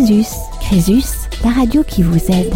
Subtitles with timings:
[0.00, 0.28] Crésus.
[0.62, 2.54] Crésus, la radio qui vous aide.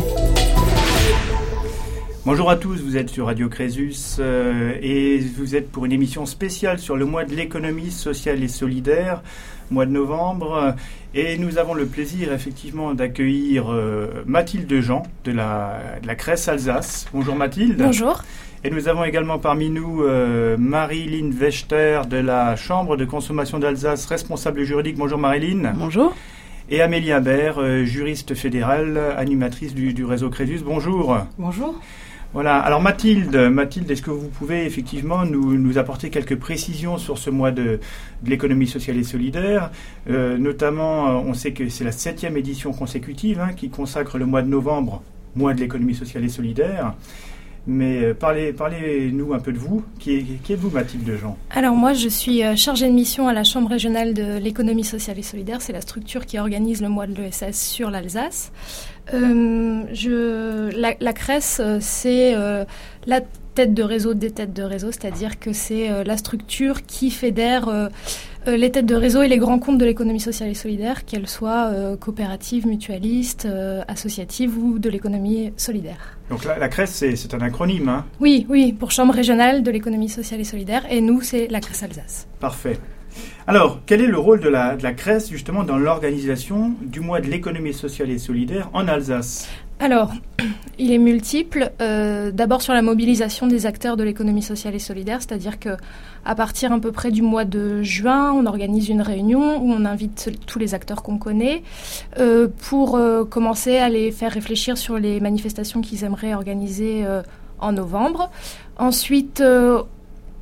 [2.24, 6.25] Bonjour à tous, vous êtes sur Radio Crésus euh, et vous êtes pour une émission
[6.25, 9.22] spéciale sur le mois de l'économie sociale et solidaire,
[9.71, 10.75] mois de novembre.
[11.15, 16.48] Et nous avons le plaisir effectivement d'accueillir euh, Mathilde Jean de la, de la Crèce
[16.48, 17.06] Alsace.
[17.12, 17.77] Bonjour Mathilde.
[17.77, 18.23] Bonjour.
[18.62, 24.06] Et nous avons également parmi nous euh, Marilyn Wechter de la Chambre de consommation d'Alsace,
[24.06, 24.97] responsable juridique.
[24.97, 25.74] Bonjour Marilyn.
[25.77, 26.15] Bonjour.
[26.70, 30.60] Et Amélie Imbert, euh, juriste fédérale, animatrice du, du réseau Crésus.
[30.64, 31.18] Bonjour.
[31.38, 31.78] Bonjour.
[32.32, 32.59] Voilà.
[32.59, 37.28] Alors Mathilde, Mathilde, est-ce que vous pouvez effectivement nous, nous, apporter quelques précisions sur ce
[37.28, 37.80] mois de,
[38.23, 39.70] de l'économie sociale et solidaire?
[40.09, 44.24] Euh, Notamment, euh, on sait que c'est la septième édition consécutive hein, qui consacre le
[44.24, 45.02] mois de novembre,
[45.37, 46.95] mois de l'économie sociale et solidaire.
[47.66, 49.84] Mais euh, parlez, parlez-nous un peu de vous.
[49.98, 51.36] Qui, êtes-vous, Mathilde Jean?
[51.50, 55.18] Alors moi, je suis euh, chargée de mission à la Chambre régionale de l'économie sociale
[55.18, 55.62] et solidaire.
[55.62, 58.52] C'est la structure qui organise le mois de l'ESS sur l'Alsace.
[59.14, 62.35] Euh, la, CRES, c'est
[63.07, 63.20] la
[63.54, 67.91] tête de réseau des têtes de réseau, c'est-à-dire que c'est la structure qui fédère
[68.47, 71.70] les têtes de réseau et les grands comptes de l'économie sociale et solidaire, qu'elles soient
[72.00, 73.48] coopératives, mutualistes,
[73.89, 76.19] associatives ou de l'économie solidaire.
[76.31, 80.09] Donc la, la CRES, c'est un acronyme hein Oui, oui, pour Chambre régionale de l'économie
[80.09, 82.27] sociale et solidaire, et nous, c'est la CRES Alsace.
[82.41, 82.78] Parfait.
[83.47, 87.20] Alors, quel est le rôle de la, de la CRES justement dans l'organisation du mois
[87.20, 89.48] de l'économie sociale et solidaire en Alsace?
[89.80, 90.12] Alors,
[90.78, 91.72] il est multiple.
[91.80, 95.70] Euh, D'abord sur la mobilisation des acteurs de l'économie sociale et solidaire, c'est-à-dire que
[96.25, 99.84] à partir à peu près du mois de juin, on organise une réunion où on
[99.84, 101.62] invite tous les acteurs qu'on connaît
[102.19, 107.05] euh, pour euh, commencer à les faire réfléchir sur les manifestations qu'ils aimeraient organiser
[107.58, 108.30] en novembre.
[108.78, 109.42] Ensuite,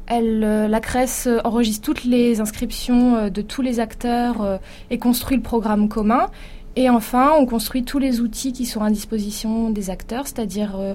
[0.06, 4.60] elle, la CRES enregistre toutes les inscriptions de tous les acteurs
[4.90, 6.28] et construit le programme commun.
[6.74, 10.94] Et enfin, on construit tous les outils qui sont à disposition des acteurs, c'est-à-dire euh,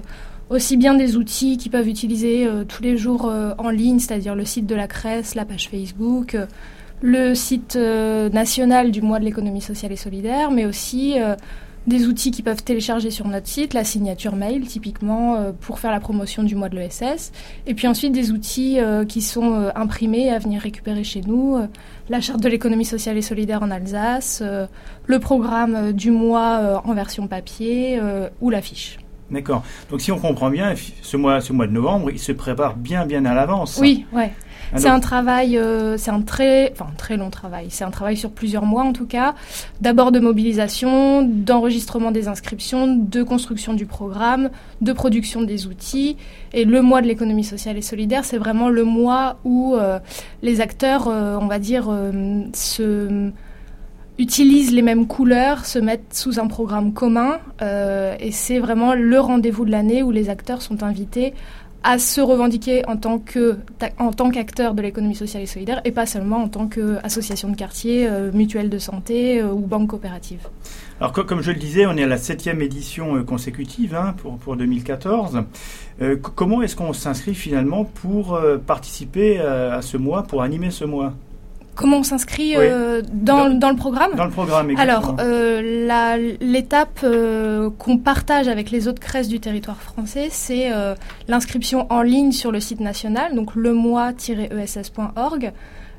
[0.50, 4.34] aussi bien des outils qu'ils peuvent utiliser euh, tous les jours euh, en ligne, c'est-à-dire
[4.34, 6.36] le site de la CRES, la page Facebook,
[7.00, 11.14] le site national du mois de l'économie sociale et solidaire, mais aussi
[11.88, 15.90] des outils qui peuvent télécharger sur notre site, la signature mail typiquement euh, pour faire
[15.90, 17.32] la promotion du mois de l'ESS,
[17.66, 21.58] et puis ensuite des outils euh, qui sont euh, imprimés à venir récupérer chez nous,
[22.08, 24.42] la charte de l'économie sociale et solidaire en Alsace,
[25.06, 28.00] le programme du mois en version papier
[28.40, 28.98] ou l'affiche.
[29.30, 29.62] D'accord.
[29.90, 33.04] Donc si on comprend bien, ce mois, ce mois de novembre, il se prépare bien
[33.04, 33.78] bien à l'avance.
[33.80, 34.32] Oui, ouais.
[34.76, 36.72] C'est un travail, euh, c'est un très,
[37.16, 37.66] long travail.
[37.70, 39.34] C'est un travail sur plusieurs mois en tout cas.
[39.80, 46.16] D'abord de mobilisation, d'enregistrement des inscriptions, de construction du programme, de production des outils.
[46.52, 49.98] Et le mois de l'économie sociale et solidaire, c'est vraiment le mois où euh,
[50.42, 51.90] les acteurs, euh, on va dire,
[52.52, 53.30] se
[54.20, 57.38] utilisent les mêmes couleurs, se mettent sous un programme commun.
[58.20, 61.34] Et c'est vraiment le rendez-vous de l'année où les acteurs sont invités
[61.88, 63.56] à se revendiquer en tant que
[63.98, 67.56] en tant qu'acteur de l'économie sociale et solidaire et pas seulement en tant qu'association de
[67.56, 70.46] quartier, euh, mutuelle de santé euh, ou banque coopérative.
[71.00, 74.36] Alors comme je le disais, on est à la septième édition euh, consécutive hein, pour,
[74.36, 75.44] pour 2014.
[76.02, 81.14] Euh, comment est-ce qu'on s'inscrit finalement pour participer à ce mois, pour animer ce mois?
[81.78, 82.64] Comment on s'inscrit oui.
[82.66, 84.98] euh, dans, dans, dans, le programme Dans le programme, exactement.
[84.98, 90.96] Alors, euh, l'étape euh, qu'on partage avec les autres CRES du territoire français, c'est euh,
[91.28, 95.52] l'inscription en ligne sur le site national, donc lemois-ess.org.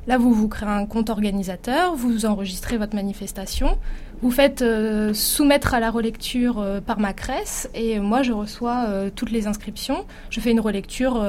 [0.06, 3.78] Là, vous vous créez un compte organisateur, vous enregistrez votre manifestation,
[4.22, 8.84] vous faites euh, soumettre à la relecture euh, par ma CRES, et moi, je reçois
[8.88, 10.04] euh, toutes les inscriptions.
[10.28, 11.22] Je fais une relecture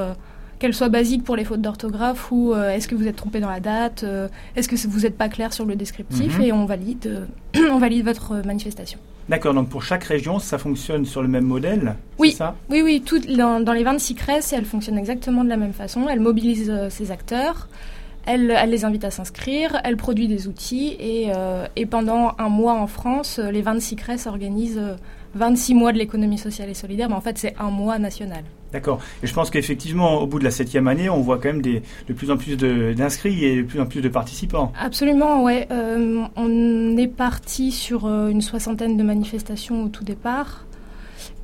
[0.61, 3.49] qu'elle soit basique pour les fautes d'orthographe ou euh, est-ce que vous êtes trompé dans
[3.49, 6.43] la date, euh, est-ce que vous n'êtes pas clair sur le descriptif Mhm.
[6.43, 8.99] et on valide, euh, on valide votre manifestation.
[9.27, 12.31] D'accord, donc pour chaque région, ça fonctionne sur le même modèle Oui.
[12.31, 12.55] ça?
[12.69, 16.07] Oui, oui, tout, dans, dans les 26 CRES, elles fonctionnent exactement de la même façon.
[16.09, 17.67] Elles mobilisent ses acteurs,
[18.27, 21.31] elle, elle les invite à s'inscrire, elle produit des outils et,
[21.75, 24.95] et pendant un mois en France, les 26 CRES organisent euh,
[25.33, 28.43] 26 mois de l'économie sociale et solidaire, mais en fait c'est un mois national.
[28.73, 28.99] D'accord.
[29.21, 31.81] Et je pense qu'effectivement, au bout de la septième année, on voit quand même des,
[32.07, 34.71] de plus en plus d'inscrits et de plus en plus de participants.
[34.79, 35.67] Absolument, ouais.
[35.71, 40.65] Euh, on est parti sur euh, une soixantaine de manifestations au tout départ.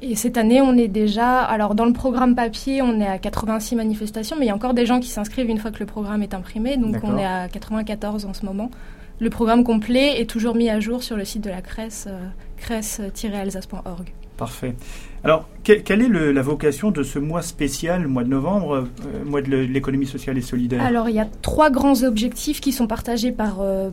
[0.01, 1.41] Et cette année, on est déjà.
[1.41, 4.73] Alors, dans le programme papier, on est à 86 manifestations, mais il y a encore
[4.73, 6.77] des gens qui s'inscrivent une fois que le programme est imprimé.
[6.77, 8.71] Donc, on est à 94 en ce moment.
[9.19, 12.27] Le programme complet est toujours mis à jour sur le site de la CRES, euh,
[12.62, 14.13] cres-alsace.org.
[14.38, 14.75] Parfait.
[15.24, 19.50] Alors, quelle est la vocation de ce mois spécial, mois de novembre, euh, mois de
[19.50, 23.58] l'économie sociale et solidaire Alors, il y a trois grands objectifs qui sont partagés par,
[23.62, 23.90] euh,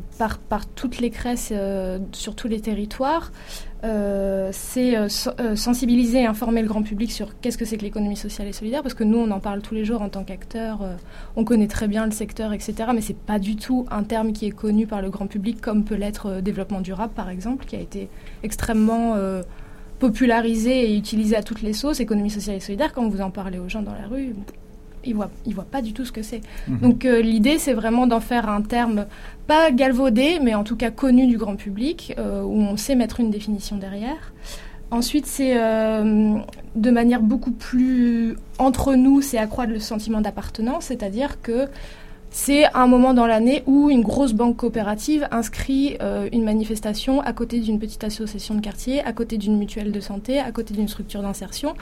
[0.76, 3.32] toutes les CRES euh, sur tous les territoires.
[4.53, 4.94] c'est
[5.56, 8.82] sensibiliser et informer le grand public sur qu'est-ce que c'est que l'économie sociale et solidaire,
[8.82, 10.81] parce que nous, on en parle tous les jours en tant qu'acteurs,
[11.37, 14.47] on connaît très bien le secteur, etc., mais c'est pas du tout un terme qui
[14.47, 17.81] est connu par le grand public, comme peut l'être développement durable, par exemple, qui a
[17.81, 18.09] été
[18.43, 19.17] extrêmement
[19.99, 23.58] popularisé et utilisé à toutes les sauces, économie sociale et solidaire, quand vous en parlez
[23.58, 24.35] aux gens dans la rue,
[25.05, 26.41] ils ne voient, ils voient pas du tout ce que c'est.
[26.69, 26.79] Mhm.
[26.79, 29.06] Donc euh, l'idée, c'est vraiment d'en faire un terme
[29.46, 33.20] pas galvaudé, mais en tout cas connu du grand public, euh, où on sait mettre
[33.20, 34.32] une définition derrière.
[34.91, 36.38] Ensuite, c'est euh,
[36.76, 41.69] de manière beaucoup plus entre nous, c'est accroître le sentiment d'appartenance, c'est-à-dire que
[42.36, 47.32] c'est un moment dans l'année où une grosse banque coopérative inscrit euh, une manifestation à
[47.32, 50.88] côté d'une petite association de quartier, à côté d'une mutuelle de santé, à côté d'une
[50.88, 51.75] structure d'insertion.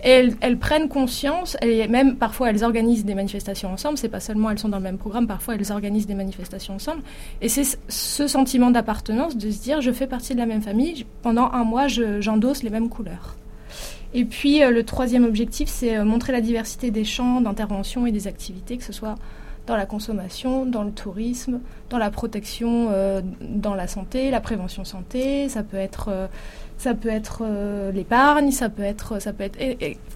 [0.00, 4.58] Elles, prennent conscience, et même parfois elles organisent des manifestations ensemble, c'est pas seulement elles
[4.58, 7.02] sont dans le même programme, parfois elles organisent des manifestations ensemble.
[7.40, 11.06] Et c'est ce sentiment d'appartenance de se dire je fais partie de la même famille,
[11.22, 13.36] pendant un mois j'endosse les mêmes couleurs.
[14.12, 18.10] Et puis euh, le troisième objectif, c'est euh, montrer la diversité des champs d'intervention et
[18.10, 19.14] des activités, que ce soit
[19.66, 21.60] dans la consommation, dans le tourisme,
[21.90, 25.48] dans la protection, euh, dans la santé, la prévention santé.
[25.48, 26.26] Ça peut être, euh,
[26.78, 29.58] ça peut être euh, l'épargne, ça peut être, ça peut être.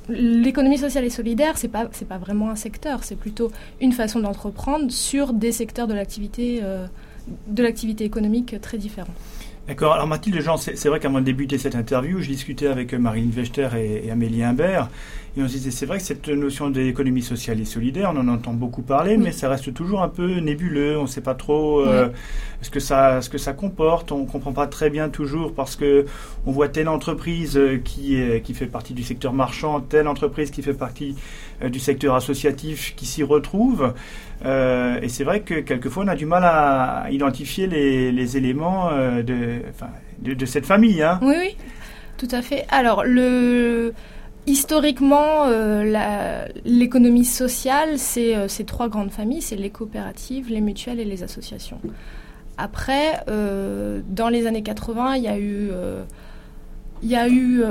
[0.09, 3.51] L'économie sociale et solidaire, c'est pas, c'est pas vraiment un secteur, c'est plutôt
[3.81, 6.61] une façon d'entreprendre sur des secteurs de l'activité,
[7.47, 9.15] de l'activité économique très différents.
[9.67, 9.95] D'accord.
[9.95, 13.69] Alors Mathilde Jean, c'est vrai qu'avant de débuter cette interview, je discutais avec Marine Vechter
[13.79, 14.91] et, et Amélie Imbert.
[15.37, 18.29] Et on se disait, c'est vrai que cette notion d'économie sociale et solidaire, on en
[18.29, 20.97] entend beaucoup parler, mais ça reste toujours un peu nébuleux.
[20.97, 22.09] On ne sait pas trop euh,
[22.63, 24.13] ce, que ça, ce que ça comporte.
[24.13, 26.05] On ne comprend pas très bien toujours parce que
[26.47, 30.53] on voit telle entreprise euh, qui, est, qui fait partie du secteur marchand, telle entreprise
[30.53, 31.17] qui fait partie
[31.63, 33.93] euh, du secteur associatif qui s'y retrouve.
[34.45, 39.63] et c'est vrai que quelquefois, on a du mal à identifier les, les éléments de,
[40.23, 41.03] de, de, cette famille.
[41.03, 41.19] Hein.
[41.23, 41.57] Oui, oui,
[42.19, 42.67] tout à fait.
[42.71, 43.95] Alors, le
[44.47, 51.01] Historiquement, euh, l'économie sociale, c'est euh, ces trois grandes familles, c'est les coopératives, les mutuelles
[51.01, 51.81] et les associations.
[52.59, 55.29] Après, euh, dans les années 80, il y
[57.17, 57.63] a eu,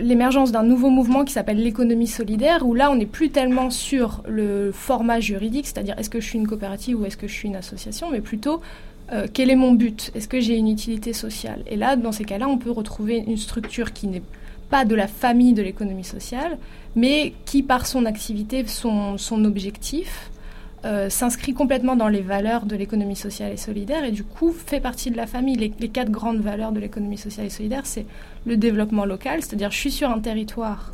[0.00, 4.24] l'émergence d'un nouveau mouvement qui s'appelle l'économie solidaire, où là, on n'est plus tellement sur
[4.26, 7.48] le format juridique, c'est-à-dire est-ce que je suis une coopérative ou est-ce que je suis
[7.48, 8.60] une association, mais plutôt
[9.32, 10.10] quel est mon but?
[10.14, 11.62] Est-ce que j'ai une utilité sociale?
[11.66, 14.22] Et là, dans ces cas-là, on peut retrouver une structure qui n'est
[14.70, 16.58] pas de la famille de l'économie sociale,
[16.96, 20.30] mais qui, par son activité, son, son objectif,
[20.84, 24.78] euh, s'inscrit complètement dans les valeurs de l'économie sociale et solidaire et du coup fait
[24.78, 25.56] partie de la famille.
[25.56, 28.06] Les, les quatre grandes valeurs de l'économie sociale et solidaire, c'est
[28.46, 30.92] le développement local, c'est-à-dire je suis sur un territoire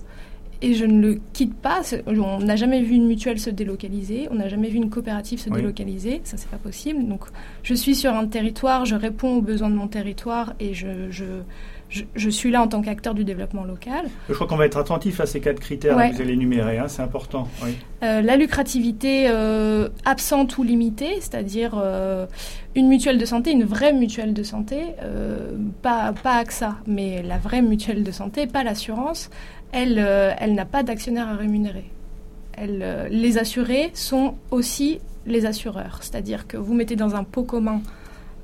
[0.63, 1.83] et je ne le quitte pas.
[2.07, 5.51] On n'a jamais vu une mutuelle se délocaliser, on n'a jamais vu une coopérative se
[5.51, 7.07] délocaliser, ça c'est pas possible.
[7.07, 7.25] Donc
[7.63, 11.25] je suis sur un territoire, je réponds aux besoins de mon territoire et je, je
[12.15, 14.07] je, suis là en tant qu'acteur du développement local.
[14.29, 16.89] Je crois qu'on va être attentif à ces quatre critères que vous allez énumérer, hein,
[16.89, 17.49] c'est important.
[18.03, 22.27] Euh, la lucrativité euh, absente ou limitée, c'est-à-dire euh,
[22.75, 24.79] une mutuelle de santé, une vraie mutuelle de santé,
[25.83, 29.31] pas, pas AXA, mais la vraie mutuelle de santé, pas l'assurance,
[29.73, 29.99] elle,
[30.39, 31.91] elle n'a pas d'actionnaire à rémunérer.
[32.57, 37.81] Elle, les assurés sont aussi les assureurs, c'est-à-dire que vous mettez dans un pot commun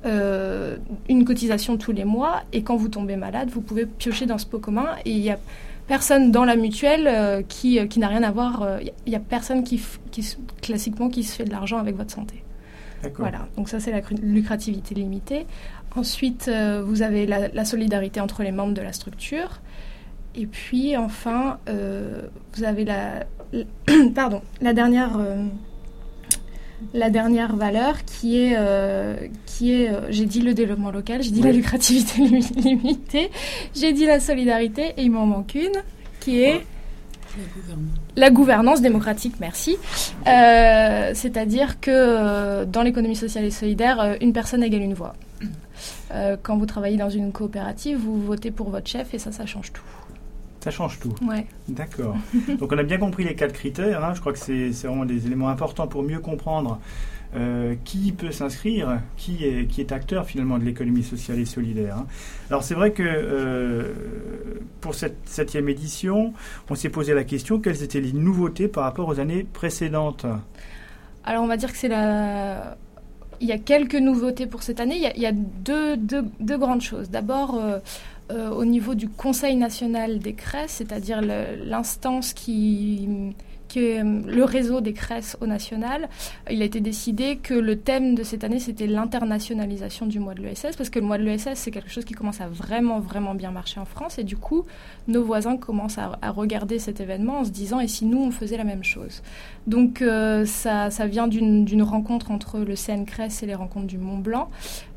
[0.03, 0.77] euh,
[1.09, 4.47] une cotisation tous les mois et quand vous tombez malade, vous pouvez piocher dans ce
[4.47, 5.37] pot commun et il n'y a
[5.87, 8.79] personne dans la mutuelle euh, qui, euh, qui n'a rien à voir.
[9.05, 12.43] Il n'y a personne qui, qui, classiquement qui se fait de l'argent avec votre santé.
[13.17, 15.47] Voilà, donc ça c'est la lucrativité limitée.
[15.95, 16.49] Ensuite,
[16.85, 19.59] vous avez la, la, solidarité entre les membres de la structure.
[20.35, 23.25] Et puis enfin, vous avez la,
[24.15, 25.19] pardon, la dernière
[26.93, 31.31] la dernière valeur qui est, euh, qui est euh, j'ai dit le développement local, j'ai
[31.31, 32.21] dit la lucrativité
[32.61, 33.31] limitée,
[33.75, 35.81] j'ai dit la solidarité et il m'en manque une
[36.19, 36.65] qui est
[38.17, 39.77] la gouvernance, démocratique, merci.
[40.27, 45.15] Euh, c'est-à-dire que dans l'économie sociale et solidaire, une personne égale une voix.
[46.43, 49.71] quand vous travaillez dans une coopérative, vous votez pour votre chef et ça, ça change
[49.71, 49.81] tout.
[50.61, 51.13] Ça change tout.
[51.27, 51.45] Ouais.
[51.67, 52.15] D'accord.
[52.59, 54.03] Donc on a bien compris les quatre critères.
[54.03, 54.13] Hein.
[54.13, 56.79] Je crois que c'est vraiment des éléments importants pour mieux comprendre
[57.35, 61.97] euh, qui peut s'inscrire, qui est, qui est acteur finalement de l'économie sociale et solidaire.
[61.97, 62.07] Hein.
[62.49, 63.93] Alors c'est vrai que euh,
[64.81, 66.33] pour cette septième édition,
[66.69, 70.25] on s'est posé la question quelles étaient les nouveautés par rapport aux années précédentes?
[71.23, 72.77] Alors on va dire que c'est la
[73.41, 74.95] il y a quelques nouveautés pour cette année.
[75.15, 77.09] Il y a, deux, deux, deux, grandes choses.
[77.09, 77.79] D'abord, euh,
[78.31, 83.33] au niveau du Conseil national des CRES, c'est-à-dire l'instance qui
[83.77, 86.09] euh, le réseau des CRES au national,
[86.49, 90.41] il a été décidé que le thème de cette année, c'était l'internationalisation du mois de
[90.41, 93.35] l'ESS, parce que le mois de l'ESS, c'est quelque chose qui commence à vraiment, vraiment
[93.35, 94.65] bien marcher en France, et du coup,
[95.07, 98.57] nos voisins commencent à, regarder cet événement en se disant, et si nous, on faisait
[98.57, 99.21] la même chose?
[99.67, 104.49] Donc, euh, ça, vient d'une rencontre entre le CNCRES et les rencontres du Mont Blanc.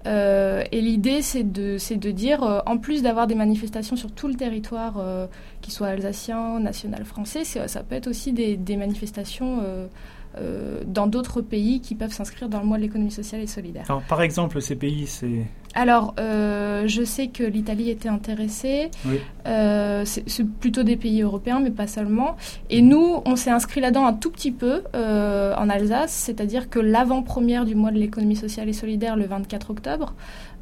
[0.06, 4.34] Euh, et l'idée, c'est de, de dire, en plus d'avoir des manifestations sur tout le
[4.34, 5.02] territoire,
[5.60, 9.62] qui soit alsacien, national français, ça peut être aussi des, des manifestations
[10.36, 13.46] euh, euh, dans d'autres pays qui peuvent s'inscrire dans le mois de l'économie sociale et
[13.46, 13.84] solidaire.
[13.88, 15.46] Alors, par exemple, ces pays, c'est...
[15.74, 18.90] Alors, euh, je sais que l'Italie était intéressée.
[19.44, 22.36] c'est plutôt des pays européens, mais pas seulement.
[22.70, 22.88] Et mhm.
[22.88, 27.74] nous, on s'est inscrit là-dedans un tout petit peu en Alsace, c'est-à-dire que l'avant-première du
[27.74, 30.14] mois de l'économie sociale et solidaire, le 24 octobre,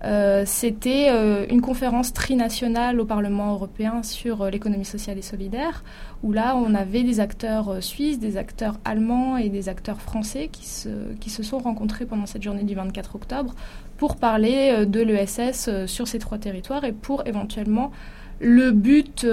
[0.04, 5.84] euh, c'était euh, une conférence trinationale au Parlement européen sur euh, l'économie sociale et solidaire,
[6.24, 10.66] où là, on avait des acteurs suisses, des acteurs allemands et des acteurs français qui
[10.66, 13.54] se, sont rencontrés pendant cette journée du 24 octobre
[13.96, 17.92] pour parler de l'ESS sur ces trois territoires et pour éventuellement
[18.40, 19.24] le but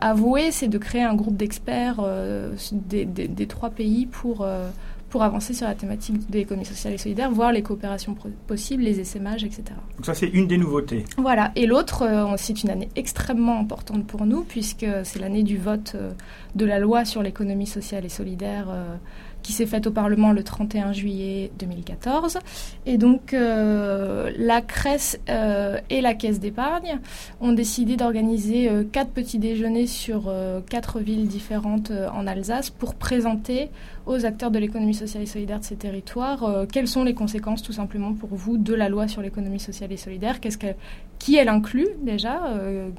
[0.00, 2.00] avoué, c'est de créer un groupe d'experts
[2.72, 4.46] des, trois pays pour
[5.10, 9.00] pour avancer sur la thématique de l'économie sociale et solidaire, voir les coopérations possibles, les
[9.00, 9.64] essaimages, etc.
[9.96, 11.04] Donc ça, c'est une des nouveautés.
[11.16, 11.52] Voilà.
[11.56, 15.92] Et l'autre, euh, c'est une année extrêmement importante pour nous, puisque c'est l'année du vote
[15.94, 16.12] euh,
[16.54, 18.96] de la loi sur l'économie sociale et solidaire euh,
[19.48, 22.38] qui s'est faite au Parlement le 31 juillet 2014.
[22.84, 26.98] Et donc, euh, la CRES euh, et la Caisse d'épargne
[27.40, 30.30] ont décidé d'organiser euh, quatre petits déjeuners sur
[30.68, 33.70] quatre villes différentes en Alsace pour présenter
[34.04, 37.72] aux acteurs de l'économie sociale et solidaire de ces territoires quelles sont les conséquences, tout
[37.72, 40.40] simplement, pour vous, de la loi sur l'économie sociale et solidaire.
[40.40, 40.74] Qu'est-ce que,
[41.18, 42.40] qui elle inclut déjà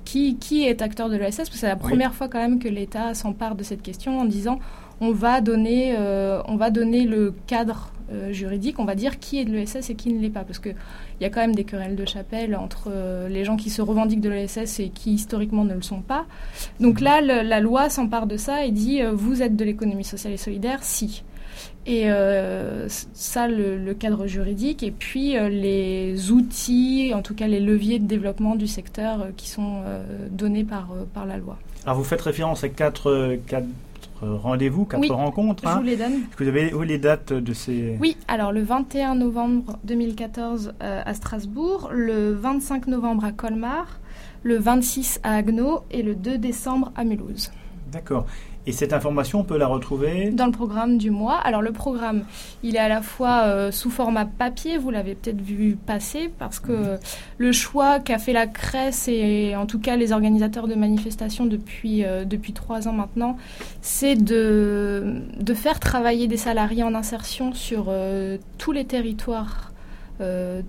[0.06, 2.68] qui, qui est acteur de l'ESS Parce que c'est la première fois quand même que
[2.68, 4.60] l'État s'empare de cette question en disant
[5.02, 9.40] on va donner, euh, on va donner le cadre euh, juridique, on va dire qui
[9.40, 10.44] est de l'ESS et qui ne l'est pas.
[10.44, 10.76] Parce qu'il
[11.22, 14.22] y a quand même des querelles de chapelle entre euh, les gens qui se revendiquent
[14.22, 16.26] de l'ESS et qui historiquement ne le sont pas.
[16.80, 20.38] Donc là, la loi s'empare de ça et dit vous êtes de l'économie sociale et
[20.38, 21.24] solidaire si.
[21.92, 22.08] Et
[23.14, 28.56] ça, le, cadre juridique, et puis les outils, en tout cas les leviers de développement
[28.56, 29.82] du secteur qui sont
[30.30, 31.58] donnés par, par la loi.
[31.86, 33.66] Alors vous faites référence à quatre, quatre
[34.22, 35.64] rendez-vous, quatre rencontres.
[35.64, 35.78] Je hein.
[35.78, 36.14] vous les donne.
[36.14, 37.98] Est-ce que vous avez les dates de ces...
[38.00, 44.00] Oui, alors le 21 novembre 2014 euh, à Strasbourg, le 25 novembre à Colmar,
[44.44, 47.52] le 26 à Agno et le 2 décembre à Mulhouse.
[47.92, 48.26] D'accord.
[48.70, 51.38] Et cette information, on peut la retrouver Dans le programme du mois.
[51.38, 52.26] Alors le programme,
[52.62, 56.60] il est à la fois euh, sous format papier, vous l'avez peut-être vu passer, parce
[56.60, 57.00] que mhm.
[57.40, 62.06] le choix qu'a fait la CRES et en tout cas les organisateurs de manifestations depuis,
[62.06, 63.38] euh, depuis trois ans maintenant,
[63.82, 69.66] c'est de, de faire travailler des salariés en insertion sur euh, tous les territoires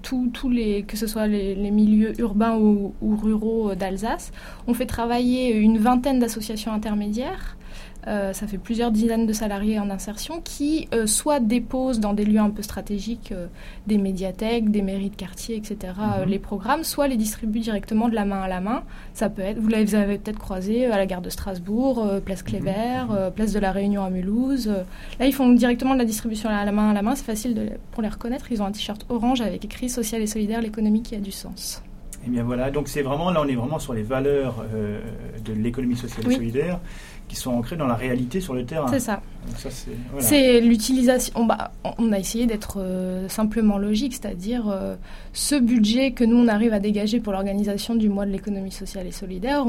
[0.03, 4.31] tous les, que ce soit les, milieux urbains ou, ou ruraux d'Alsace.
[4.69, 7.57] On fait travailler une vingtaine d'associations intermédiaires
[8.07, 12.25] euh, ça fait plusieurs dizaines de salariés en insertion qui euh, soit déposent dans des
[12.25, 13.47] lieux un peu stratégiques, euh,
[13.87, 16.29] des médiathèques, des mairies de quartier, etc., mhm.
[16.29, 18.85] les programmes, soit les distribuent directement de la main à la main.
[19.13, 23.09] Ça peut être, vous les avez peut-être croisés à la gare de Strasbourg, place Clévert,
[23.11, 23.33] mhm.
[23.33, 24.69] place de la Réunion à Mulhouse.
[25.19, 27.15] là, ils font directement de la distribution à la main à la main.
[27.15, 28.51] C'est facile pour les reconnaître.
[28.51, 31.83] Ils ont un t-shirt orange avec écrit Social et solidaire, l'économie qui a du sens.
[32.23, 34.63] Et eh bien voilà, donc c'est vraiment, là on est vraiment sur les valeurs
[35.43, 36.79] de l'économie sociale et solidaire
[37.31, 38.89] qui sont ancrés dans la réalité sur le terrain.
[38.89, 39.23] C'est ça.
[40.19, 41.45] C'est l'utilisation.
[41.45, 44.97] Bah, on a essayé d'être euh, simplement logique, c'est-à-dire euh,
[45.33, 49.07] ce budget que nous on arrive à dégager pour l'organisation du mois de l'économie sociale
[49.07, 49.65] et solidaire,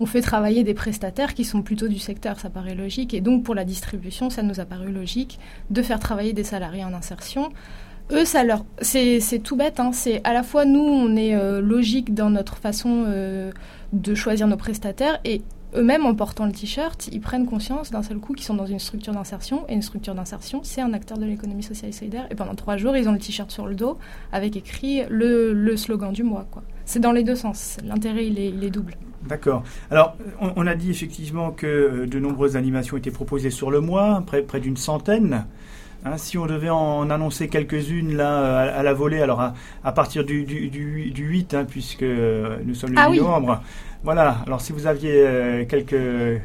[0.00, 3.42] on, fait travailler des prestataires qui sont plutôt du secteur, ça paraît logique, et donc
[3.42, 5.38] pour la distribution, ça nous a paru logique
[5.70, 7.50] de faire travailler des salariés en insertion.
[8.10, 9.78] Eux, ça leur, c'est tout bête.
[9.78, 9.92] Hein.
[9.92, 13.06] C'est à la fois nous, on est euh, logique dans notre façon
[13.92, 15.42] de choisir nos prestataires, et
[15.74, 18.78] eux-mêmes, en portant le t-shirt, ils prennent conscience d'un seul coup qu'ils sont dans une
[18.78, 19.64] structure d'insertion.
[19.68, 22.26] Et une structure d'insertion, c'est un acteur de l'économie sociale et solidaire.
[22.30, 23.98] Et pendant trois jours, ils ont le t-shirt sur le dos
[24.32, 26.46] avec écrit le, slogan du mois.
[26.84, 27.76] C'est dans les deux sens.
[27.84, 28.96] L'intérêt, il est, double.
[29.26, 29.62] D'accord.
[29.90, 34.22] Alors, on, a dit effectivement que euh, de nombreuses animations étaient proposées sur le mois,
[34.26, 35.44] près, près d'une centaine.
[36.04, 39.52] Hein, si on devait en annoncer quelques-unes là à, la volée, alors
[39.84, 43.62] à, partir du, du, du, 8, hein, puisque euh, nous sommes le ah novembre,
[44.02, 46.40] voilà, alors si vous aviez euh, quelques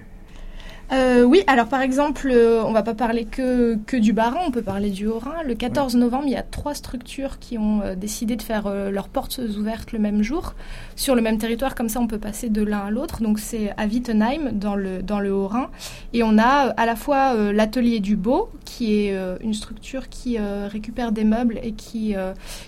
[0.92, 4.51] Euh, oui, alors par exemple, euh, on va pas parler que, que du Bas-Rhin, on
[4.51, 5.42] peut parler du Haut-Rhin.
[5.44, 9.10] Le 14 novembre, il y a trois structures qui ont euh, décidé de faire leurs
[9.10, 10.54] portes ouvertes le même jour,
[10.96, 13.22] sur le même territoire, comme ça on peut passer de l'un à l'autre.
[13.22, 15.70] Donc c'est à Wittenheim, dans le, dans le Haut-Rhin.
[16.13, 21.12] Et on a à la fois l'atelier du Beau, qui est une structure qui récupère
[21.12, 22.15] des meubles et qui,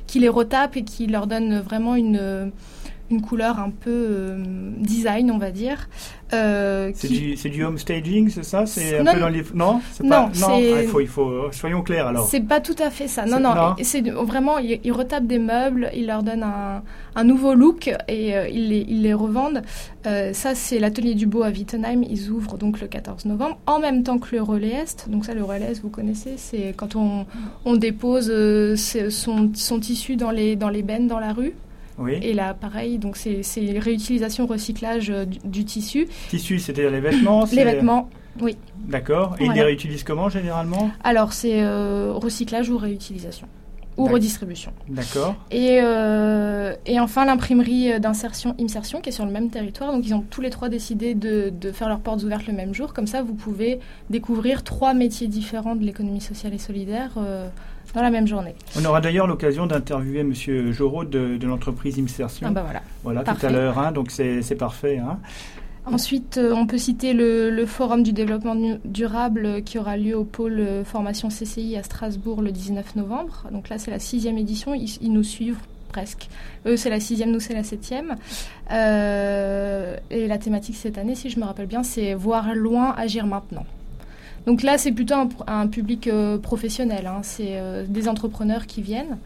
[0.07, 2.51] qui les retape et qui leur donne vraiment une
[3.09, 4.43] une couleur un peu euh,
[4.77, 5.87] design, on va dire.
[6.33, 8.65] Euh, c'est du, du, home staging, c'est ça?
[8.65, 9.43] C'est un non, peu dans les...
[9.53, 10.31] Non, non, pas...
[10.39, 11.51] non ah, il, faut, il faut...
[11.53, 12.27] Soyons clairs alors.
[12.27, 13.25] C'est pas tout à fait ça.
[13.25, 16.83] Non, non, c'est vraiment, ils, il retapent des meubles, ils leur donnent un,
[17.15, 19.61] un nouveau look et euh, ils, les, ils les revendent.
[20.03, 22.03] ça, c'est l'atelier du beau à Wittenheim.
[22.09, 25.09] Ils ouvrent donc le 14 novembre, en même temps que le Relais Est.
[25.09, 27.25] Donc ça, le Relais Est, vous connaissez, c'est quand on,
[27.63, 28.33] on dépose
[28.75, 31.53] son, son tissu dans les, dans les bennes dans la rue.
[32.05, 33.41] Et là, pareil, donc c'est
[33.79, 36.07] réutilisation, recyclage euh, du, tissu.
[36.29, 38.09] Tissu, c'est-à-dire les vêtements Les vêtements,
[38.41, 38.55] oui.
[38.87, 39.35] D'accord.
[39.39, 40.91] Et ils les réutilisent comment généralement?
[41.03, 43.47] Alors, c'est euh, recyclage ou réutilisation
[43.97, 44.73] ou redistribution.
[44.87, 45.35] D'accord.
[45.49, 49.91] Et, euh, et enfin, l'imprimerie d'insertion Insertion qui est sur le même territoire.
[49.91, 52.75] Donc, ils ont tous les trois décidé de, de, faire leurs portes ouvertes le même
[52.75, 52.93] jour.
[52.93, 53.79] Comme ça, vous pouvez
[54.11, 57.17] découvrir trois métiers différents de l'économie sociale et solidaire
[57.97, 58.53] dans la même journée.
[58.79, 60.31] On aura d'ailleurs l'occasion d'interviewer M.
[60.71, 62.45] Jorot de, l'entreprise Insertion.
[62.47, 62.81] Ah bah voilà.
[63.03, 64.99] Voilà, tout à l'heure, hein, donc c'est parfait.
[64.99, 65.17] Hein.
[65.91, 70.59] Ensuite, euh, on peut citer le, Forum du développement durable qui aura lieu au pôle
[70.59, 73.45] euh, formation CCI à Strasbourg le 19 novembre.
[73.51, 74.75] Donc là, c'est la sixième édition.
[74.75, 76.27] Ils, nous suivent presque.
[76.67, 78.15] Eux, c'est la sixième, nous, c'est la septième.
[78.71, 83.25] Euh, et la thématique cette année, si je me rappelle bien, c'est voir loin, agir
[83.25, 83.65] maintenant.
[84.47, 87.05] Donc là, c'est plutôt un, public euh, professionnel.
[87.05, 87.19] Hein.
[87.21, 89.17] C'est euh, des entrepreneurs qui viennent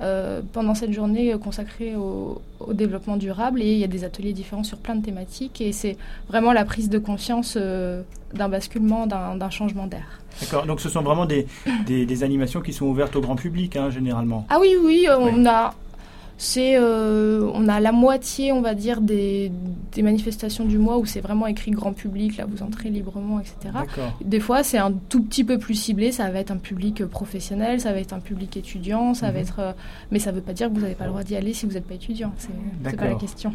[0.00, 2.40] euh, pendant cette journée consacrée au,
[2.72, 5.98] développement durable et il y a des ateliers différents sur plein de thématiques et c'est
[6.28, 10.20] vraiment la prise de conscience d'un basculement, d'un changement d'air.
[10.40, 11.46] D'accord, donc ce sont vraiment des,
[11.86, 14.46] des, animations qui sont ouvertes au grand public, hein, généralement.
[14.48, 15.74] Ah oui, oui, on a
[16.40, 19.52] c'est euh, on a la moitié, on va dire, des,
[19.92, 23.76] des manifestations du mois où c'est vraiment écrit grand public, là vous entrez librement, etc.
[24.24, 27.78] Des fois, c'est un tout petit peu plus ciblé, ça va être un public professionnel,
[27.78, 29.38] ça va être un public étudiant, ça va mhm.
[29.38, 29.72] être, euh,
[30.10, 31.66] mais ça ne veut pas dire que vous n'avez pas le droit d'y aller si
[31.66, 32.32] vous n'êtes pas étudiant.
[32.38, 33.52] C'est pas la question.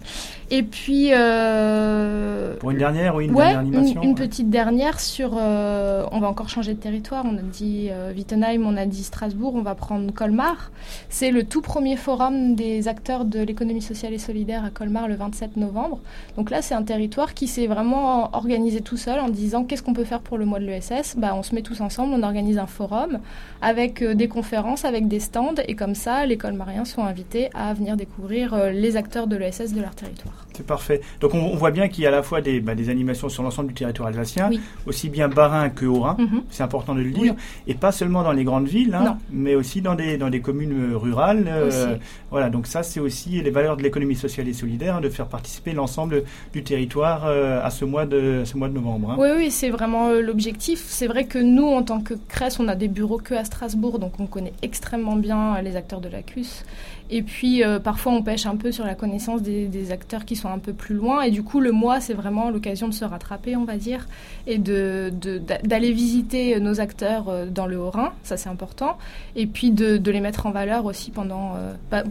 [0.50, 6.20] Et puis euh, pour une dernière ou une dernière animation, une, petite dernière sur, on
[6.20, 7.24] va encore changer de territoire.
[7.24, 10.70] On a dit Wittenheim, on a dit Strasbourg, on va prendre Colmar.
[11.08, 12.17] C'est le tout premier forum
[12.56, 16.00] des acteurs de l'économie sociale et solidaire à Colmar le 27 novembre.
[16.36, 19.92] Donc là, c'est un territoire qui s'est vraiment organisé tout seul en disant qu'est-ce qu'on
[19.92, 22.58] peut faire pour le mois de l'ESS bah, On se met tous ensemble, on organise
[22.58, 23.20] un forum
[23.62, 27.72] avec euh, des conférences, avec des stands, et comme ça, les colmariens sont invités à
[27.72, 30.46] venir découvrir euh, les acteurs de l'ESS de leur territoire.
[30.54, 31.00] C'est parfait.
[31.20, 33.44] Donc on, voit bien qu'il y a à la fois des, bah, des animations sur
[33.44, 34.50] l'ensemble du territoire alsacien,
[34.86, 36.42] aussi bien Bas-Rhin que Haut-Rhin, mhm.
[36.50, 37.34] c'est important de le dire,
[37.68, 40.94] et pas seulement dans les grandes villes, hein, mais aussi dans des, dans des communes
[40.94, 41.44] rurales.
[41.46, 41.96] Euh,
[42.30, 45.26] voilà, donc ça c'est aussi les valeurs de l'économie sociale et solidaire, hein, de faire
[45.26, 49.12] participer l'ensemble du territoire euh, à ce mois de, novembre.
[49.12, 49.16] Hein.
[49.18, 50.84] Oui, oui, c'est vraiment euh, l'objectif.
[50.86, 53.98] C'est vrai que nous, en tant que CRES, on a des bureaux que à Strasbourg,
[53.98, 56.64] donc on connaît extrêmement bien les acteurs de la CUS.
[57.10, 60.48] Et puis euh, parfois on pêche un peu sur la connaissance des, acteurs qui sont
[60.48, 61.22] un peu plus loin.
[61.22, 64.06] Et du coup le mois c'est vraiment l'occasion de se rattraper on va dire
[64.46, 68.98] et d'aller de, d'aller visiter nos acteurs euh, dans le Haut-Rhin, ça c'est important.
[69.36, 71.54] Et puis de, les mettre en valeur aussi pendant...
[71.56, 72.02] Euh,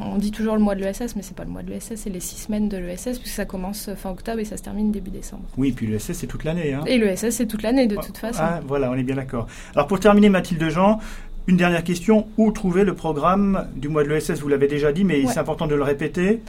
[0.00, 2.10] on dit toujours le mois de l'ESS mais c'est pas le mois de l'ESS, c'est
[2.10, 5.10] les six semaines de l'ESS puisque ça commence fin octobre et ça se termine début
[5.10, 5.44] décembre.
[5.56, 6.72] Oui, puis l'ESS c'est toute l'année.
[6.72, 6.82] Hein.
[6.86, 8.40] Et l'ESS c'est toute l'année de toute façon.
[8.42, 9.46] Ah, voilà, on est bien d'accord.
[9.74, 11.00] Alors pour terminer Mathilde Jean,
[11.46, 15.04] une dernière question, où trouver le programme du mois de l'ESS Vous l'avez déjà dit,
[15.04, 16.40] mais c'est important de le répéter.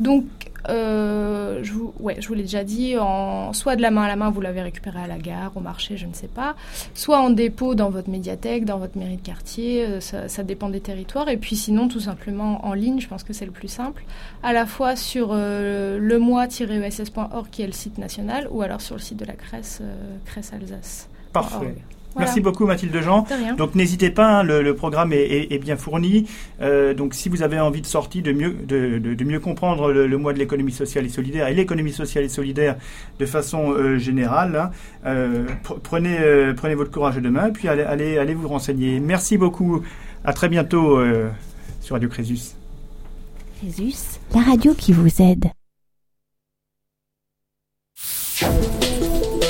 [0.00, 0.24] Donc,
[0.68, 4.08] euh, je, vous, ouais, je vous l'ai déjà dit, en, soit de la main à
[4.08, 6.54] la main, vous l'avez récupéré à la gare, au marché, je ne sais pas,
[6.94, 10.80] soit en dépôt dans votre médiathèque, dans votre mairie de quartier, euh, ça, dépend des
[10.80, 14.04] territoires, et puis sinon tout simplement en ligne, je pense que c'est le plus simple,
[14.42, 18.96] à la fois sur euh, le mois-ess.org qui est le site national, ou alors sur
[18.96, 19.82] le site de la CRES,
[20.26, 21.08] CRES Alsace.
[21.32, 21.74] Parfait.
[22.18, 23.26] Merci beaucoup Mathilde Jean.
[23.56, 26.26] Donc n'hésitez pas, hein, le, programme est, bien fourni.
[26.60, 30.32] Euh, donc si vous avez envie de sortir, de mieux, de, mieux comprendre le, mois
[30.32, 32.76] de l'économie sociale et solidaire et l'économie sociale et solidaire
[33.18, 34.70] de façon euh, générale, hein,
[35.06, 35.46] euh,
[35.82, 36.18] prenez,
[36.56, 39.00] prenez votre courage demain et puis allez, allez, allez vous renseigner.
[39.00, 39.82] Merci beaucoup.
[40.24, 41.00] À très bientôt
[41.80, 42.54] sur Radio Crésus.
[43.58, 45.46] Crésus, la radio qui vous aide.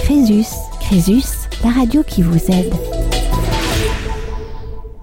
[0.04, 0.48] Crésus,
[0.80, 2.74] Crésus la radio qui vous aide.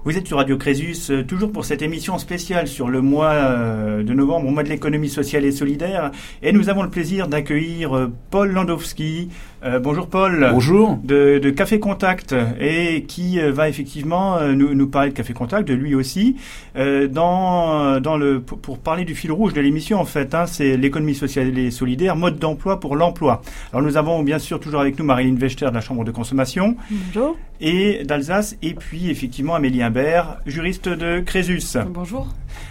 [0.04, 4.02] Vous êtes sur Radio Crésus, euh, toujours pour cette émission spéciale sur le mois euh,
[4.02, 6.10] de novembre, au mois de l'économie sociale et solidaire.
[6.42, 9.28] Et nous avons le plaisir d'accueillir euh, Paul Landowski,
[9.62, 10.48] Euh, bonjour Paul.
[10.52, 10.98] Bonjour.
[11.04, 15.34] De, de, Café Contact et qui euh, va effectivement euh, nous, nous, parler de Café
[15.34, 16.36] Contact, de lui aussi,
[16.76, 20.34] euh, dans, dans le, pour, pour, parler du fil rouge de l'émission en fait.
[20.34, 23.42] Hein, c'est l'économie sociale et solidaire, mode d'emploi pour l'emploi.
[23.72, 26.76] Alors nous avons bien sûr toujours avec nous Marilyn Vechter de la Chambre de consommation.
[26.90, 27.36] Bonjour.
[27.60, 31.76] Et d'Alsace et puis effectivement Amélie Imbert, juriste de Crésus.
[31.86, 32.28] Bonjour.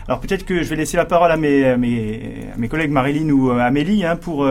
[0.08, 2.90] Alors peut-être que je vais laisser la parole à mes, à mes, à mes collègues
[2.90, 4.48] Marilyn ou Amélie hein, pour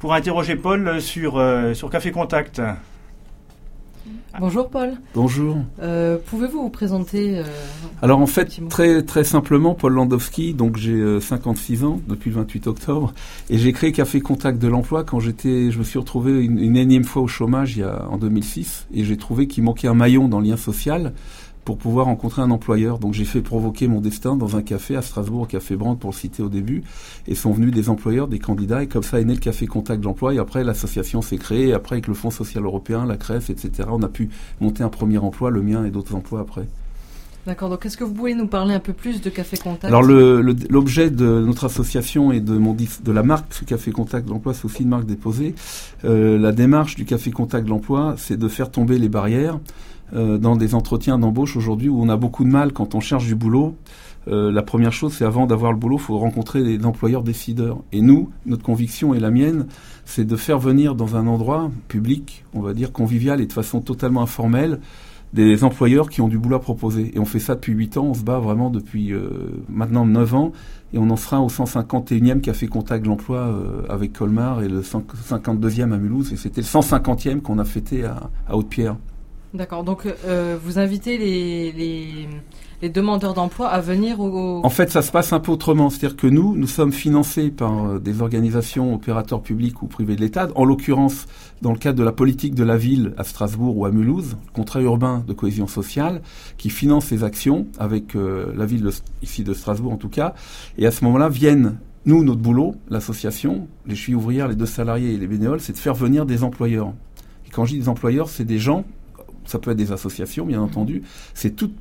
[0.00, 2.60] pour interroger Paul sur, euh, sur Café Contact.
[4.38, 4.94] Bonjour Paul.
[5.14, 5.58] Bonjour.
[5.82, 7.44] Euh, Pouvez-vous vous présenter euh,
[8.00, 12.66] Alors en fait, très très simplement, Paul Landowski, donc j'ai 56 ans depuis le 28
[12.68, 13.12] octobre,
[13.50, 16.76] et j'ai créé Café Contact de l'emploi quand j'étais, je me suis retrouvé une, une,
[16.76, 19.94] énième fois au chômage il y a, en 2006, et j'ai trouvé qu'il manquait un
[19.94, 21.12] maillon dans le lien social
[21.64, 22.98] pour pouvoir rencontrer un employeur.
[22.98, 26.10] Donc j'ai fait provoquer mon destin dans un café à Strasbourg, au Café Brandt pour
[26.10, 26.82] le citer au début,
[27.26, 30.00] et sont venus des employeurs, des candidats, et comme ça est né le Café Contact
[30.02, 33.50] d'emploi, et après l'association s'est créée, et après avec le Fonds social européen, la CREF,
[33.50, 36.66] etc., on a pu monter un premier emploi, le mien et d'autres emplois après.
[37.46, 39.84] D'accord, donc est-ce que vous pouvez nous parler un peu plus de Café Contact?
[39.84, 44.52] Alors l'objet de notre association et de, mon, de la marque Café Contact de l'emploi,
[44.52, 45.54] c'est aussi une marque déposée.
[46.04, 49.58] Euh, la démarche du Café Contact de l'emploi, c'est de faire tomber les barrières
[50.14, 53.26] euh, dans des entretiens d'embauche aujourd'hui où on a beaucoup de mal quand on cherche
[53.26, 53.76] du boulot.
[54.28, 57.78] Euh, la première chose, c'est avant d'avoir le boulot, il faut rencontrer des employeurs décideurs.
[57.92, 59.66] Et nous, notre conviction et la mienne,
[60.04, 63.80] c'est de faire venir dans un endroit public, on va dire convivial et de façon
[63.80, 64.80] totalement informelle,
[65.32, 67.12] des employeurs qui ont du boulot à proposer.
[67.14, 70.34] Et on fait ça depuis 8 ans, on se bat vraiment depuis euh, maintenant 9
[70.34, 70.52] ans,
[70.92, 74.82] et on en sera au 151e Café Contact de l'Emploi euh, avec Colmar et le
[74.82, 78.96] 52e à Mulhouse, et c'était le 150e qu'on a fêté à Haute-Pierre.
[79.52, 79.82] D'accord.
[79.82, 82.28] Donc, euh, vous invitez les, les,
[82.82, 85.90] les demandeurs d'emploi à venir au, En fait, ça se passe un peu autrement.
[85.90, 90.20] C'est-à-dire que nous, nous sommes financés par euh, des organisations opérateurs publics ou privés de
[90.20, 90.48] l'État.
[90.54, 91.26] En l'occurrence,
[91.62, 94.52] dans le cadre de la politique de la ville à Strasbourg ou à Mulhouse, le
[94.52, 96.22] contrat urbain de cohésion sociale,
[96.56, 100.34] qui finance ces actions avec euh, la ville de, ici de Strasbourg en tout cas.
[100.78, 105.12] Et à ce moment-là, viennent nous, notre boulot, l'association, les chevilles ouvrières, les deux salariés
[105.12, 106.94] et les bénévoles, c'est de faire venir des employeurs.
[107.46, 108.84] Et quand je dis des employeurs, c'est des gens
[109.50, 111.02] ça peut être des associations, bien entendu,
[111.34, 111.74] c'est toute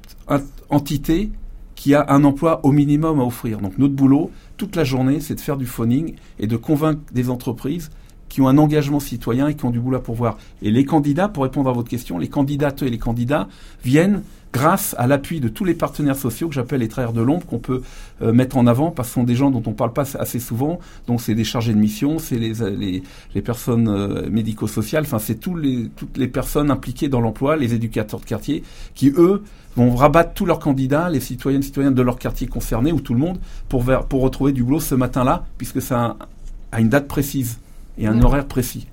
[0.69, 1.29] entité
[1.75, 3.59] qui a un emploi au minimum à offrir.
[3.59, 7.29] Donc notre boulot, toute la journée, c'est de faire du phoning et de convaincre des
[7.29, 7.89] entreprises
[8.27, 10.37] qui ont un engagement citoyen et qui ont du boulot à pourvoir.
[10.61, 13.47] Et les candidats, pour répondre à votre question, les candidates et les candidats
[13.83, 17.45] viennent grâce à l'appui de tous les partenaires sociaux que j'appelle les travailleurs de l'ombre
[17.45, 17.81] qu'on peut
[18.21, 20.05] euh, mettre en avant parce que ce sont des gens dont on ne parle pas
[20.17, 20.79] assez souvent.
[21.07, 23.03] Donc c'est des chargés de mission, c'est les, les,
[23.35, 27.73] les, personnes euh, médico-sociales, enfin c'est tous les, toutes les personnes impliquées dans l'emploi, les
[27.73, 28.63] éducateurs de quartier
[28.95, 29.43] qui eux
[29.75, 33.19] vont rabattre tous leurs candidats, les citoyennes citoyens de leur quartier concerné ou tout le
[33.19, 33.37] monde
[33.69, 36.17] pour, pour retrouver du boulot ce matin-là puisque ça
[36.71, 37.59] a, une date précise
[37.97, 38.87] et un horaire précis.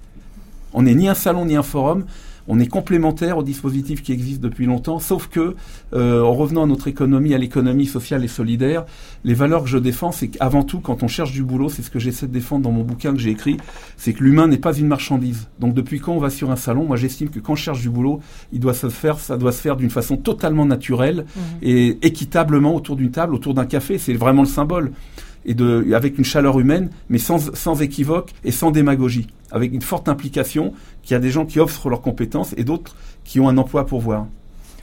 [0.75, 2.05] On n'est ni un salon ni un forum,
[2.49, 5.55] on est complémentaire au dispositif qui existe depuis longtemps, sauf que,
[5.95, 8.85] euh, en revenant à notre économie, à l'économie sociale et solidaire,
[9.25, 11.91] les valeurs que je défends, c'est qu'avant tout, quand on cherche du boulot, c'est ce
[11.91, 13.57] que j'essaie de défendre dans mon bouquin que j'ai écrit,
[13.97, 15.49] c'est que l'humain n'est pas une marchandise.
[15.59, 17.91] Donc depuis quand on va sur un salon, moi j'estime que quand on cherche du
[17.91, 18.21] boulot,
[18.53, 21.41] il doit se faire, ça doit se faire d'une façon totalement naturelle mmh.
[21.63, 23.99] et équitablement autour d'une table, autour d'un café.
[23.99, 24.93] C'est vraiment le symbole
[25.47, 29.81] et de, avec une chaleur humaine, mais sans, sans équivoque et sans démagogie, avec une
[29.81, 33.49] forte implication, qu'il y a des gens qui offrent leurs compétences et d'autres qui ont
[33.49, 34.27] un emploi pour voir.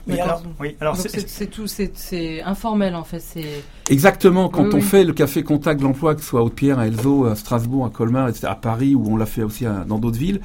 [0.06, 3.20] Oui, alors, oui, alors c'est tout, c'est informel en fait.
[3.20, 6.78] C'est exactement quand on fait le café contact de l'emploi, que ce soit à Haute-Pierre,
[6.78, 9.98] à Elzo, à Strasbourg, à Colmar, etc., à Paris, où on l'a fait aussi dans
[9.98, 10.40] d'autres villes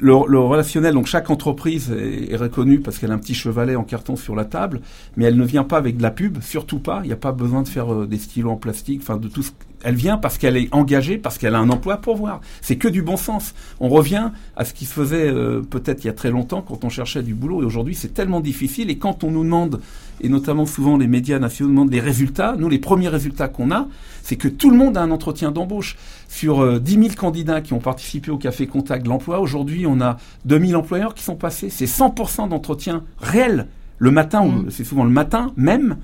[0.00, 4.16] le, relationnel, donc chaque entreprise est, reconnue parce qu'elle a un petit chevalet en carton
[4.16, 4.80] sur la table,
[5.16, 7.00] mais elle ne vient pas avec de la pub, surtout pas.
[7.04, 9.42] Il n'y a pas besoin de faire euh, des stylos en plastique, enfin de tout
[9.42, 9.50] ce
[9.82, 12.40] elle vient parce qu'elle est engagée, parce qu'elle a un emploi pour voir.
[12.60, 13.54] C'est que du bon sens.
[13.80, 16.84] On revient à ce qui se faisait euh, peut-être il y a très longtemps quand
[16.84, 17.62] on cherchait du boulot.
[17.62, 18.90] Et aujourd'hui, c'est tellement difficile.
[18.90, 19.80] Et quand on nous demande,
[20.20, 23.86] et notamment souvent les médias nationaux demandent des résultats, nous, les premiers résultats qu'on a,
[24.22, 25.96] c'est que tout le monde a un entretien d'embauche.
[26.28, 30.00] Sur euh, 10 000 candidats qui ont participé au Café Contact de l'emploi, aujourd'hui, on
[30.00, 31.70] a 2000 employeurs qui sont passés.
[31.70, 34.70] C'est 100% d'entretien réel le matin, ou mmh.
[34.70, 35.96] c'est souvent le matin même,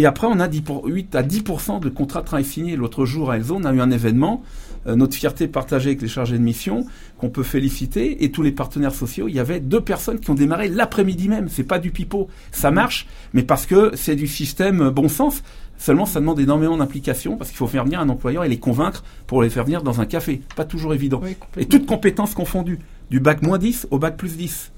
[0.00, 2.74] et après, on a 10 pour, 8 à 10% de contrats de travail signés.
[2.74, 4.42] L'autre jour, à Elzo, on a eu un événement,
[4.86, 6.86] euh, notre fierté partagée avec les chargés de mission,
[7.18, 9.28] qu'on peut féliciter, et tous les partenaires sociaux.
[9.28, 11.50] Il y avait deux personnes qui ont démarré l'après-midi même.
[11.50, 12.28] C'est pas du pipeau.
[12.50, 15.42] Ça marche, mais parce que c'est du système euh, bon sens.
[15.76, 19.04] Seulement, ça demande énormément d'implication parce qu'il faut faire venir un employeur et les convaincre
[19.26, 20.40] pour les faire venir dans un café.
[20.56, 21.20] Pas toujours évident.
[21.58, 22.78] et toutes compétences confondues.
[23.10, 24.72] Du bac moins 10 au bac plus 10.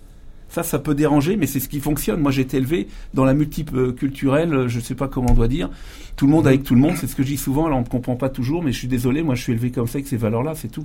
[0.52, 2.20] Ça, ça peut déranger, mais c'est ce qui fonctionne.
[2.20, 5.48] Moi, j'ai été élevé dans la multiple culturelle, je ne sais pas comment on doit
[5.48, 5.70] dire.
[6.14, 7.64] Tout le monde avec tout le monde, c'est ce que je dis souvent.
[7.64, 9.86] Alors, on ne comprend pas toujours, mais je suis désolé, moi, je suis élevé comme
[9.86, 10.84] ça avec ces valeurs-là, c'est tout.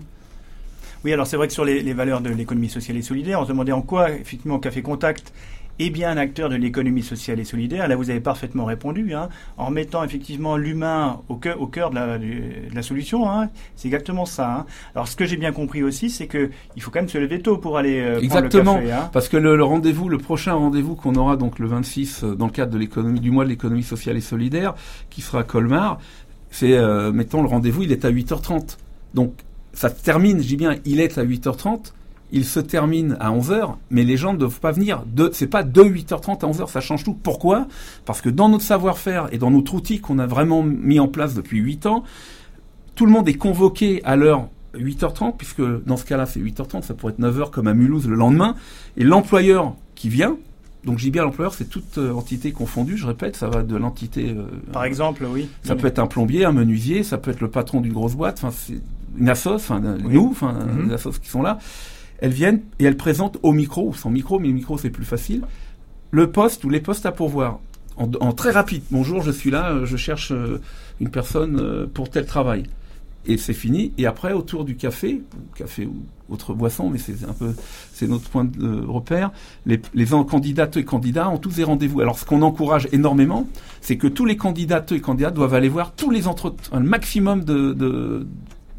[1.04, 3.44] Oui, alors c'est vrai que sur les, les valeurs de l'économie sociale et solidaire, on
[3.44, 5.34] se demandait en quoi, effectivement, Café Contact
[5.80, 7.88] est bien un acteur de l'économie sociale et solidaire.
[7.88, 11.96] Là, vous avez parfaitement répondu, hein, en mettant effectivement l'humain au cœur, au cœur de,
[11.96, 13.30] la, de la solution.
[13.30, 13.50] Hein.
[13.76, 14.52] C'est exactement ça.
[14.52, 14.66] Hein.
[14.96, 17.42] Alors, ce que j'ai bien compris aussi, c'est que il faut quand même se lever
[17.42, 19.02] tôt pour aller euh, Exactement, prendre le café.
[19.04, 19.10] Hein.
[19.14, 22.48] parce que le, le rendez-vous, le prochain rendez-vous qu'on aura donc le 26 euh, dans
[22.48, 24.76] le cadre de l'économie du mois de l'économie sociale et solidaire,
[25.10, 26.00] qui sera à Colmar,
[26.50, 28.78] c'est euh, mettons le rendez-vous, il est à 8h30.
[29.14, 29.34] Donc
[29.74, 31.94] ça se termine, je dis bien, il est à 8h30.
[32.32, 35.04] Il se termine à 11h, mais les gens ne doivent pas venir.
[35.06, 37.14] De, c'est pas de 8h30 à 11h, ça change tout.
[37.14, 37.68] Pourquoi?
[38.06, 41.34] Parce que dans notre savoir-faire et dans notre outil qu'on a vraiment mis en place
[41.36, 42.04] depuis 8 ans,
[42.96, 46.94] tout le monde est convoqué à l'heure 8h30, puisque dans ce cas-là, c'est 8h30, ça
[46.94, 48.56] pourrait être 9h comme à Mulhouse le lendemain.
[48.98, 50.36] Et l'employeur qui vient,
[50.84, 53.76] donc je dis bien l'employeur, c'est toute euh, entité confondue, je répète, ça va de
[53.78, 54.36] l'entité.
[54.38, 55.48] euh, Par exemple, oui.
[55.64, 55.80] ça Oui.
[55.82, 58.54] peut être un plombier, un menuisier, ça peut être le patron d'une grosse boîte, enfin
[59.18, 60.14] une assos, enfin Oui.
[60.14, 60.90] nous, enfin Mhm.
[60.90, 61.58] les assos qui sont là.
[62.20, 65.06] Elles viennent et elles présentent au micro ou sans micro, mais le micro c'est plus
[65.06, 65.42] facile,
[66.12, 67.60] le poste ou les postes à pourvoir.
[67.98, 68.84] En, très rapide.
[68.92, 70.62] Bonjour, je suis là, euh, je cherche euh,
[71.00, 72.64] une personne euh, pour tel travail.
[73.26, 73.92] Et c'est fini.
[73.98, 75.22] Et après, autour du café,
[75.56, 75.96] café ou
[76.30, 77.56] autre boisson, mais c'est un peu,
[77.92, 79.32] c'est notre point de repère.
[79.66, 82.00] Les, les candidates et candidats ont tous des rendez-vous.
[82.00, 83.48] Alors, ce qu'on encourage énormément,
[83.82, 87.44] c'est que tous les candidats et candidats doivent aller voir tous les entretiens, un maximum
[87.44, 88.28] de, de-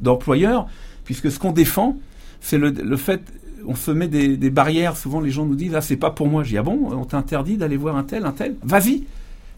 [0.00, 0.66] d'employeurs,
[1.04, 1.98] puisque ce qu'on défend,
[2.40, 3.20] c'est le, le fait,
[3.66, 4.96] on se met des, des barrières.
[4.96, 6.42] Souvent, les gens nous disent, ah, c'est pas pour moi.
[6.44, 8.54] Je dis, ah bon, on t'interdit d'aller voir un tel, un tel?
[8.62, 9.04] Vas-y.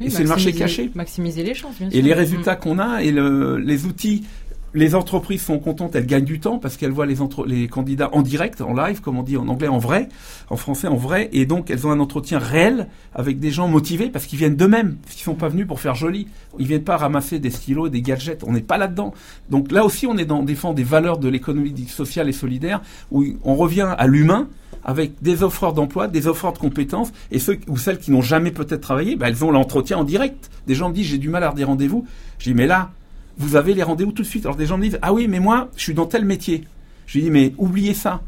[0.01, 0.91] Oui, et c'est le marché caché.
[0.95, 1.99] Maximiser les chances, bien sûr.
[1.99, 2.19] Et les Mm.
[2.19, 4.25] résultats qu'on a et le- les outils,
[4.73, 8.11] les entreprises sont contentes, elles gagnent du temps parce qu'elles voient les, entre- les candidats
[8.13, 10.09] en direct, en live, comme on dit en anglais, en vrai,
[10.49, 14.11] en français en vrai, et donc elles ont un entretien réel avec des gens motivés
[14.11, 16.29] parce qu'ils viennent d'eux-mêmes, parce qu'ils sont pas venus pour faire joli.
[16.59, 18.45] Ils viennent pas ramasser des stylos, des gadgets.
[18.47, 19.13] On n'est pas là-dedans.
[19.51, 22.81] Donc là aussi, on est dans défend des valeurs de l'économie sociale et solidaire
[23.11, 24.49] où on revient à l'humain
[24.85, 28.51] avec des offreurs d'emploi, des offreurs de compétences, et ceux ou celles qui n'ont jamais
[28.51, 30.51] peut-être travaillé, bah, elles ont l'entretien en direct.
[30.67, 32.07] Des gens me disent j'ai du mal à avoir des rendez-vous.
[32.39, 32.91] Je dis mais là,
[33.39, 34.45] vous avez les rendez-vous tout de suite.
[34.47, 36.65] Alors des gens me disent ah oui mais moi je suis dans tel métier.
[37.07, 38.21] Je lui dis mais oubliez ça.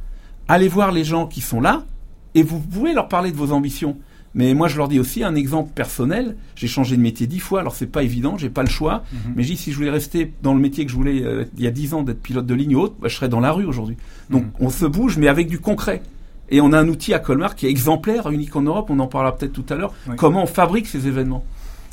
[0.48, 1.84] Allez voir les gens qui sont là
[2.34, 3.96] et vous pouvez leur parler de vos ambitions.
[4.34, 6.36] Mais moi je leur dis aussi un exemple personnel.
[6.56, 9.04] J'ai changé de métier dix fois, alors c'est pas évident, j'ai pas le choix.
[9.12, 9.32] Mhm.
[9.36, 11.62] Mais je dis si je voulais rester dans le métier que je voulais euh, il
[11.62, 13.64] y a dix ans d'être pilote de ligne haute, bah, je serais dans la rue
[13.66, 13.96] aujourd'hui.
[14.30, 14.50] Donc Mhm.
[14.60, 16.02] on se bouge mais avec du concret.
[16.50, 19.06] Et on a un outil à Colmar qui est exemplaire, unique en Europe, on en
[19.06, 20.16] parlera peut-être tout à l'heure, Oui.
[20.16, 21.44] comment on fabrique ces événements.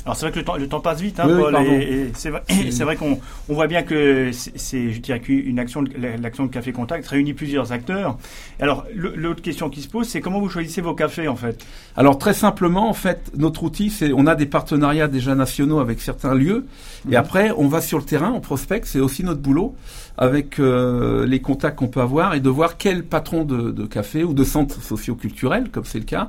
[0.06, 1.70] Alors c'est vrai que le temps, le temps passe vite, hein, Oui, oui, Paul, pardon.
[1.72, 5.84] et, et c'est vrai, qu'on on voit bien que c'est- je dirais qu'une action,
[6.20, 8.16] l'action de Café Contact réunit plusieurs acteurs.
[8.60, 11.64] Alors l'autre question qui se pose, c'est comment vous choisissez vos cafés en fait?
[11.96, 16.00] Alors très simplement, en fait, notre outil, c'est on a des partenariats déjà nationaux avec
[16.00, 16.66] certains lieux,
[17.06, 17.14] et Mhm.
[17.16, 19.74] après on va sur le terrain, on prospecte, c'est aussi notre boulot,
[20.16, 24.24] avec euh, les contacts qu'on peut avoir, et de voir quel patron de, de café
[24.24, 26.28] ou de centre socio-culturel, comme c'est le cas,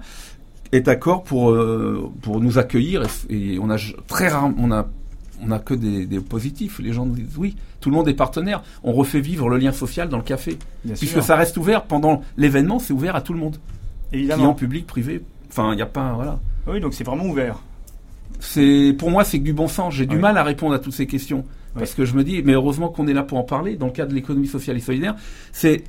[0.72, 3.04] est d'accord pour euh, pour nous accueillir.
[3.30, 4.88] Et, et on a très rarement, on a
[5.44, 6.80] on a que des, des positifs.
[6.80, 8.64] Les gens nous disent oui, tout le monde est partenaire.
[8.84, 12.22] On refait vivre le lien social dans le café, Bien puisque ça reste ouvert pendant
[12.38, 13.58] l'événement, c'est ouvert à tout le monde,
[14.12, 14.54] client, évidemment.
[14.54, 15.22] public, privé.
[15.50, 16.40] Enfin, il n'y a pas voilà.
[16.68, 17.60] Oui, donc c'est vraiment ouvert.
[18.40, 19.94] C'est pour moi c'est que du bon sens.
[19.94, 22.54] J'ai du mal à répondre à toutes ces questions parce que je me dis mais
[22.54, 25.16] heureusement qu'on est là pour en parler dans le cadre de l'économie sociale et solidaire.
[25.52, 25.84] C'est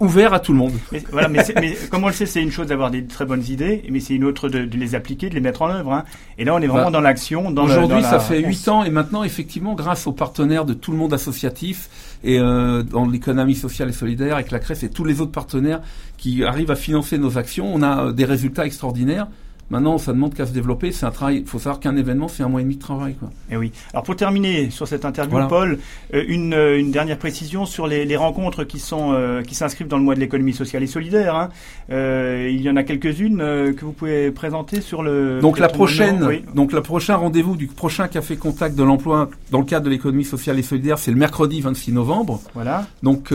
[0.00, 0.72] ouvert à tout le monde.
[0.92, 3.44] Mais, voilà, mais, mais comme on le sait, c'est une chose d'avoir des très bonnes
[3.48, 5.92] idées, mais c'est une autre de, de les appliquer, de les mettre en œuvre.
[5.92, 6.04] hein.
[6.38, 7.46] Et là, on est vraiment Bah, dans l'action.
[7.56, 10.74] Aujourd'hui, ça la- fait on huit s- ans et maintenant, effectivement, grâce aux partenaires de
[10.74, 11.88] tout le monde associatif
[12.24, 15.80] et euh, dans l'économie sociale et solidaire avec la CRES et tous les autres partenaires
[16.16, 19.26] qui arrivent à financer nos actions, on a euh, des résultats extraordinaires.
[19.70, 20.92] Maintenant, ça demande qu'à se développer.
[20.92, 21.38] C'est un travail.
[21.38, 23.14] Il faut savoir qu'un événement, c'est un mois et demi de travail.
[23.14, 23.28] Quoi.
[23.50, 23.70] Eh oui.
[23.92, 25.46] Alors pour terminer sur cette interview, Voilà.
[25.46, 25.78] Paul,
[26.14, 29.88] euh, une, euh, une dernière précision sur les, les rencontres qui sont euh, qui s'inscrivent
[29.88, 31.34] dans le mois de l'économie sociale et solidaire.
[31.36, 31.48] hein.
[31.90, 33.38] Euh, il y en a quelques-unes
[33.74, 35.40] que vous pouvez présenter sur le.
[35.40, 36.44] Donc la prochaine, oui.
[36.54, 40.24] donc le prochain rendez-vous du prochain café contact de l'emploi dans le cadre de l'économie
[40.24, 42.40] sociale et solidaire, c'est le mercredi 26 novembre.
[42.54, 42.86] Voilà.
[43.02, 43.32] Donc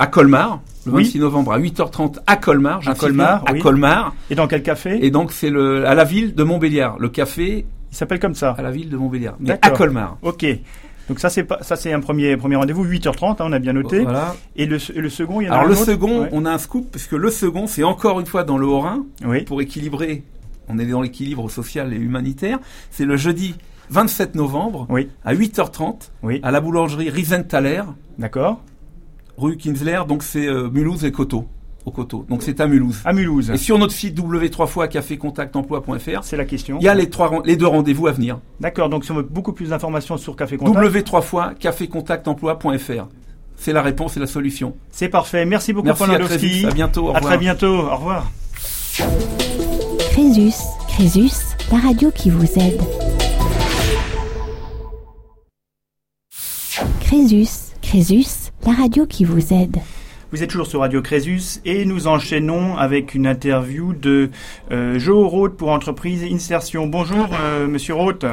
[0.00, 1.04] à Colmar, le Oui.
[1.04, 3.60] 26 novembre à 8h30 à Colmar, j'insiste Colmar, à oui.
[3.60, 4.14] Colmar.
[4.30, 4.98] Et dans quel café?
[5.04, 8.52] Et donc c'est le à la ville de Montbéliard, le café Il s'appelle comme ça.
[8.58, 9.70] à la ville de Montbéliard, mais à.
[9.70, 10.16] Colmar.
[10.22, 10.44] Ok.
[11.08, 13.72] Donc ça c'est pas ça c'est un premier premier rendez-vous 8h30 hein, on a bien
[13.72, 14.00] noté.
[14.00, 14.34] Voilà.
[14.56, 15.84] Et le, et le second il y en a Alors un le autre?
[15.84, 16.28] second, Ouais.
[16.32, 19.04] on a un scoop parce que le second, c'est encore une fois dans le Haut-Rhin
[19.26, 19.42] Oui.
[19.42, 20.22] pour équilibrer.
[20.68, 22.58] On est dans l'équilibre social et humanitaire.
[22.92, 23.56] C'est le jeudi
[23.90, 25.08] 27 novembre Oui.
[25.24, 26.38] à 8h30 Oui.
[26.44, 27.82] à la boulangerie Riesenthaler,
[28.18, 28.62] D'accord.
[29.36, 30.00] Rue Kinsler.
[30.08, 31.46] Donc c'est euh, Mulhouse et Coteau,
[31.86, 32.24] au Coteau.
[32.28, 33.00] Donc c'est à Mulhouse.
[33.04, 33.50] À Mulhouse.
[33.50, 36.78] Et sur notre site w3fois-cafécontactemploi.fr, C'est la question.
[36.80, 38.38] il y a les trois les deux rendez-vous à venir.
[38.60, 38.88] D'accord.
[38.88, 40.94] Donc si on veut beaucoup plus d'informations sur Café Contact.
[40.94, 43.08] w3 fois-cafécontactemploi.fr.
[43.56, 44.74] c'est la réponse et la solution.
[44.90, 45.44] C'est parfait.
[45.44, 46.18] Merci beaucoup, Merci à.
[46.18, 46.66] Crésus.
[46.66, 47.06] à bientôt.
[47.06, 47.32] Au À revoir.
[47.32, 47.78] très bientôt.
[47.78, 48.30] Au revoir.
[50.12, 50.52] Crésus,
[50.88, 51.30] Crésus,
[51.72, 52.80] la radio qui vous aide.
[57.00, 57.48] Crésus,
[57.82, 59.76] Crésus, la radio qui vous aide.
[60.32, 64.30] Vous êtes toujours sur Radio Crésus et nous enchaînons avec une interview de
[64.70, 66.86] euh, Joe Roth pour Entreprise Insertion.
[66.86, 68.24] Bonjour, euh, Monsieur Roth.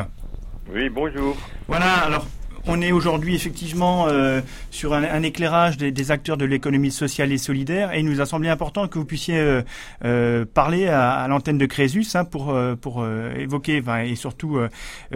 [0.71, 1.35] Oui, bonjour.
[1.67, 2.27] Voilà, alors
[2.67, 7.31] on est aujourd'hui effectivement euh, sur un, un éclairage des, des acteurs de l'économie sociale
[7.31, 9.61] et solidaire et il nous a semblé important que vous puissiez euh,
[10.05, 14.67] euh, parler à, à l'antenne de Crésus hein, pour, pour évoquer et surtout euh,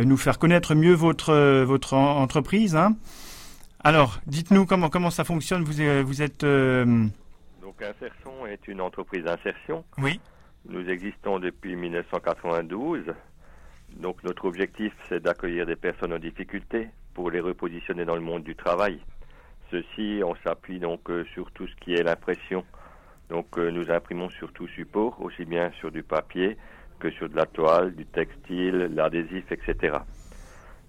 [0.03, 2.75] nous faire connaître mieux votre, votre en- entreprise.
[2.75, 2.95] hein.
[3.83, 5.63] Alors, dites-nous comment, comment ça fonctionne.
[5.63, 6.43] Vous, euh, vous êtes...
[6.43, 6.85] euh,
[7.61, 9.83] Donc Insertion est une entreprise d'insertion.
[9.97, 10.19] Oui.
[10.69, 13.05] Nous existons depuis 1992.
[13.97, 18.43] Donc notre objectif, c'est d'accueillir des personnes en difficulté pour les repositionner dans le monde
[18.43, 18.99] du travail.
[19.71, 22.63] Ceci, on s'appuie donc euh, sur tout ce qui est l'impression.
[23.29, 26.57] Donc euh, nous imprimons sur tout support, aussi bien sur du papier
[26.99, 29.97] que sur de la toile, du textile, l'adhésif, etc.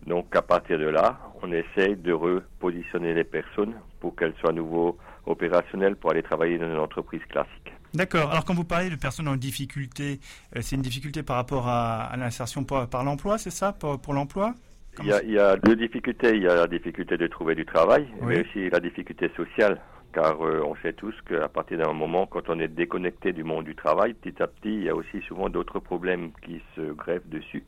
[0.06, 4.52] Donc à partir de là, on essaye de repositionner les personnes pour qu'elles soient à
[4.52, 7.72] nouveau opérationnelles pour aller travailler dans une entreprise classique.
[7.94, 8.30] D'accord.
[8.30, 10.18] Alors quand vous parlez de personnes en difficulté,
[10.56, 14.00] euh, c'est une difficulté par rapport à, à l'insertion par, par l'emploi, c'est ça, pour,
[14.00, 14.54] pour l'emploi?
[15.00, 16.36] Il y, a, il y a deux difficultés.
[16.36, 18.26] Il y a la difficulté de trouver du travail, Oui.
[18.34, 19.80] mais aussi la difficulté sociale.
[20.12, 23.64] Car euh, on sait tous qu'à partir d'un moment, quand on est déconnecté du monde
[23.64, 27.26] du travail, petit à petit, il y a aussi souvent d'autres problèmes qui se greffent
[27.28, 27.64] dessus.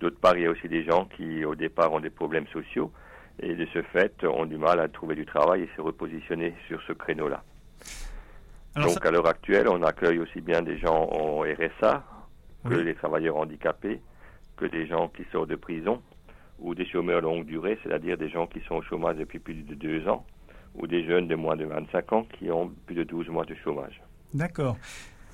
[0.00, 2.92] D'autre part, il y a aussi des gens qui, au départ, ont des problèmes sociaux
[3.40, 6.80] et de ce fait, ont du mal à trouver du travail et se repositionner sur
[6.82, 7.42] ce créneau-là.
[8.76, 12.04] Donc, ça- à l'heure actuelle, on accueille aussi bien des gens en RSA
[12.64, 12.84] que Oui.
[12.84, 14.00] les travailleurs handicapés,
[14.56, 16.00] que des gens qui sortent de prison
[16.60, 19.74] ou des chômeurs longue durée, c'est-à-dire des gens qui sont au chômage depuis plus de
[19.74, 20.24] deux ans
[20.74, 23.54] ou des jeunes de moins de 25 ans qui ont plus de 12 mois de
[23.56, 24.00] chômage.
[24.34, 24.76] D'accord.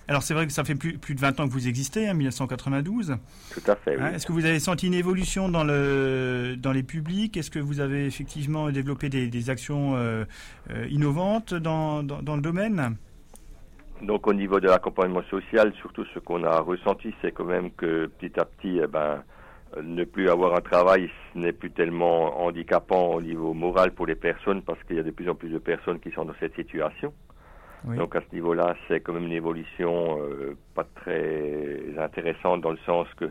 [0.06, 2.14] Alors c'est vrai que ça fait plus, plus de 20 ans que vous existez, hein,
[2.14, 3.16] 1992.
[3.52, 4.02] Tout à fait, oui.
[4.02, 7.36] Hein, Est-ce que vous avez senti une évolution dans, le, dans les publics?
[7.36, 10.24] Est-ce que vous avez effectivement développé des, des actions euh,
[10.70, 12.96] euh, innovantes dans, dans, dans le domaine?
[14.02, 18.06] Donc au niveau de l'accompagnement social, surtout ce qu'on a ressenti, c'est quand même que
[18.18, 19.22] petit à petit, eh ben,
[19.82, 24.14] ne plus avoir un travail, ce n'est plus tellement handicapant au niveau moral pour les
[24.14, 26.54] personnes parce qu'il y a de plus en plus de personnes qui sont dans cette
[26.54, 27.12] situation.
[27.84, 32.78] Donc à ce niveau-là, c'est quand même une évolution euh, pas très intéressante dans le
[32.86, 33.26] sens que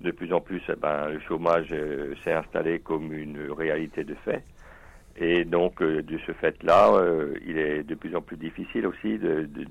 [0.00, 4.14] de plus en plus, eh ben, le chômage euh, s'est installé comme une réalité de
[4.24, 4.44] fait.
[5.16, 6.92] Et donc, euh, de ce fait-là,
[7.44, 9.18] il est de plus en plus difficile aussi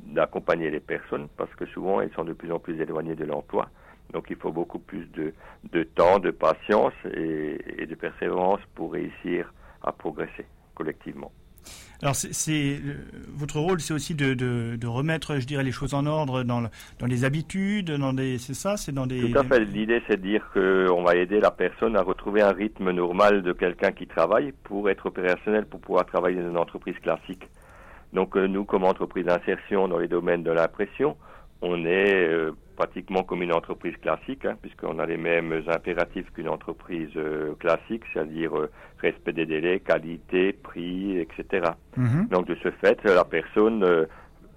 [0.08, 3.70] d'accompagner les personnes parce que souvent, elles sont de plus en plus éloignées de l'emploi.
[4.12, 9.94] Donc, il faut beaucoup plus de, temps, de patience et de persévérance pour réussir à
[9.94, 11.32] progresser collectivement.
[12.02, 12.94] Alors c'est, euh,
[13.34, 16.70] votre rôle, c'est aussi de, remettre, je dirais, les choses en ordre dans
[17.08, 19.32] les habitudes, dans des, c'est ça, c'est dans des.
[19.32, 19.60] Tout à fait.
[19.66, 23.52] L'idée, c'est de dire qu'on va aider la personne à retrouver un rythme normal de
[23.52, 27.48] quelqu'un qui travaille pour être opérationnel, pour pouvoir travailler dans une entreprise classique.
[28.14, 31.18] Donc, euh, nous, comme entreprise d'insertion dans les domaines de l'impression,
[31.62, 36.48] on est euh, pratiquement comme une entreprise classique, hein, puisqu'on a les mêmes impératifs qu'une
[36.48, 41.72] entreprise euh, classique, c'est-à-dire euh, respect des délais, qualité, prix, etc.
[41.98, 42.28] Mhm.
[42.30, 44.06] Donc de ce fait, la personne euh,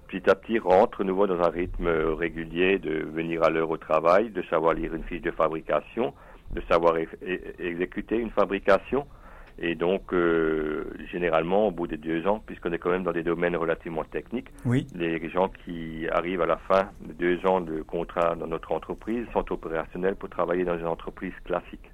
[0.07, 4.29] petit à petit rentre nouveau dans un rythme régulier de venir à l'heure au travail,
[4.29, 6.13] de savoir lire une fiche de fabrication,
[6.53, 6.95] de savoir
[7.59, 9.07] exécuter une fabrication.
[9.59, 13.23] Et donc, euh, généralement, au bout de deux ans, puisqu'on est quand même dans des
[13.23, 14.87] domaines relativement techniques, Oui.
[14.95, 19.25] les gens qui arrivent à la fin de deux ans de contrat dans notre entreprise
[19.33, 21.91] sont opérationnels pour travailler dans une entreprise classique.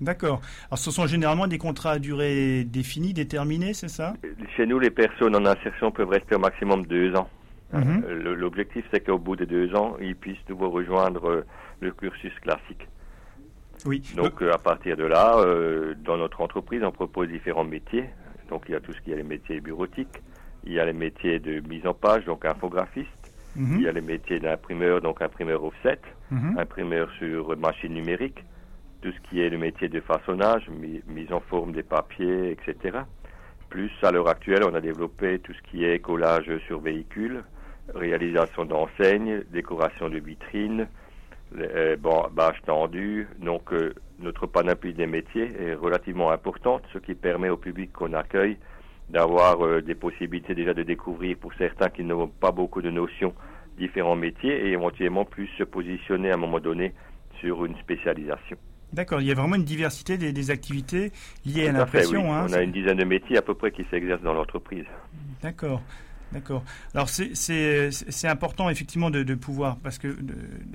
[0.00, 0.40] D'accord.
[0.68, 4.14] Alors ce sont généralement des contrats à durée définie, déterminée, c'est ça?
[4.56, 7.28] Chez nous, les personnes en insertion peuvent rester au maximum deux ans.
[7.72, 8.04] Mhm.
[8.06, 11.44] Euh, L'objectif, c'est qu'au bout de deux ans, ils puissent nouveau rejoindre euh,
[11.80, 12.86] le cursus classique.
[13.84, 14.02] Oui.
[14.16, 18.06] Donc, euh, à partir de là, euh, dans notre entreprise, on propose différents métiers.
[18.48, 20.22] Donc, il y a tout ce qui est les métiers bureautiques,
[20.64, 23.08] il y a les métiers de mise en page, donc infographiste,
[23.56, 23.76] Mhm.
[23.78, 26.58] il y a les métiers d'imprimeur, donc imprimeur offset, Mhm.
[26.58, 28.42] imprimeur sur machine numérique,
[29.02, 32.98] tout ce qui est le métier de façonnage, mi- mise en forme des papiers, etc.
[33.68, 37.44] Plus, à l'heure actuelle, on a développé tout ce qui est collage sur véhicule,
[37.94, 40.88] réalisation d'enseignes, décoration de vitrines,
[41.58, 43.28] euh, bon, bâche tendue.
[43.38, 48.12] Donc, euh, notre panoplie des métiers est relativement importante, ce qui permet au public qu'on
[48.12, 48.56] accueille
[49.10, 53.34] d'avoir euh, des possibilités déjà de découvrir pour certains qui n'ont pas beaucoup de notions
[53.76, 56.94] différents métiers et éventuellement plus se positionner à un moment donné
[57.40, 58.56] sur une spécialisation.
[58.92, 61.10] D'accord, il y a vraiment une diversité des, des activités
[61.44, 62.22] liées à l'impression.
[62.22, 62.30] oui.
[62.30, 64.84] hein, On a une dizaine de métiers à peu près qui s'exercent dans l'entreprise.
[65.42, 65.82] D'accord.
[66.34, 66.62] D'accord.
[66.94, 67.34] Alors c'est-
[68.28, 70.08] important effectivement de, de pouvoir parce que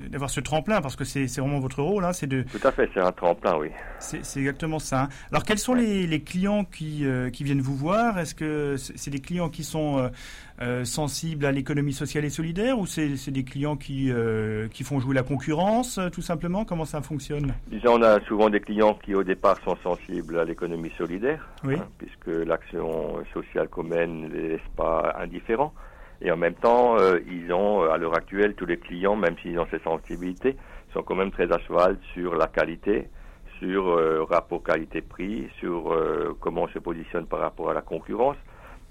[0.08, 2.72] d'avoir ce tremplin parce que c'est c'est vraiment votre rôle hein, c'est de Tout à
[2.72, 3.68] fait, c'est un tremplin, oui.
[3.98, 5.02] c'est exactement ça.
[5.02, 5.08] hein.
[5.30, 8.18] Alors quels sont les, les clients qui euh, qui viennent vous voir?
[8.18, 10.10] Est-ce que c'est c'est des clients qui sont
[10.62, 15.00] euh, sensibles à l'économie sociale et solidaire ou c'est des clients qui euh, qui font
[15.00, 16.64] jouer la concurrence euh, tout simplement?
[16.64, 17.54] Comment ça fonctionne?
[17.68, 21.76] Disons, on a souvent des clients qui au départ sont sensibles à l'économie solidaire, Oui.
[21.78, 25.72] hein, puisque l'action sociale qu'on mène ne les laisse pas indifférents.
[26.22, 29.58] Et en même temps, euh, ils ont, à l'heure actuelle, tous les clients, même s'ils
[29.58, 30.56] ont ces sensibilités,
[30.92, 33.08] sont quand même très à cheval sur la qualité,
[33.58, 38.36] sur euh, rapport qualité-prix, sur euh, comment on se positionne par rapport à la concurrence.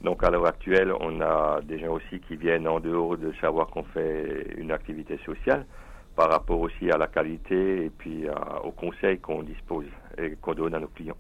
[0.02, 3.68] Donc à l'heure actuelle, on a des gens aussi qui viennent en dehors de savoir
[3.68, 5.66] qu'on fait une activité sociale,
[6.16, 9.86] par rapport aussi à la qualité et puis à- aux conseils qu'on dispose
[10.18, 11.18] et qu'on donne à nos clients.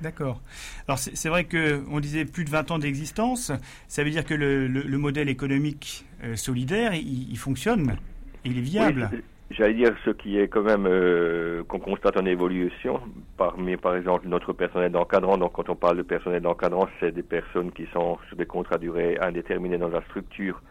[0.00, 0.40] D'accord.
[0.88, 3.52] Alors c'est vrai que on disait plus de 20 ans d'existence.
[3.86, 7.96] Ça veut dire que le, le- le modèle économique euh, solidaire, il, il fonctionne,
[8.44, 9.08] il est viable.
[9.12, 9.18] Oui,
[9.52, 13.00] J'allais dire ce qui est quand même euh, qu'on constate en évolution
[13.36, 15.36] parmi par exemple notre personnel d'encadrant.
[15.36, 18.78] Donc quand on parle de personnel d'encadrant, c'est des personnes qui sont sur des contrats
[18.78, 20.62] durée indéterminée dans la structure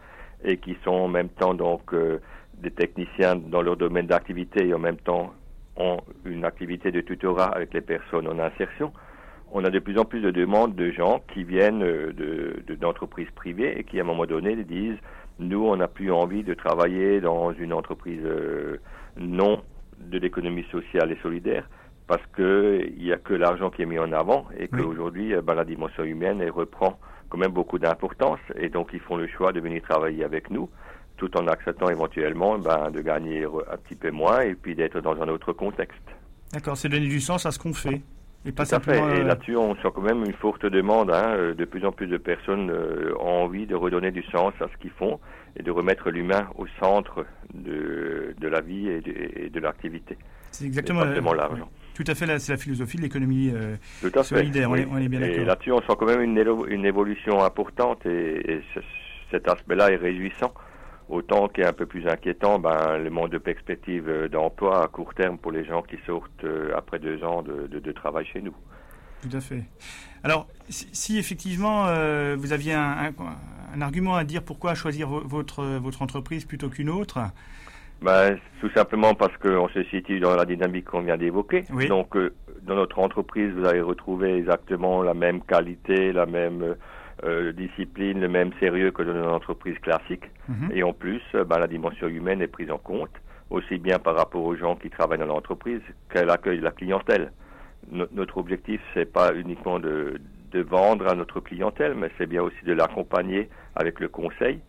[0.44, 2.18] et qui sont en même temps donc euh,
[2.58, 5.32] des techniciens dans leur domaine d'activité et en même temps
[5.76, 8.92] ont une activité de tutorat avec les personnes en insertion.
[9.52, 12.74] On a de plus en plus de demandes de gens qui viennent euh, de- de-
[12.74, 14.98] d'entreprises privées et qui à un moment donné disent
[15.42, 18.78] nous, on n'a plus envie de travailler dans une entreprise euh,
[19.16, 19.62] non
[19.98, 21.68] de l'économie sociale et solidaire
[22.06, 25.42] parce que il y a que l'argent qui est mis en avant et qu'aujourd'hui, euh,
[25.42, 29.26] ben, la dimension humaine elle reprend quand même beaucoup d'importance et donc ils font le
[29.28, 30.68] choix de venir travailler avec nous
[31.16, 35.20] tout en acceptant éventuellement ben, de gagner un petit peu moins et puis d'être dans
[35.22, 36.02] un autre contexte.
[36.52, 38.02] D'accord, c'est donner du sens à ce qu'on fait.
[38.44, 38.98] Et pas Tout à fait.
[38.98, 41.10] Et euh, là-dessus, on sent quand même une forte demande.
[41.10, 41.34] Hein.
[41.36, 44.66] euh, De plus en plus de personnes euh, ont envie de redonner du sens à
[44.72, 45.20] ce qu'ils font
[45.56, 47.24] et de remettre l'humain au centre
[47.54, 49.12] de, de la vie et de,
[49.44, 50.16] et de l'activité.
[50.50, 51.04] c'est Et exactement.
[51.34, 51.68] l'argent.
[51.94, 53.52] Tout à fait, c'est la philosophie de l'économie.
[53.54, 53.76] euh,
[54.22, 55.44] solidaire, on est- on est bien Et d'accord.
[55.46, 58.80] là-dessus, on sent quand même une, élo- une évolution importante et, et ce-
[59.30, 60.52] cet aspect-là est réjouissant.
[61.12, 64.88] Autant qui est un peu plus inquiétant, ben, le manque de perspective euh, d'emploi à
[64.88, 68.24] court terme pour les gens qui sortent euh, après deux ans de, de- de travail
[68.32, 68.54] chez nous.
[69.22, 69.62] Tout à fait.
[70.24, 75.06] Alors, si, si effectivement euh, vous aviez un, un- un argument à dire pourquoi choisir
[75.06, 77.18] vo- votre, votre entreprise plutôt qu'une autre,
[78.00, 81.64] Ben, tout simplement parce qu'on se situe dans la dynamique qu'on vient d'évoquer.
[81.74, 81.88] Oui.
[81.88, 82.32] Donc, euh,
[82.62, 86.74] dans notre entreprise, vous allez retrouver exactement la même qualité, la même
[87.24, 90.24] euh, discipline, le même sérieux que dans une entreprise classique.
[90.48, 90.70] Mhm.
[90.74, 93.12] Et en plus, ben, la dimension humaine est prise en compte,
[93.50, 97.32] aussi bien par rapport aux gens qui travaillent dans l'entreprise qu'à l'accueil de la clientèle.
[97.90, 100.20] No- notre objectif, c'est pas uniquement de,
[100.52, 104.60] de vendre à notre clientèle, mais c'est bien aussi de l'accompagner avec le conseil.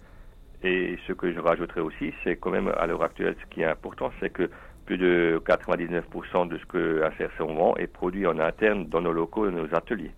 [0.64, 3.66] Et ce que je rajouterais aussi, c'est quand même à l'heure actuelle, ce qui est
[3.66, 4.50] important, c'est que
[4.86, 9.46] plus de 99% de ce que Insertion vend est produit en interne dans nos locaux,
[9.50, 10.12] dans nos ateliers.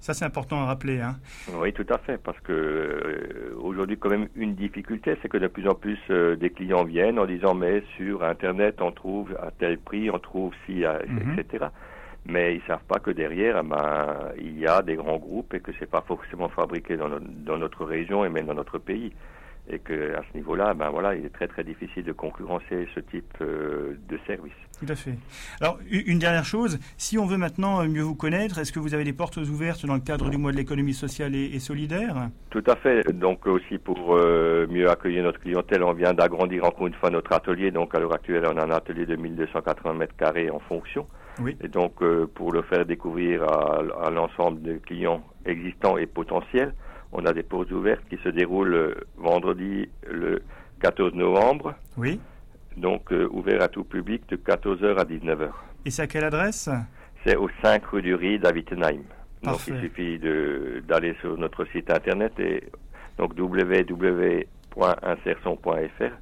[0.00, 1.00] Ça c'est important à rappeler.
[1.00, 1.16] Hein.
[1.54, 5.46] Oui, tout à fait, parce que euh, aujourd'hui, quand même, une difficulté, c'est que de
[5.48, 9.50] plus en plus euh, des clients viennent en disant mais sur Internet, on trouve à
[9.50, 11.38] tel prix, on trouve ci, à- Mhm.
[11.38, 11.66] etc.
[12.26, 15.60] Mais ils savent pas que derrière, eh ben, il y a des grands groupes et
[15.60, 19.12] que c'est pas forcément fabriqué dans, no- dans notre région et même dans notre pays.
[19.70, 23.00] Et que à ce niveau-là, ben voilà, il est très très difficile de concurrencer ce
[23.00, 24.52] type euh, de service.
[24.80, 25.14] Tout à fait.
[25.60, 28.94] Alors, une dernière chose, si on veut maintenant euh, mieux vous connaître, est-ce que vous
[28.94, 32.30] avez des portes ouvertes dans le cadre du mois de l'économie sociale et, et solidaire?
[32.50, 33.12] Tout à fait.
[33.12, 37.32] Donc aussi pour euh, mieux accueillir notre clientèle, on vient d'agrandir encore une fois notre
[37.32, 37.70] atelier.
[37.70, 41.06] Donc à l'heure actuelle, on a un atelier de 1280 mètres carrés en fonction.
[41.40, 41.56] Oui.
[41.62, 46.72] Et donc euh, pour le faire découvrir à, à l'ensemble des clients existants et potentiels,
[47.12, 50.42] on a des pauses ouvertes qui se déroulent euh, vendredi le
[50.80, 51.74] 14 novembre.
[51.96, 52.20] Oui.
[52.76, 55.48] Donc euh, ouvert à tout public de 14h à 19h.
[55.84, 56.68] Et c'est à quelle adresse?
[57.24, 59.00] C'est au 5 rue du Ried à Wittenheim.
[59.42, 62.64] Donc il suffit d'aller sur notre site internet et
[63.18, 66.12] donc www.inserson.fr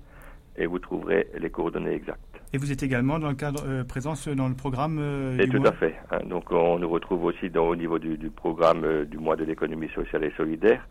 [0.57, 2.36] et vous trouverez les coordonnées exactes.
[2.53, 5.51] Et vous êtes également dans le cadre euh, présence dans le programme euh, Et du
[5.53, 5.95] tout mois à fait.
[6.11, 6.21] hein.
[6.27, 9.45] donc on nous retrouve aussi dans, au niveau du, du programme euh, du mois de
[9.45, 10.87] l'économie sociale et solidaire.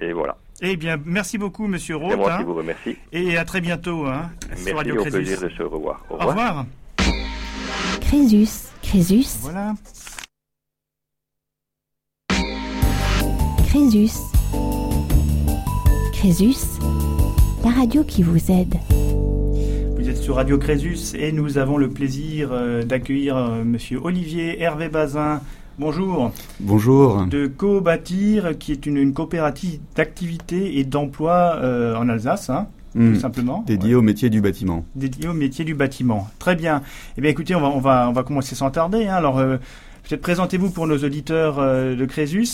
[0.00, 0.36] Et voilà.
[0.62, 2.96] Eh bien, merci beaucoup, Monsieur C'est Roth, moi hein, qui vous remercie.
[3.12, 5.16] et à très bientôt hein, sur Merci, Radio au Crésus.
[5.18, 6.04] plaisir de se revoir.
[6.10, 6.36] Au Au revoir.
[6.48, 6.66] revoir.
[8.00, 9.74] Crésus, Crésus, Voilà.
[13.68, 14.10] Crésus.
[16.12, 16.78] Crésus,
[17.64, 18.74] la radio qui vous aide.
[20.22, 25.40] Sur Radio Crésus et nous avons le plaisir euh, d'accueillir euh, Monsieur Olivier Hervé Bazin.
[25.78, 26.30] Bonjour.
[26.60, 27.26] Bonjour.
[27.26, 33.14] De Co-Bâtir, qui est une, coopérative d'activité et d'emploi euh, en Alsace, hein, Hmm.
[33.14, 33.64] tout simplement.
[33.66, 34.84] Dédié au métier du bâtiment.
[34.94, 36.28] Dédié au métier du bâtiment.
[36.38, 36.82] Très bien.
[37.16, 39.06] Eh bien, écoutez, on va, on va, on va commencer sans tarder.
[39.06, 39.14] hein.
[39.14, 39.56] Alors, euh,
[40.06, 42.46] peut-être présentez-vous pour nos auditeurs euh, de Crésus.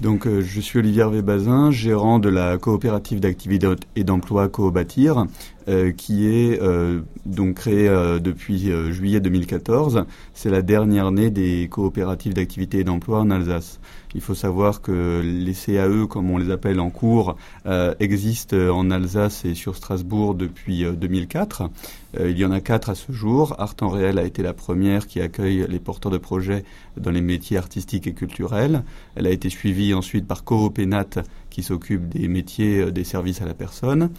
[0.00, 5.26] Donc, euh, je suis Olivier Hervé Bazin, gérant de la coopérative d'activité et d'emploi Co-Bâtir,
[5.68, 10.06] euh, qui est euh, donc créée euh, depuis juillet 2014.
[10.32, 13.78] C'est la dernière année des coopératives d'activité et d'emploi en Alsace.
[14.14, 17.36] Il faut savoir que les CAE, comme on les appelle en cours,
[18.00, 21.70] existent en Alsace et sur Strasbourg depuis euh, 2004.
[22.18, 23.54] Euh, il y en a quatre à ce jour.
[23.58, 26.64] Art en réel a été la première qui accueille les porteurs de projets
[26.96, 28.82] dans les métiers artistiques et culturels.
[29.14, 33.46] Elle a été suivie ensuite par Coopénat qui s'occupe des métiers euh, des services à
[33.46, 34.10] la personne.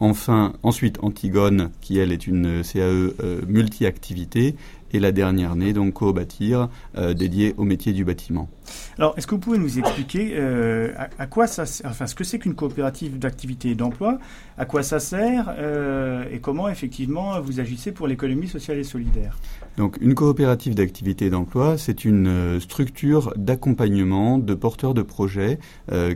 [0.00, 4.56] Enfin, ensuite Antigone, qui elle est une CAE euh, multi-activité,
[4.94, 8.48] et la dernière année, donc Co-Bâtir, euh, dédiée au métier du bâtiment.
[8.96, 12.14] Alors, est-ce que vous pouvez nous expliquer euh, à, à quoi ça, sert- enfin, ce
[12.14, 14.18] que c'est qu'une coopérative d'activité et d'emploi,
[14.56, 19.36] à quoi ça sert euh, et comment effectivement vous agissez pour l'économie sociale et solidaire?
[19.76, 25.58] Donc, une coopérative d'activité et d'emploi, c'est une structure d'accompagnement de porteurs de projets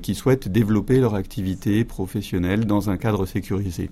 [0.00, 3.90] qui souhaitent développer leur activité professionnelle dans un cadre sécurisé.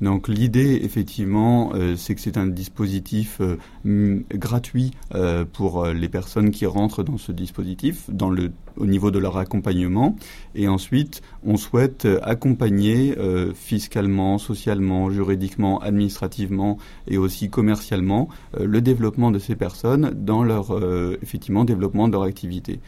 [0.00, 6.50] Donc l'idée, effectivement, euh, c'est que c'est un dispositif euh, gratuit euh, pour les personnes
[6.50, 10.16] qui rentrent dans ce dispositif, dans le, au niveau de leur accompagnement.
[10.54, 13.14] Et ensuite, on souhaite accompagner
[13.54, 18.28] fiscalement, socialement, juridiquement, administrativement et aussi commercialement
[18.58, 20.76] le développement de ces personnes dans leur
[21.22, 22.80] effectivement développement de leur activité.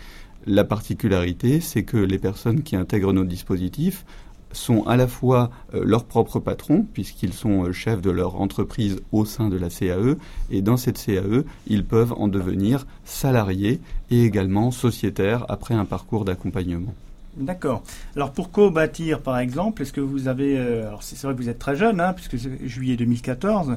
[0.47, 4.05] La particularité, c'est que les personnes qui intègrent nos dispositifs
[4.53, 9.01] sont à la fois euh, leurs propres patrons, puisqu'ils sont euh, chefs de leur entreprise
[9.13, 10.17] au sein de la CAE,
[10.51, 13.81] et dans cette CAE, ils peuvent en devenir salariés
[14.11, 16.95] et également sociétaires après un parcours d'accompagnement.
[17.39, 17.83] D'accord.
[18.17, 21.49] Alors pour co-bâtir, par exemple, est-ce que vous avez, euh, alors c'est vrai que vous
[21.49, 23.77] êtes très jeune, hein, puisque c'est juillet 2014.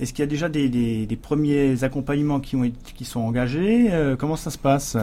[0.00, 4.56] Est-ce qu'il y a déjà des, premiers accompagnements qui sont engagés Euh, Comment ça se
[4.56, 4.96] passe?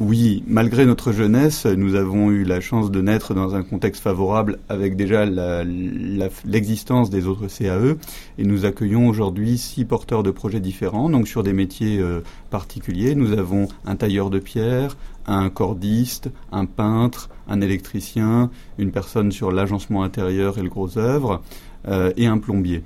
[0.00, 4.58] Oui, malgré notre jeunesse, nous avons eu la chance de naître dans un contexte favorable
[4.68, 7.94] avec déjà l'existence des autres CAE
[8.36, 13.14] et nous accueillons aujourd'hui six porteurs de projets différents, donc sur des métiers euh, particuliers.
[13.14, 14.96] Nous avons un tailleur de pierre,
[15.28, 21.40] un cordiste, un peintre, un électricien, une personne sur l'agencement intérieur et le gros œuvre
[21.86, 22.82] euh, et un plombier.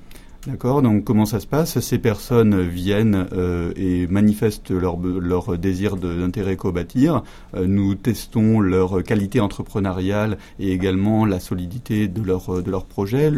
[0.47, 1.81] D'accord, donc comment ça se passe?
[1.81, 7.23] Ces personnes viennent euh, et manifestent leur, leur désir d'intérêt co-bâtir.
[7.55, 13.29] Euh, nous testons leur qualité entrepreneuriale et également la solidité de leur, de leur projet,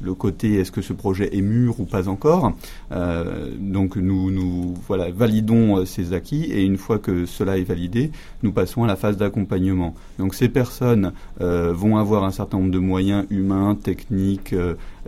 [0.00, 2.52] le côté est-ce que ce projet est mûr ou pas encore?
[2.92, 7.64] Euh, donc nous, nous voilà, validons euh, ces acquis et une fois que cela est
[7.64, 8.10] validé,
[8.42, 9.94] nous passons à la phase d'accompagnement.
[10.18, 14.54] Donc ces personnes euh, vont avoir un certain nombre de moyens humains, techniques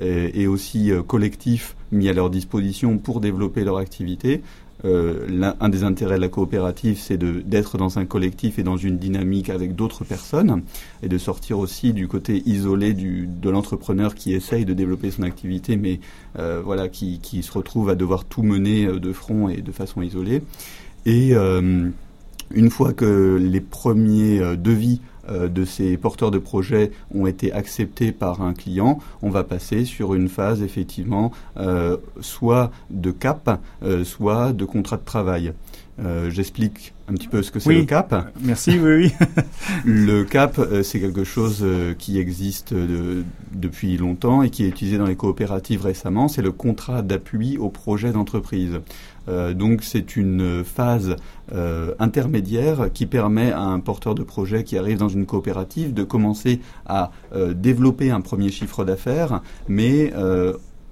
[0.01, 4.43] et, aussi collectifs mis à leur disposition pour développer leur activité.
[4.85, 8.99] Euh, un des intérêts de la coopérative, c'est d'être dans un collectif et dans une
[8.99, 10.63] dynamique avec d'autres personnes
[11.03, 15.77] et de sortir aussi du côté isolé de l'entrepreneur qui essaye de développer son activité,
[15.77, 16.01] mais
[16.39, 19.73] euh, voilà, qui, qui se retrouve à devoir tout mener euh, de front et de
[19.73, 20.43] façon isolée.
[21.07, 25.01] Et une fois que les premiers devis
[25.31, 30.15] de ces porteurs de projets ont été acceptés par un client, on va passer sur
[30.15, 35.53] une phase effectivement euh, soit de cap, euh, soit de contrat de travail.
[36.01, 37.79] Euh, J'explique un petit peu ce que c'est Oui.
[37.79, 38.33] le cap.
[38.43, 39.13] Merci, oui, oui.
[39.85, 44.69] Le CAP, euh, c'est quelque chose euh, qui existe euh, depuis longtemps et qui est
[44.69, 46.29] utilisé dans les coopératives récemment.
[46.29, 48.81] C'est le contrat d'appui au projet d'entreprise.
[49.29, 51.17] Euh, donc c'est une phase
[51.53, 56.05] euh, intermédiaire qui permet à un porteur de projet qui arrive dans une coopérative de
[56.05, 60.13] commencer à euh, développer un premier chiffre d'affaires, mais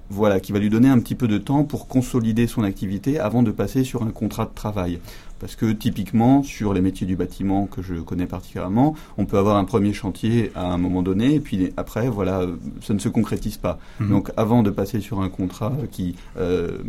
[0.09, 3.43] voilà, qui va lui donner un petit peu de temps pour consolider son activité avant
[3.43, 4.99] de passer sur un contrat de travail.
[5.39, 9.55] Parce que typiquement, sur les métiers du bâtiment que je connais particulièrement, on peut avoir
[9.55, 13.07] un premier chantier à un moment donné, et puis après, voilà, euh, ça ne se
[13.07, 13.79] concrétise pas.
[13.99, 14.09] Mhm.
[14.09, 16.79] Donc avant de passer sur un contrat qui euh,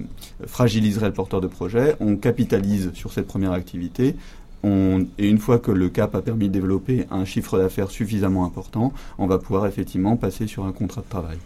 [0.46, 4.16] fragiliserait le porteur de projet, on capitalise sur cette première activité.
[4.62, 8.44] On, et une fois que le CAP a permis de développer un chiffre d'affaires suffisamment
[8.44, 11.38] important, on va pouvoir effectivement passer sur un contrat de travail.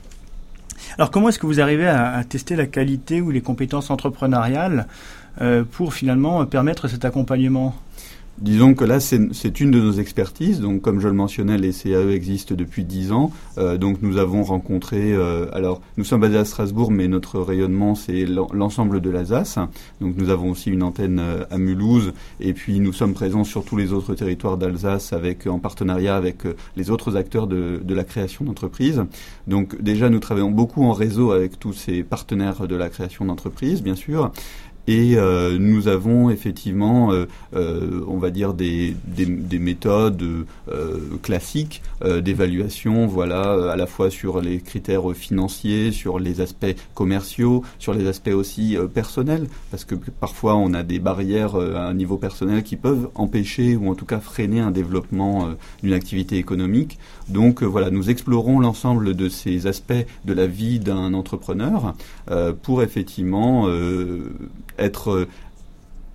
[0.99, 4.87] Alors comment est-ce que vous arrivez à, tester la qualité ou les compétences entrepreneuriales
[5.41, 7.75] euh, pour finalement permettre cet accompagnement?
[8.39, 10.61] Disons que là, c'est une de nos expertises.
[10.61, 13.31] Donc, comme je le mentionnais, les CAE existent depuis dix ans.
[13.59, 15.13] Euh, donc, nous avons rencontré.
[15.13, 19.59] Euh, alors, nous sommes basés à Strasbourg, mais notre rayonnement, c'est l'ensemble de l'Alsace.
[20.01, 23.65] Donc, nous avons aussi une antenne euh, à Mulhouse, et puis nous sommes présents sur
[23.65, 26.39] tous les autres territoires d'Alsace, avec en partenariat avec
[26.77, 29.05] les autres acteurs de, de la création d'entreprises.
[29.47, 33.81] Donc, déjà, nous travaillons beaucoup en réseau avec tous ces partenaires de la création d'entreprises,
[33.81, 34.33] bien sûr.
[34.87, 40.25] Et euh, nous avons effectivement, euh, euh, on va dire, des, des, des méthodes
[41.23, 41.83] classiques
[42.23, 48.07] d'évaluation, voilà, à la fois sur les critères financiers, sur les aspects commerciaux, sur les
[48.07, 52.77] aspects aussi personnels, parce que parfois on a des barrières à un niveau personnel qui
[52.77, 55.49] peuvent empêcher ou en tout cas freiner un développement
[55.83, 56.99] d'une activité économique.
[57.29, 59.93] Donc voilà, nous explorons l'ensemble de ces aspects
[60.25, 61.95] de la vie d'un entrepreneur
[62.63, 63.69] pour effectivement
[64.79, 65.29] être, euh,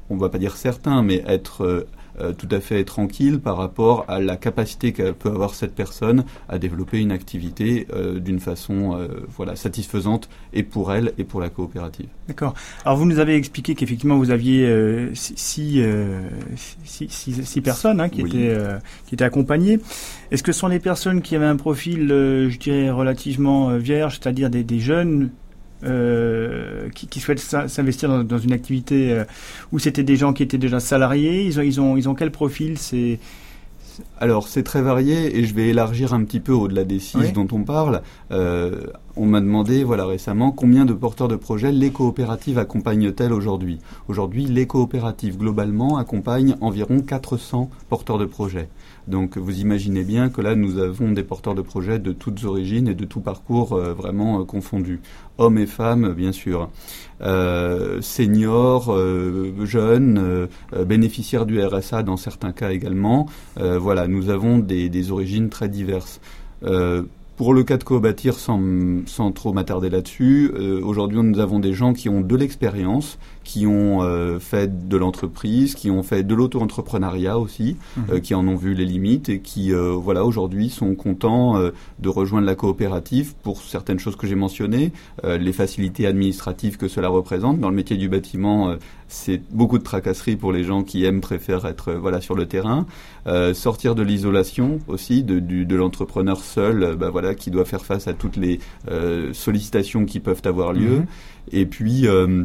[0.10, 1.88] on ne va pas dire certain, mais être euh,
[2.20, 6.26] euh, tout à fait tranquille par rapport à la capacité qu'elle peut avoir cette personne
[6.49, 12.07] à développer une activité d'une façon voilà satisfaisante et pour elle et pour la coopérative.
[12.28, 12.55] D'accord.
[12.84, 14.68] Alors vous nous avez expliqué qu'effectivement vous aviez
[15.14, 15.82] six,
[16.84, 18.57] six, personnes hein, qui, étaient,
[19.05, 19.80] qui étaient accompagnées.
[20.32, 24.49] Est-ce que ce sont des personnes qui avaient un profil, je dirais, relativement vierge, c'est-à-dire
[24.49, 25.30] des, des jeunes
[25.84, 29.23] euh, qui, qui, souhaitent s'investir dans, dans, une activité euh,
[29.71, 32.32] où c'était des gens qui étaient déjà salariés Ils ont, ils ont, ils ont quel
[32.32, 32.77] profil?
[32.77, 33.19] C'est
[34.19, 37.47] alors c'est très varié et je vais élargir un petit peu au-delà des six dont
[37.51, 38.01] on parle.
[38.32, 38.84] Euh,
[39.15, 43.80] on m'a demandé voilà récemment combien de porteurs de projets les coopératives accompagnent-elles aujourd'hui?
[44.07, 48.69] Aujourd'hui, les coopératives globalement accompagnent environ 400 porteurs de projets.
[49.10, 52.88] Donc vous imaginez bien que là, nous avons des porteurs de projets de toutes origines
[52.88, 55.01] et de tout parcours euh, vraiment euh, confondus.
[55.39, 56.70] Hommes et femmes, bien sûr.
[57.22, 58.95] Euh, seniors,
[59.66, 60.47] jeunes,
[60.86, 63.26] bénéficiaires du RSA dans certains cas également.
[63.57, 66.20] voilà, nous avons des, origines très diverses.
[67.38, 68.62] Pour le cas de Cobatir, sans,
[69.05, 70.51] sans trop m'attarder là-dessus,
[70.84, 73.18] aujourd'hui nous avons des gens qui ont de l'expérience,
[73.50, 78.04] qui ont euh, fait de l'entreprise, qui ont fait de l'auto-entrepreneuriat aussi, mhm.
[78.12, 81.60] euh, qui en ont vu les limites et qui, voilà, aujourd'hui sont contents
[82.00, 84.91] de rejoindre la coopérative pour certaines choses que j'ai mentionnées,
[85.24, 87.60] les facilités administratives que cela représente.
[87.60, 88.76] Dans le métier du bâtiment,
[89.08, 92.86] c'est beaucoup de tracasseries pour les gens qui aiment, préfèrent être voilà sur le terrain.
[93.54, 98.14] sortir de l'isolation aussi, de, de l'entrepreneur seul, bah voilà qui doit faire face à
[98.14, 101.00] toutes les euh, sollicitations qui peuvent avoir lieu.
[101.00, 101.06] Mhm.
[101.52, 102.43] Et puis euh,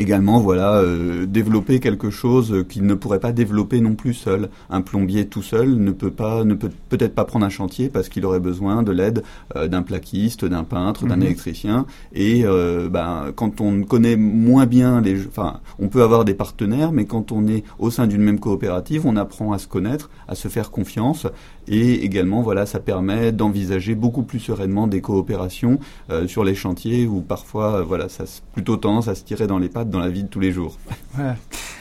[0.00, 4.48] également voilà euh, développer quelque chose qu'il ne pourrait pas développer non plus seul.
[4.70, 8.08] Un plombier tout seul ne peut pas ne peut peut-être pas prendre un chantier parce
[8.08, 9.22] qu'il aurait besoin de l'aide
[9.56, 11.22] euh, d'un plaquiste d'un peintre d'un mhm.
[11.22, 11.86] électricien.
[12.12, 16.92] Et euh, ben, quand on connaît moins bien les enfin on peut avoir des partenaires
[16.92, 20.34] mais quand on est au sein d'une même coopérative on apprend à se connaître à
[20.34, 21.26] se faire confiance
[21.70, 25.78] et également voilà ça permet d'envisager beaucoup plus sereinement des coopérations
[26.26, 29.68] sur les chantiers où parfois voilà ça a plutôt tendance à se tirer dans les
[29.68, 30.76] pattes dans la vie de tous les jours.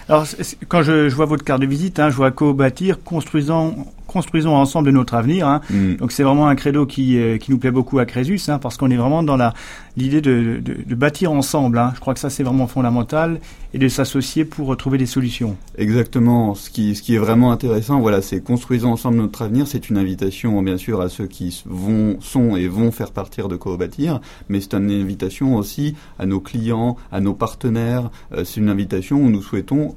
[0.09, 0.25] Alors,
[0.67, 3.75] quand je, vois votre carte de visite, hein, je vois co-bâtir, construisant
[4.09, 5.47] construisons ensemble notre avenir.
[5.47, 5.61] Hein.
[5.69, 5.95] Mm.
[5.95, 8.75] Donc c'est vraiment un credo qui, euh, qui nous plaît beaucoup à Crésus, hein, parce
[8.75, 9.53] qu'on est vraiment dans la
[9.95, 11.77] l'idée de, de, de, bâtir ensemble.
[11.77, 11.91] Hein.
[11.95, 13.39] Je crois que ça c'est vraiment fondamental
[13.73, 15.57] et de s'associer pour trouver des solutions.
[15.77, 16.55] Exactement.
[16.55, 19.67] Ce qui, ce qui est vraiment intéressant, voilà, c'est construisons ensemble notre avenir.
[19.67, 23.55] C'est une invitation bien sûr à ceux qui vont, sont et vont faire partir de
[23.55, 28.09] co-bâtir, mais c'est une invitation aussi à nos clients, à nos partenaires.
[28.33, 29.95] Euh, c'est une invitation où nous souhaitons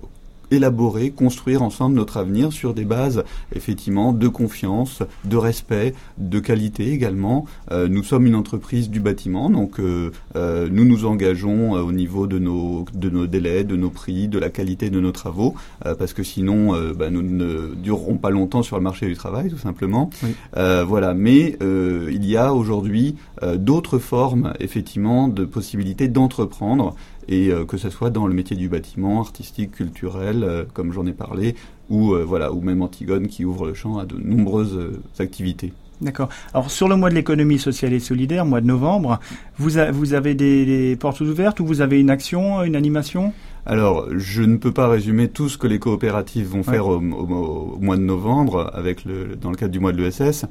[0.53, 3.25] élaborer, construire ensemble notre avenir sur des bases
[3.55, 7.47] effectivement de confiance, de respect, de qualité également.
[7.71, 12.27] Euh, nous sommes une entreprise du bâtiment, donc euh, euh, nous nous engageons au niveau
[12.27, 16.13] de nos, de nos délais, de nos prix, de la qualité de nos travaux, parce
[16.13, 20.11] que sinon bah, nous ne durerons pas longtemps sur le marché du travail, tout simplement.
[20.55, 23.17] voilà, mais il y a aujourd'hui
[23.57, 26.95] d'autres formes effectivement de possibilités d'entreprendre
[27.29, 31.07] et euh, que ce soit dans le métier du bâtiment, artistique, culturel, euh, comme j'en
[31.07, 31.55] ai parlé,
[31.91, 35.73] ou euh, voilà, ou même Antigone qui ouvre le champ à de nombreuses activités.
[36.01, 36.29] D'accord.
[36.53, 39.21] Alors sur le mois de l'économie sociale et solidaire, mois de novembre,
[39.57, 43.33] vous, avez des, portes ouvertes ou vous avez une action, une animation?
[43.65, 47.97] Alors, je ne peux pas résumer tout ce que les coopératives vont faire au, mois
[47.97, 50.47] de novembre, avec le, dans le cadre du mois de l'ESS.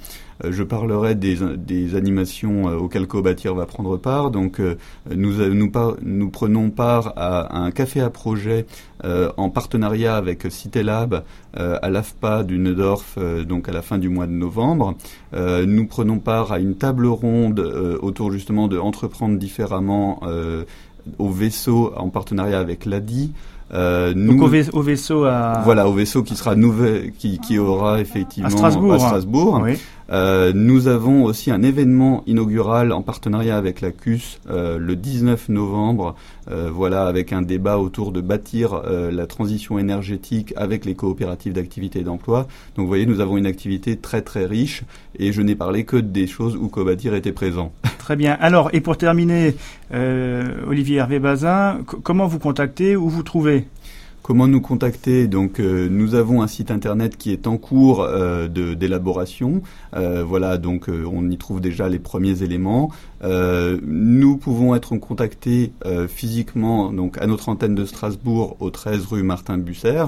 [0.46, 4.32] Euh, je parlerai des, des animations euh, auxquelles Cobatir va prendre part.
[4.32, 4.78] Donc, euh,
[5.14, 8.66] nous, nous, nous, prenons part à, un café à projet
[9.36, 11.24] en partenariat avec Citélab
[11.56, 14.96] à l'AFPA du Neudorf, donc à la fin du mois de novembre.
[15.34, 17.60] nous prenons part à une table ronde
[18.02, 20.22] autour justement de entreprendre différemment
[21.20, 23.32] au vaisseau en partenariat avec l'ADI.
[23.74, 24.42] Euh, nous, Donc
[24.74, 25.62] au, vaisseau à...
[25.64, 28.94] Voilà, au vaisseau qui sera nouvel, qui, qui aura effectivement à Strasbourg.
[28.94, 29.62] À Strasbourg.
[29.64, 29.78] Oui.
[30.12, 35.50] Euh, nous avons aussi un événement inaugural en partenariat avec la CUS euh, le 19
[35.50, 36.16] novembre,
[36.50, 42.00] euh, voilà, avec un débat autour de bâtir la transition énergétique avec les coopératives d'activité
[42.00, 42.48] et d'emploi.
[42.76, 44.84] Donc vous voyez, nous avons une activité très très riche
[45.18, 47.72] et je n'ai parlé que des choses où Cobatir était présent.
[47.98, 48.36] Très bien.
[48.42, 49.56] Alors, et pour terminer,
[50.68, 53.68] Olivier Hervé Bazin, comment vous contactez, où vous trouvez?
[54.24, 55.28] Comment nous contacter?
[55.28, 59.64] Donc, euh, nous avons un site internet qui est en cours euh, d'élaboration.
[59.96, 62.92] Euh, voilà, donc on y trouve déjà les premiers éléments.
[63.24, 65.72] nous pouvons être contactés
[66.08, 70.04] physiquement donc à notre antenne de Strasbourg au 13 rue Martin Busser.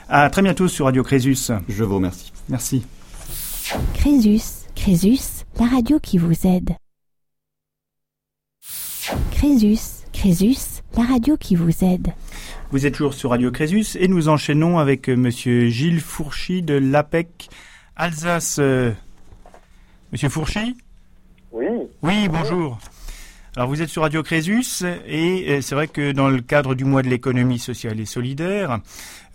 [0.09, 1.51] À très bientôt sur Radio Crésus.
[1.68, 2.33] Je vous remercie.
[2.49, 2.87] Merci.
[3.93, 6.71] Crésus, Crésus, la radio qui vous aide.
[9.33, 12.09] Crésus, Crésus, la radio qui vous aide.
[12.73, 16.75] Vous êtes toujours sur Radio Crésus et nous enchaînons avec euh, Monsieur Gilles Fourchy de
[16.75, 17.49] l'APEC
[17.97, 18.59] Alsace.
[18.61, 18.93] Euh,
[20.12, 20.77] Monsieur Fourchy?
[21.51, 21.66] Oui.
[22.03, 22.79] Oui, bonjour.
[23.57, 26.85] Alors vous êtes sur Radio Crésus et euh, c'est vrai que dans le cadre du
[26.85, 28.79] mois de l'économie sociale et solidaire,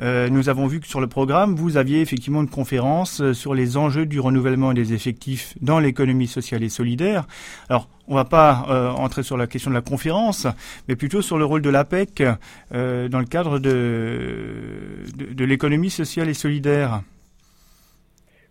[0.01, 3.53] euh, nous avons vu que sur le programme, vous aviez effectivement une conférence euh, sur
[3.53, 7.27] les enjeux du renouvellement des effectifs dans l'économie sociale et solidaire.
[7.67, 10.47] Alors on va pas entrer sur la question de la conférence,
[10.87, 12.23] mais plutôt sur le rôle de l'APEC
[12.71, 14.51] dans le cadre de,
[15.17, 17.01] de, de l'économie sociale et solidaire.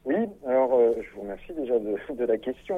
[0.05, 2.77] Oui, alors je vous remercie déjà de, de la question.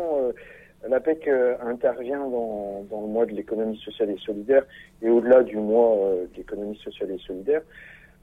[0.89, 4.65] L'APEC euh, intervient dans, le mois de l'économie sociale et solidaire
[5.03, 7.63] et au-delà du mois euh, de l'économie sociale et solidaire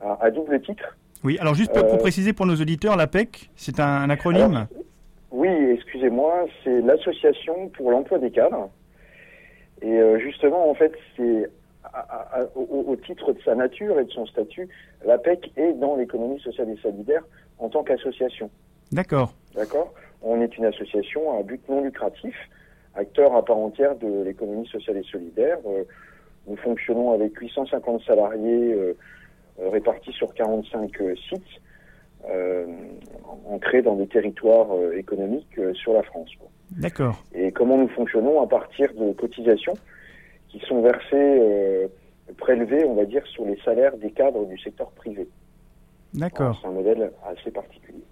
[0.01, 0.97] à, double titre.
[1.24, 4.68] Oui, alors juste pour, euh, préciser pour nos auditeurs, l'APEC, c'est un, acronyme
[5.32, 8.70] Oui, excusez-moi, c'est l'Association pour l'emploi des cadres.
[9.82, 11.49] Et justement, en fait, c'est
[12.55, 14.68] au, au, titre de sa nature et de son statut,
[15.05, 17.24] l'APEC est dans l'économie sociale et solidaire
[17.59, 18.49] en tant qu'association.
[18.91, 19.34] D'accord.
[19.55, 19.93] D'accord?
[20.22, 22.36] On est une association à but non lucratif,
[22.95, 25.57] acteur à part entière de l'économie sociale et solidaire.
[25.65, 25.83] Euh,
[26.47, 28.97] nous fonctionnons avec 850 salariés euh,
[29.59, 30.91] euh, répartis sur 45
[31.29, 31.41] sites,
[33.49, 36.29] ancrés dans des territoires économiques sur la France.
[36.71, 37.21] D'accord.
[37.35, 39.73] Et comment nous fonctionnons à partir de cotisations
[40.47, 41.89] qui sont versées,
[42.37, 45.27] prélevées, on va dire, sur les salaires des cadres du secteur privé.
[46.13, 46.57] D'accord.
[46.61, 48.03] C'est un modèle assez particulier.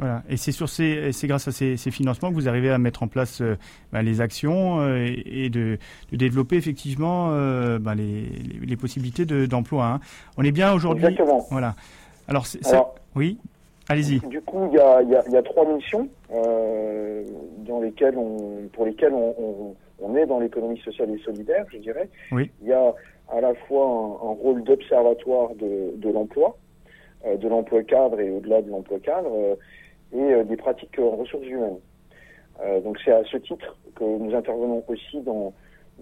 [0.00, 0.22] Voilà.
[0.30, 3.08] Et c'est sur ces, c'est grâce à ces, financements que vous arrivez à mettre en
[3.08, 3.56] place euh,
[3.92, 5.76] bah, les actions euh, et, de,
[6.10, 9.86] développer effectivement euh, bah, les, possibilités d'emploi.
[9.86, 10.00] Hein.
[10.38, 11.04] On est bien aujourd'hui.
[11.04, 11.46] Exactement.
[11.50, 11.74] Voilà.
[12.28, 12.46] Alors,
[13.14, 13.38] oui.
[13.90, 14.20] Allez-y.
[14.20, 20.40] Du coup, il y a, trois missions dans lesquelles on, pour lesquelles on, est dans
[20.40, 22.08] l'économie sociale et solidaire, je dirais.
[22.32, 22.50] Oui.
[22.62, 22.94] Il y a
[23.30, 26.56] à la fois un, un rôle d'observatoire de, de l'emploi,
[27.26, 29.58] de l'emploi cadre et au-delà de l'emploi cadre
[30.12, 31.78] et euh, des pratiques en ressources humaines.
[32.62, 35.54] Euh, donc c'est à ce titre que nous intervenons aussi dans,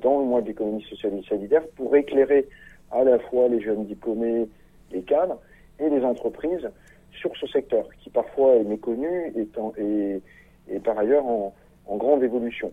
[0.03, 2.49] dans le mois d'économie sociale et solidaire pour éclairer
[2.91, 4.49] à la fois les jeunes diplômés,
[4.91, 5.39] les cadres
[5.79, 6.69] et les entreprises
[7.13, 10.23] sur ce secteur qui parfois est méconnu et,
[10.69, 11.55] et, par ailleurs en,
[11.87, 12.73] en grande évolution.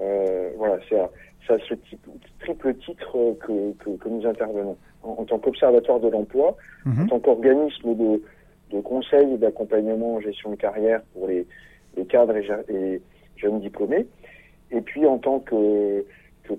[0.00, 1.10] Euh, voilà, c'est à,
[1.48, 2.06] à, ce type,
[2.40, 4.76] triple titre que, que, que nous intervenons.
[5.02, 7.04] En, tant qu'observatoire de l'emploi, mhm.
[7.04, 8.20] en tant qu'organisme de,
[8.70, 11.46] de conseils et d'accompagnement en gestion de carrière pour les,
[12.08, 13.00] cadres et,
[13.36, 14.06] jeunes diplômés.
[14.70, 16.04] Et puis en tant que,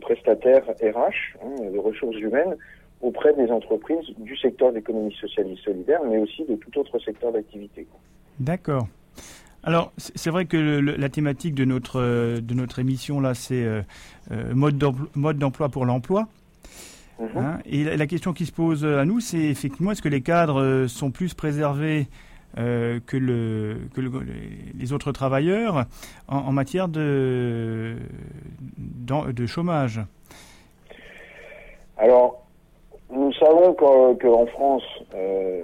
[0.01, 2.55] prestataire RH, hein, de ressources humaines,
[3.01, 7.32] auprès des entreprises du secteur d'économie sociale et solidaire, mais aussi de tout autre secteur
[7.32, 7.88] d'activité.
[8.39, 8.88] D'accord.
[9.64, 13.82] Alors, c'est vrai que la thématique de notre, de notre émission, là, c'est euh,
[14.32, 14.78] euh, mode
[15.38, 16.28] d'emploi pour l'emploi.
[17.20, 17.38] Mhm.
[17.38, 20.61] Hein, et la, question qui se pose à nous, c'est effectivement, est-ce que les cadres
[20.61, 22.07] euh, sont plus préservés
[22.57, 25.86] euh, que, le, que les autres travailleurs
[26.28, 27.95] en, matière de,
[28.78, 30.01] de chômage?
[31.97, 32.45] Alors,
[33.11, 34.84] nous savons qu'en France,
[35.15, 35.61] euh,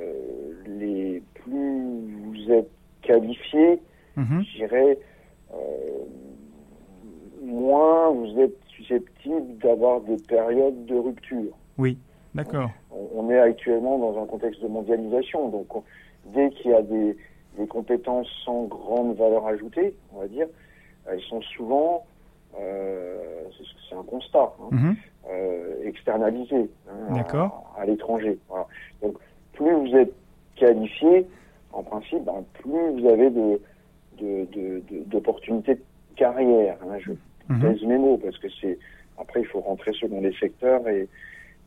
[0.66, 2.72] les plus vous êtes
[3.04, 3.80] qualifiés,
[4.16, 4.44] mhm.
[4.44, 4.98] je dirais,
[7.44, 11.54] moins vous êtes susceptible d'avoir des périodes de rupture.
[11.78, 11.98] Oui,
[12.36, 12.70] d'accord.
[13.16, 15.68] On, est actuellement dans un contexte de mondialisation, donc
[16.28, 17.18] dès qu'il y a des,
[17.58, 20.48] des compétences sans grande valeur ajoutée, on va dire,
[21.10, 22.06] elles sont souvent,
[22.60, 24.70] euh, c'est- un constat, hein,
[25.30, 27.14] euh, externalisées hein,
[27.78, 28.40] à, à l'étranger.
[28.50, 28.66] Voilà.
[29.04, 29.18] Donc
[29.54, 30.12] plus vous êtes
[30.56, 31.28] qualifié,
[31.72, 32.72] en principe, ben, plus
[33.02, 33.62] vous avez de
[34.20, 35.82] de- de- de- d'opportunités de,
[36.16, 36.78] carrière.
[36.84, 36.98] hein.
[37.00, 37.12] Je.
[37.98, 38.78] Mots parce que c'est
[39.18, 41.08] après il faut rentrer selon les secteurs et,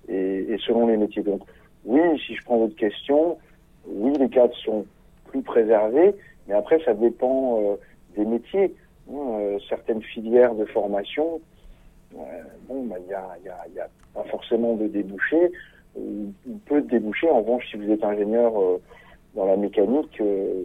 [0.08, 1.22] et, et selon les métiers.
[1.22, 1.42] Donc
[1.84, 3.38] oui, si je prends votre question,
[3.86, 4.86] oui les cadres sont
[5.28, 6.14] plus préservés,
[6.46, 7.76] mais après ça dépend euh,
[8.16, 8.74] des métiers.
[9.08, 11.40] Euh, certaines filières de formation,
[12.14, 12.18] euh,
[12.68, 15.52] bon, bah, il y, a, il y, a, y a pas forcément de débouchés,
[15.94, 17.30] ou ou peu de débouchés.
[17.30, 18.82] En revanche, si vous êtes ingénieur euh,
[19.36, 20.64] dans la mécanique, euh,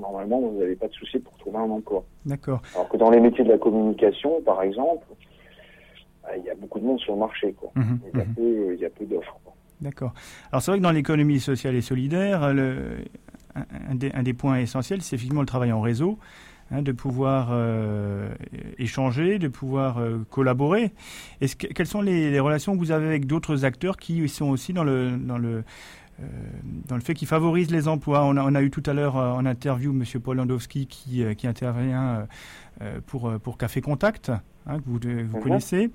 [0.00, 2.04] normalement vous n'avez pas de souci pour trouver un emploi.
[2.26, 2.62] D'accord.
[2.74, 5.06] Alors que dans les métiers de la communication, par exemple,
[6.22, 7.52] bah, il y a beaucoup de monde sur le marché.
[7.52, 7.70] Quoi.
[7.74, 7.98] Mhm.
[8.12, 8.34] Il y a Mhm.
[8.34, 9.38] peu, il y a peu d'offres.
[9.44, 9.54] quoi.
[9.80, 10.12] D'accord.
[10.50, 12.98] Alors c'est vrai que dans l'économie sociale et solidaire, le,
[13.54, 16.18] un, des, un des points essentiels, c'est effectivement le travail en réseau,
[16.70, 18.28] hein, de pouvoir euh,
[18.78, 20.92] échanger, de pouvoir euh, collaborer.
[21.40, 24.48] Est-ce que, quelles sont les, les relations que vous avez avec d'autres acteurs qui sont
[24.48, 25.62] aussi dans le dans le euh,
[26.88, 28.24] dans le fait qu'ils favorisent les emplois.
[28.24, 31.22] On a, on a eu tout à l'heure euh, en interview Monsieur Paul Landowski qui,
[31.22, 32.24] euh, qui intervient euh,
[32.82, 34.30] euh, pour, euh, pour Café Contact,
[34.66, 35.40] hein, que vous, Mhm.
[35.42, 35.90] connaissez.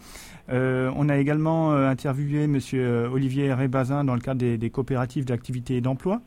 [0.49, 4.69] Euh, on a également euh, interviewé Monsieur euh, Olivier Rébazin dans le cadre des, des
[4.69, 6.21] coopératives d'activité et d'emploi.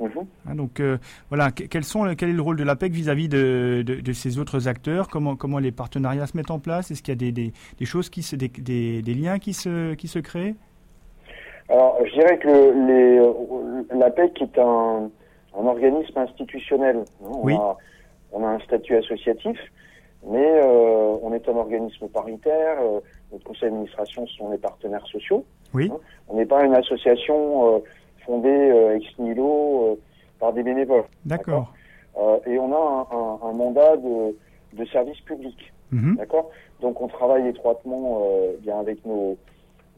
[0.00, 0.08] Mhm.
[0.48, 0.98] Hein, donc euh,
[1.28, 4.38] voilà, que- quels sont, quel est le rôle de l'APEC vis-à-vis de, de, de ces
[4.38, 5.06] autres acteurs?
[5.08, 6.90] Comment, comment les partenariats se mettent en place?
[6.90, 10.08] Est-ce qu'il y a des, des, des choses qui se, des, liens qui se, qui
[10.08, 10.56] se créent?
[11.72, 15.10] Alors, je dirais que le- les, euh, l'APEC est un,
[15.58, 16.98] un organisme institutionnel.
[16.98, 17.26] hein.
[17.30, 17.54] On, Oui.
[17.54, 17.76] a,
[18.32, 19.58] on a un statut associatif,
[20.26, 22.76] mais euh, on est un organisme paritaire.
[22.82, 23.00] euh,
[23.32, 25.46] notre conseil d'administration sont les partenaires sociaux.
[25.72, 25.88] Oui.
[25.90, 25.96] hein.
[26.28, 27.78] On n'est pas une association euh,
[28.26, 30.00] fondée euh, ex nihilo euh,
[30.38, 31.04] par des bénévoles.
[31.24, 31.72] D'accord?
[32.18, 34.36] Euh, et on a un, un- un mandat de,
[34.74, 35.72] de service public.
[35.90, 36.16] Mhm.
[36.16, 36.50] D'accord?
[36.82, 39.38] Donc on travaille étroitement euh, bien avec nos,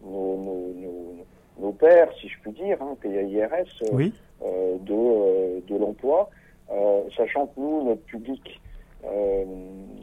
[0.05, 1.15] nos, nos, nos,
[1.59, 4.13] nos pairs, si je puis dire, hein, PAIRS, euh, Oui.
[4.43, 6.31] euh, de, euh, de l'emploi,
[6.73, 8.61] euh, sachant que nous, notre public
[9.05, 9.45] euh,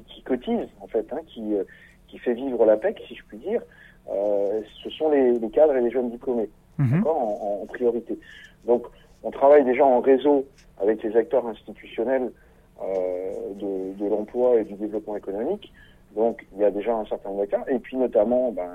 [0.07, 1.63] qui cotise, en fait, hein, qui, euh,
[2.07, 3.61] qui fait vivre la PEC, si je puis dire,
[4.09, 6.49] euh, ce sont les, les cadres et les jeunes diplômés
[6.97, 8.17] d'accord, en, en priorité.
[8.65, 8.85] Donc,
[9.23, 10.45] on travaille déjà en réseau
[10.81, 12.31] avec les acteurs institutionnels
[12.81, 15.71] euh, de, de l'emploi et du développement économique.
[16.15, 18.71] Donc, il y a déjà un certain nombre d'acteurs, et puis notamment, ben,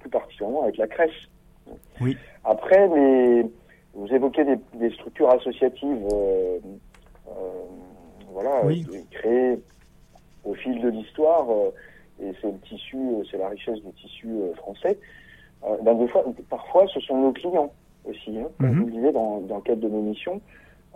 [0.00, 1.28] plus particulièrement avec la crèche.
[2.00, 2.16] Oui.
[2.44, 3.46] Après, les,
[3.94, 6.58] vous évoquez des, des structures associatives, euh,
[7.28, 7.32] euh,
[8.30, 8.86] voilà, Oui.
[9.10, 9.58] créées
[10.44, 11.70] au fil de l'histoire, euh,
[12.22, 12.98] et c'est le tissu,
[13.30, 14.98] c'est la richesse du tissu français.
[15.82, 17.72] Ben, des fois, parfois, ce sont nos clients
[18.04, 18.36] aussi.
[18.38, 18.80] Hein, comme Mhm.
[18.80, 20.40] vous le disiez dans, dans le cadre de nos missions,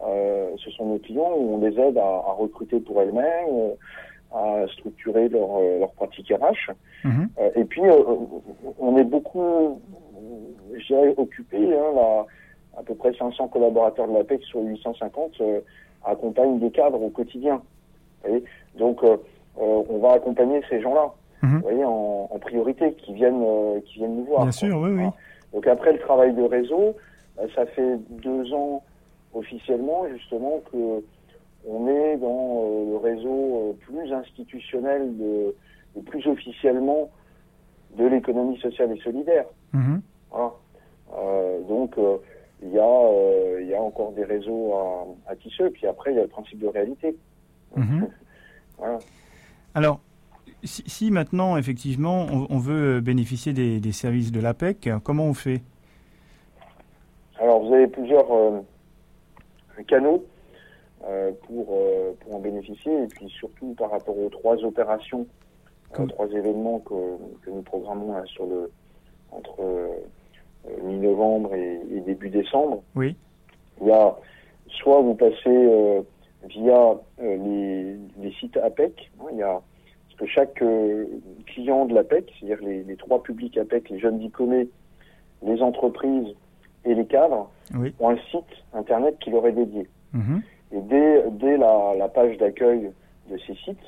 [0.00, 3.74] ce sont nos clients où on les aide à, à recruter pour elles-mêmes,
[4.36, 6.72] à structurer leur, euh, leur pratique RH.
[7.04, 7.28] Mhm.
[7.38, 8.02] Euh, et puis, euh,
[8.78, 9.80] on est beaucoup,
[10.76, 11.56] je dirais, occupé.
[11.56, 12.26] Hein, là,
[12.78, 15.60] à peu près 500 collaborateurs de l'APEC sur 850 euh,
[16.04, 17.56] accompagnent des cadres au quotidien.
[18.24, 18.44] Vous voyez?
[18.78, 19.02] Donc,
[19.56, 21.10] on va accompagner ces gens-là,
[21.42, 21.56] Mhm.
[21.56, 23.42] vous voyez, en, en priorité, qui viennent,
[23.86, 24.40] qui viennent nous voir.
[24.42, 24.52] Bien quoi.
[24.52, 25.04] sûr, oui, oui.
[25.54, 26.94] Donc après le travail de réseau,
[27.54, 28.82] ça fait deux ans
[29.34, 31.02] officiellement justement que
[31.66, 35.54] on est dans euh, le réseau euh, plus institutionnel de,
[35.96, 37.10] et plus officiellement
[37.98, 39.46] de l'économie sociale et solidaire.
[39.72, 40.00] Mhm.
[40.30, 40.52] Voilà.
[41.16, 41.96] Euh, donc
[42.62, 45.70] il y a il y a encore des réseaux à, à tisser.
[45.70, 47.16] Puis après il y a le principe de réalité.
[47.76, 48.08] Mhm.
[48.78, 48.98] Voilà.
[49.74, 50.00] Alors,
[50.62, 55.32] si, si maintenant, effectivement, on, on veut bénéficier des, des services de l'APEC, comment on
[55.32, 55.62] fait?
[57.40, 58.60] Alors vous avez plusieurs euh,
[59.86, 60.24] canaux
[61.00, 65.20] pour, euh, pour en bénéficier et puis surtout par rapport aux trois opérations,
[65.92, 66.94] euh, Comme- trois événements que,
[67.42, 68.70] que nous programmons là, sur le
[69.32, 69.88] entre euh,
[70.68, 72.82] euh, mi-novembre et, et début décembre.
[72.94, 73.14] Oui.
[73.80, 74.16] Il y a
[74.68, 76.00] soit vous passez euh,
[76.48, 79.60] via euh, les, les sites APEC, hein, il y a
[80.08, 81.06] parce que chaque euh,
[81.46, 84.68] client de l'APEC, c'est-à-dire les, les trois publics APEC, les jeunes diplômés,
[85.42, 86.34] les entreprises
[86.86, 87.94] et les cadres, Oui.
[88.00, 89.86] ont un site internet qui leur est dédié.
[90.14, 90.40] Mhm.
[90.72, 92.90] Et dès, dès la, la page d'accueil
[93.30, 93.78] de ces sites,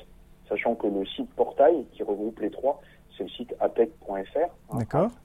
[0.47, 2.81] sachant que le site portail qui regroupe les trois,
[3.17, 4.39] c'est le site apec.fr,
[4.71, 4.79] hein,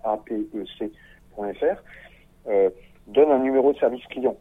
[0.05, 1.83] apec.fr,
[2.49, 2.71] euh,
[3.07, 4.37] donne un numéro de service client,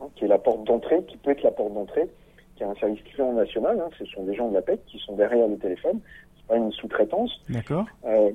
[0.00, 2.08] hein, qui est la porte d'entrée, qui peut être la porte d'entrée,
[2.56, 3.80] qui est un service client national.
[3.80, 6.00] hein, ce sont des gens de l'APEC qui sont derrière le téléphone.
[6.36, 7.40] C'est pas une sous-traitance.
[7.48, 7.86] D'accord.
[8.04, 8.30] Euh,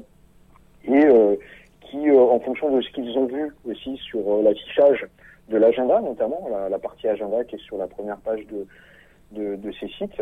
[0.84, 1.36] et euh,
[1.82, 5.06] qui, euh, en fonction de ce qu'ils ont vu aussi sur euh, l'affichage
[5.50, 9.88] de l'agenda notamment, la, partie agenda qui est sur la première page de, de, ces
[9.88, 10.22] sites,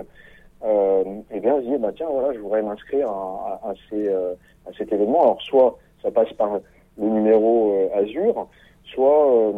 [0.63, 4.73] euh, et bien se dit bah tiens voilà je voudrais m'inscrire à, à, ces, à
[4.78, 5.23] cet événement.
[5.23, 6.59] Alors soit ça passe par
[6.97, 8.47] le numéro Azure,
[8.86, 9.53] soit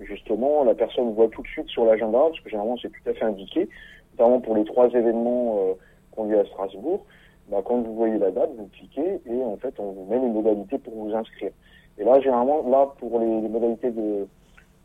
[0.00, 3.12] justement la personne voit tout de suite sur l'agenda, parce que généralement c'est tout à
[3.12, 3.68] fait indiqué,
[4.12, 5.76] notamment pour les trois événements
[6.12, 7.04] qu'on vit à Strasbourg.
[7.50, 10.28] Bah, quand vous voyez la date, vous cliquez et en fait on vous met les
[10.28, 11.50] modalités pour vous inscrire.
[11.98, 14.26] Et là, généralement, là pour les, modalités de,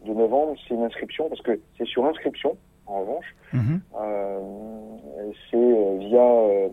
[0.06, 2.56] de novembre, c'est une inscription parce que c'est sur inscription.
[2.88, 3.82] En revanche, mhm.
[4.00, 4.40] euh,
[5.50, 6.70] c'est euh, via euh,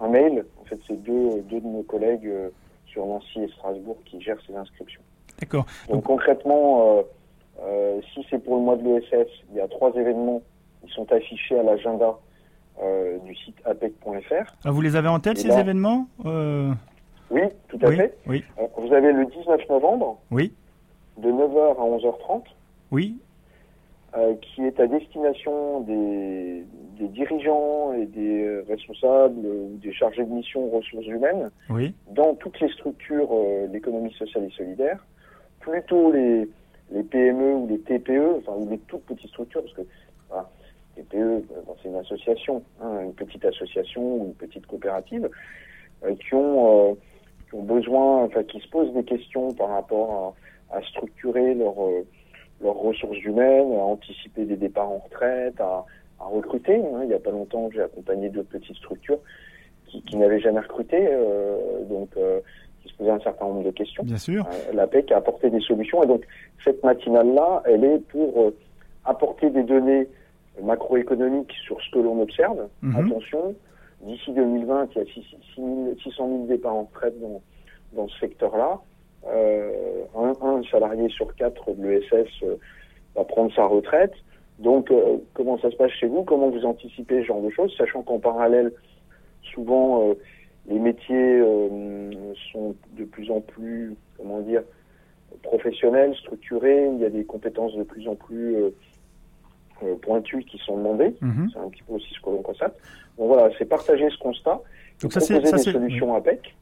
[0.00, 0.44] un mail.
[0.60, 2.30] En fait, c'est deux, deux de nos collègues
[2.86, 5.02] sur Nancy et Strasbourg qui gèrent ces inscriptions.
[5.38, 5.66] D'accord.
[5.88, 7.02] Donc, concrètement,
[8.14, 10.42] si c'est pour le mois de l'ESS, il y a trois événements
[10.82, 12.16] qui sont affichés à l'agenda
[13.24, 14.54] du site apec.fr.
[14.64, 18.16] Ah, vous les avez en tête, ces événements Oui, tout à fait.
[18.26, 18.42] Oui.
[18.78, 20.18] Vous avez le 19 novembre.
[20.30, 20.54] Oui.
[21.18, 22.44] De 9h à 11h30.
[22.92, 23.18] Oui.
[24.42, 26.64] qui est à destination des,
[27.00, 31.94] dirigeants et des responsables ou des chargés de mission ressources humaines oui.
[32.10, 33.30] dans toutes les structures
[33.72, 35.04] l'économie sociale et solidaire,
[35.58, 36.48] plutôt les,
[36.92, 39.82] les PME ou les TPE, enfin ou les toutes petites structures, parce que
[40.96, 41.40] TPE, euh,
[41.82, 45.28] c'est une association, hein, une petite association ou une petite coopérative,
[46.04, 46.94] euh, qui ont euh,
[47.48, 50.34] qui ont besoin, enfin qui se posent des questions par rapport
[50.70, 51.76] à, à structurer leurs
[52.62, 55.84] leurs ressources humaines, à anticiper des départs en retraite, à,
[56.20, 56.76] à recruter.
[56.76, 57.00] Hein.
[57.02, 59.18] Il n'y a pas longtemps, j'ai accompagné deux petites structures
[59.86, 62.40] qui, qui n'avaient jamais recruté, euh, donc euh,
[62.82, 64.02] qui se posaient un certain nombre de questions.
[64.04, 64.46] Bien sûr.
[64.46, 66.24] Euh, la PEC a apporté des solutions et donc
[66.64, 68.52] cette matinale-là, elle est pour
[69.04, 70.08] apporter des données
[70.62, 72.68] macroéconomique sur ce que l'on observe.
[72.82, 73.06] Mhm.
[73.06, 73.54] Attention,
[74.02, 77.40] d'ici 2020, il y a 600 000 départs en retraite dans,
[77.94, 78.80] dans ce secteur-là.
[79.28, 82.56] Euh, un, salarié sur quatre de l'ESS euh,
[83.14, 84.12] va prendre sa retraite.
[84.58, 86.24] Donc, euh, comment ça se passe chez vous?
[86.24, 88.72] Comment vous anticipez ce genre de choses, sachant qu'en parallèle,
[89.42, 90.14] souvent, euh,
[90.66, 91.40] les métiers
[92.52, 94.62] sont de plus en plus, comment dire,
[95.42, 96.88] professionnels, structurés.
[96.94, 98.56] Il y a des compétences de plus en plus
[100.02, 101.16] pointus qui sont demandés.
[101.20, 101.50] Mhm.
[101.52, 102.76] C'est un petit peu aussi ce que l'on constate.
[103.18, 104.60] Donc voilà, c'est partager ce constat.
[105.00, 105.72] Donc ça c'est ça c'est.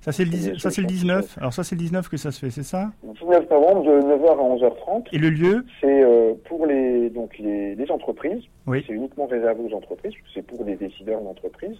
[0.00, 1.38] Ça c'est le ça c'est le 19.
[1.38, 2.90] Alors ça c'est le 19 que ça se fait, c'est ça?
[3.06, 5.08] Le 19 novembre de 9h à 11h30.
[5.12, 5.64] Et le lieu?
[5.80, 8.42] C'est euh, pour les donc les, les entreprises.
[8.66, 8.84] Oui.
[8.86, 11.76] C'est uniquement réservé aux entreprises, c'est pour des décideurs d'entreprise.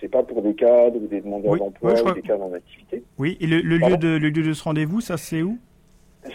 [0.00, 3.02] C'est pas pour des cadres ou des demandeurs d'emploi ou des cadres en activité.
[3.18, 5.58] Oui, et le, le lieu de le lieu de ce rendez-vous, ça c'est où?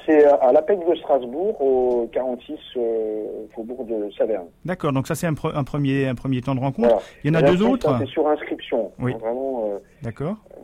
[0.05, 4.47] C'est à l'APEC de Strasbourg, au 46 euh, Faubourg de Saverne.
[4.63, 7.01] D'accord, donc ça c'est un, un, premier, un premier temps de rencontre.
[7.23, 8.91] Il y en a deux autres C'est sur inscription.
[8.99, 9.13] Oui.
[9.13, 9.69] Vraiment.
[9.69, 10.37] Euh, D'accord.
[10.51, 10.61] Euh,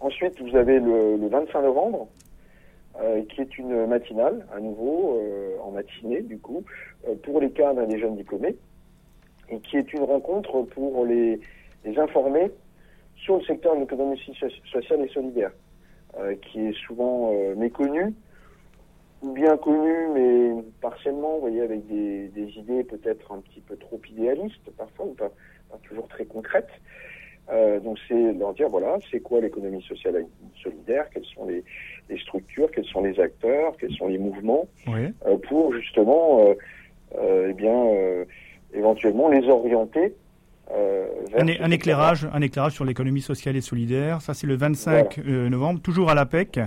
[0.00, 2.08] ensuite, vous avez le, le 25 novembre,
[3.30, 5.18] qui est une matinale, à nouveau,
[5.64, 6.64] en matinée du coup,
[7.22, 8.56] pour les cadres et les jeunes diplômés,
[9.48, 11.40] et qui est une rencontre pour les,
[11.86, 12.50] les informer
[13.16, 14.20] sur le secteur de l'économie
[14.70, 15.52] sociale et solidaire,
[16.42, 18.12] qui est souvent méconnu
[19.22, 24.00] bien connu, mais partiellement, vous voyez, avec des, des idées peut-être un petit peu trop
[24.08, 25.30] idéalistes parfois, ou pas,
[25.70, 26.70] pas toujours très concrètes.
[27.52, 31.64] Euh, donc c'est leur dire, voilà, c'est quoi l'économie sociale et solidaire, quelles sont les,
[32.08, 35.08] les, structures, quels sont les acteurs, quels sont les mouvements, oui.
[35.26, 36.54] euh, pour justement, euh,
[37.16, 37.74] euh eh bien,
[38.72, 40.14] éventuellement les orienter
[40.72, 44.22] un, un, éclairage, un éclairage sur l'économie sociale et solidaire.
[44.22, 46.60] Ça, c'est le 25 novembre, toujours à l'APEC.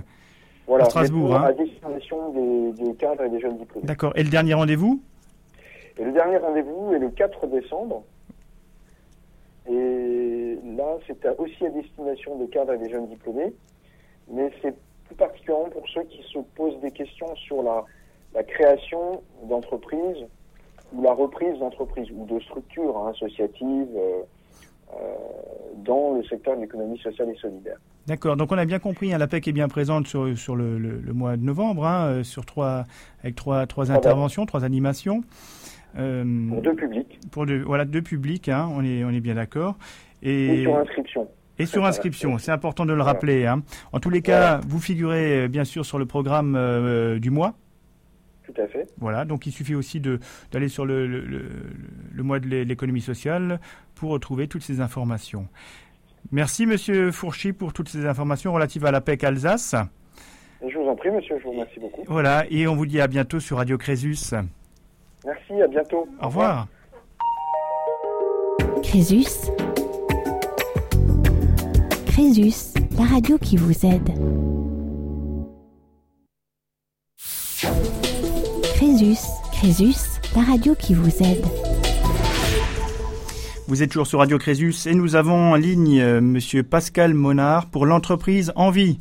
[0.67, 1.35] Voilà, à Strasbourg.
[1.35, 1.43] Hein.
[1.43, 3.85] À destination des, des, cadres et des jeunes diplômés.
[3.85, 4.13] D'accord.
[4.15, 5.01] Et le dernier rendez-vous?
[5.97, 8.03] Et le dernier rendez-vous est le 4 décembre.
[9.69, 13.53] Et là, c'est aussi à destination des cadres et des jeunes diplômés.
[14.29, 14.73] Mais c'est
[15.05, 17.83] plus particulièrement pour ceux qui se posent des questions sur la,
[18.33, 20.25] la création d'entreprises
[20.93, 23.89] ou la reprise d'entreprises ou de structures hein, associatives.
[23.95, 24.23] Euh, euh,
[25.83, 27.77] dans le secteur de l'économie sociale et solidaire.
[28.07, 30.77] D'accord, donc on a bien compris, hein, la PEC est bien présente sur, sur le,
[30.77, 32.83] le, mois de novembre, hein, euh, sur trois,
[33.21, 35.23] avec trois, trois interventions, trois animations.
[35.97, 37.19] Euh, pour deux publics.
[37.31, 39.77] Pour deux, voilà, deux publics, hein, on, est, on est bien d'accord.
[40.21, 41.27] Et, et, sur inscription.
[41.59, 43.45] Et sur inscription, c'est important de le rappeler.
[43.45, 43.61] Hein.
[43.91, 47.53] En tous les cas, vous figurez bien sûr sur le programme euh, du mois.
[48.53, 48.87] Tout à fait.
[48.97, 49.99] Voilà, donc il suffit aussi
[50.51, 51.41] d'aller sur le, le, le,
[52.11, 53.59] le, mois de l'économie sociale
[53.95, 55.47] pour retrouver toutes ces informations.
[56.31, 59.75] Merci Monsieur Fourchy pour toutes ces informations relatives à la PEC Alsace.
[60.65, 62.03] Je vous en prie Monsieur, je vous remercie beaucoup.
[62.07, 64.33] Voilà, et on vous dit à bientôt sur Radio Crésus.
[65.25, 66.07] Merci, à bientôt.
[66.21, 66.67] Au, revoir.
[68.81, 69.51] Crésus.
[72.07, 74.52] Crésus, la radio qui vous aide.
[79.03, 81.43] Crésus Crésus, la radio qui vous aide.
[83.67, 87.65] Vous êtes toujours sur Radio Crésus et nous avons en ligne euh, Monsieur Pascal Monard
[87.65, 88.99] pour l'entreprise Envie.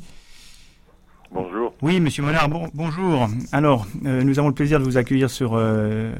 [1.30, 1.72] Bonjour.
[1.82, 3.28] Oui, Monsieur Monard, bon, bonjour.
[3.52, 6.12] Alors, euh, nous avons le plaisir de vous accueillir sur euh,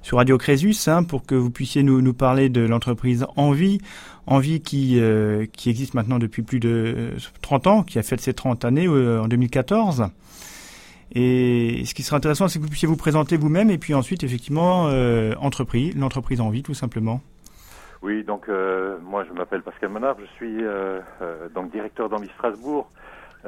[0.00, 3.80] sur Radio Crésus hein, pour que vous puissiez nous, nous parler de l'entreprise Envie.
[4.26, 7.10] Envie qui euh, qui existe maintenant depuis plus de
[7.42, 10.06] 30 ans, qui a fait ses 30 années euh, en 2014.
[11.14, 14.24] Et ce qui serait intéressant, c'est que vous puissiez vous présenter vous-même et puis ensuite,
[14.24, 17.20] effectivement, euh, entreprise, l'entreprise Envie, tout simplement.
[18.04, 22.28] Oui, donc euh, moi je m'appelle Pascal Monard, je suis euh, euh, donc directeur d'Envie
[22.34, 22.90] Strasbourg.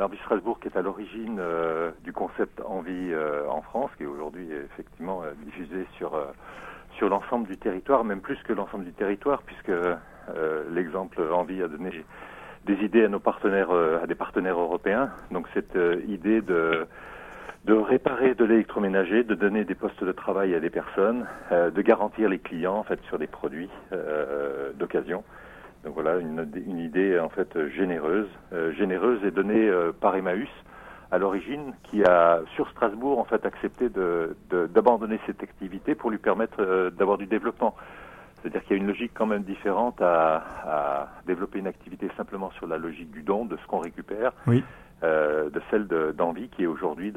[0.01, 4.07] Envie Strasbourg qui est à l'origine euh, du concept Envie euh, en France, qui est
[4.07, 6.19] aujourd'hui effectivement diffusé sur
[6.97, 9.73] sur l'ensemble du territoire, même plus que l'ensemble du territoire, puisque
[10.73, 11.91] l'exemple Envie a donné
[12.65, 15.11] des idées à nos partenaires, à des partenaires européens.
[15.31, 15.77] Donc cette
[16.09, 16.87] idée de
[17.67, 21.83] de réparer de l'électroménager, de donner des postes de travail à des personnes, euh, de
[21.83, 25.25] garantir les clients en fait sur des produits euh, d'occasion.
[25.85, 30.49] Donc voilà une, une, idée en fait généreuse, euh, généreuse et donnée euh, par Emmaüs
[31.11, 36.19] à l'origine, qui a sur Strasbourg en fait accepté d'abandonner de, cette activité pour lui
[36.19, 37.75] permettre euh, d'avoir du développement.
[38.37, 42.51] C'est-à-dire qu'il y a une logique quand même différente à, à, développer une activité simplement
[42.53, 44.33] sur la logique du don, de ce qu'on récupère.
[45.03, 45.87] Euh, de celle
[46.17, 47.13] d'envie qui est aujourd'hui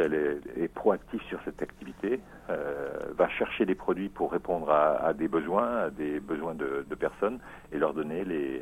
[0.57, 2.19] est proactif sur cette activité,
[2.49, 7.39] euh, va chercher des produits pour répondre à, des besoins, à des besoins de, personnes
[7.71, 8.61] et leur donner les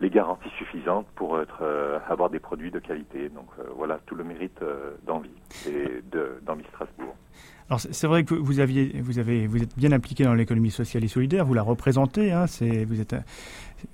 [0.00, 3.28] les garanties suffisantes pour être, euh, avoir des produits de qualité.
[3.28, 4.58] Donc voilà tout le mérite
[5.06, 5.30] d'Envie
[5.68, 6.02] et
[6.44, 7.14] d'Envie Strasbourg.
[7.68, 11.04] Alors c'est vrai que vous aviez, vous avez, vous êtes bien impliqué dans l'économie sociale
[11.04, 11.44] et solidaire.
[11.44, 12.32] Vous la représentez.
[12.32, 13.14] Hein, c'est, vous êtes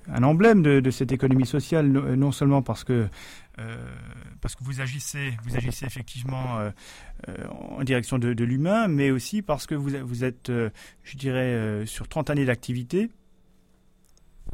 [0.07, 3.07] un, un emblème de, de, cette économie sociale, non seulement parce que
[3.59, 3.75] euh,
[4.41, 6.71] parce que vous agissez, vous agissez effectivement euh,
[7.49, 10.49] en direction de, de l'humain, mais aussi parce que vous, vous êtes,
[11.03, 13.09] je dirais, sur 30 années d'activité.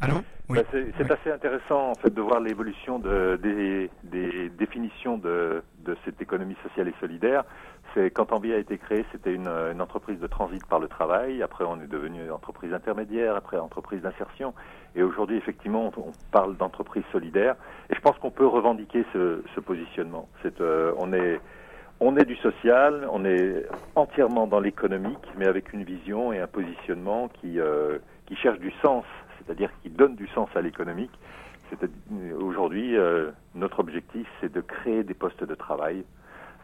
[0.02, 0.16] Allô?
[0.50, 0.60] Oui.
[0.60, 1.10] bah C'est oui.
[1.10, 6.56] assez intéressant en fait de voir l'évolution de, des, des, définitions de, de, cette économie
[6.64, 7.44] sociale et solidaire.
[8.14, 9.48] Quand Envie a été créée, c'était une,
[9.80, 11.42] entreprise de transit par le travail.
[11.42, 13.36] Après, on est devenu entreprise intermédiaire.
[13.36, 14.54] Après, entreprise d'insertion.
[14.96, 17.56] Et aujourd'hui, effectivement, on, parle d'entreprise solidaire.
[17.90, 20.28] Et je pense qu'on peut revendiquer ce, positionnement.
[20.62, 20.92] Euh,
[22.00, 23.66] on est du social, on est
[23.96, 27.98] entièrement dans l'économique, mais avec une vision et un positionnement qui, euh,
[28.36, 29.06] cherche du sens
[29.46, 31.12] c'est-à-dire qui donne du sens à l'économique.
[32.40, 36.04] Aujourd'hui, euh, notre objectif, c'est de créer des postes de travail.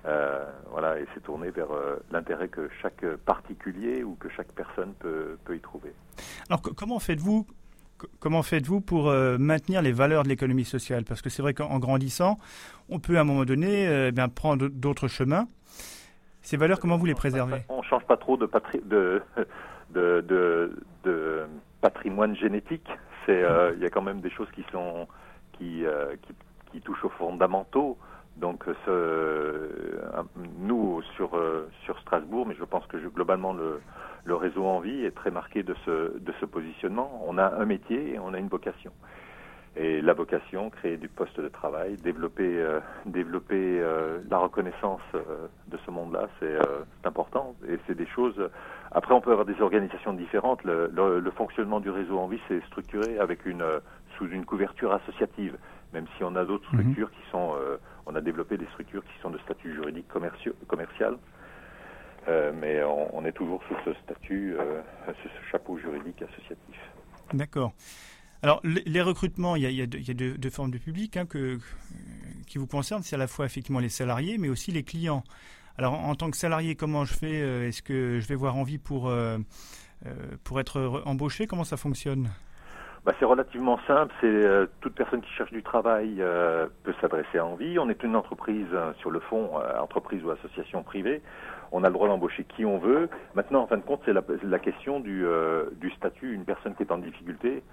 [0.06, 4.94] Euh, voilà, et c'est tourné vers euh, l'intérêt que chaque particulier ou que chaque personne
[5.00, 5.94] peut, peut y trouver.
[6.50, 7.46] Alors, comment faites-vous
[8.20, 11.04] Comment faites-vous pour euh, maintenir les valeurs de l'économie sociale?
[11.04, 12.40] Parce que c'est vrai qu'en grandissant,
[12.90, 15.46] on peut à un moment donné euh, bien prendre d'autres chemins.
[16.42, 17.62] Ces valeurs, comment vous les préservez?
[17.70, 19.22] On ne change pas trop de, patri de,
[19.94, 21.44] de, de, de
[21.82, 22.90] patrimoine génétique.
[23.28, 25.08] Il y a quand même des choses qui sont
[25.54, 25.86] qui,
[26.24, 26.34] qui,
[26.72, 27.98] qui touchent aux fondamentaux.
[28.42, 28.94] Donc, ce,
[30.60, 31.32] nous sur
[31.86, 33.80] sur Strasbourg, mais je pense que globalement le,
[34.26, 35.96] le réseau Envie est très marqué de ce
[36.28, 37.10] de ce positionnement.
[37.30, 38.92] On a un métier et on a une vocation.
[39.78, 45.48] Et la vocation, créer du poste de travail, développer, euh, développer euh, la reconnaissance euh,
[45.68, 46.58] de ce monde-là, c'est
[47.06, 47.56] important.
[47.70, 48.36] Et c'est des choses.
[48.92, 50.62] Après, on peut avoir des organisations différentes.
[50.66, 53.64] Le, le, le fonctionnement du réseau Envie, c'est structuré avec une
[54.18, 55.56] sous une couverture associative.
[55.94, 57.24] Même si on a d'autres structures mm -hmm.
[57.24, 57.50] qui sont,
[58.12, 61.18] on a développé des structures qui sont de statut juridique commercial.
[62.28, 64.56] mais on, est toujours sous ce statut,
[65.08, 66.78] ce chapeau juridique associatif.
[67.34, 67.74] D'accord.
[68.44, 71.26] Alors, les recrutements, il y a, deux, formes de public hein,
[72.48, 73.04] qui vous concernent.
[73.04, 75.24] C'est à la fois effectivement les salariés, mais aussi les clients.
[75.78, 79.10] Alors, en, tant que salarié, comment je fais Est-ce que je vais voir envie pour,
[79.10, 79.38] euh,
[80.44, 81.48] pour être embauché?
[81.48, 82.30] Comment ça fonctionne?
[83.06, 84.14] Bah, c'est relativement simple.
[84.22, 87.80] C'est euh, toute personne qui cherche du travail euh, peut s'adresser à Envie.
[87.80, 91.22] On est une entreprise euh, sur le fond, entreprise ou association privée.
[91.72, 93.10] On a le droit d'embaucher qui on veut.
[93.34, 95.26] Maintenant, en fin de compte, c'est la, question du,
[95.80, 96.34] du, statut.
[96.34, 97.64] Une personne qui est en difficulté,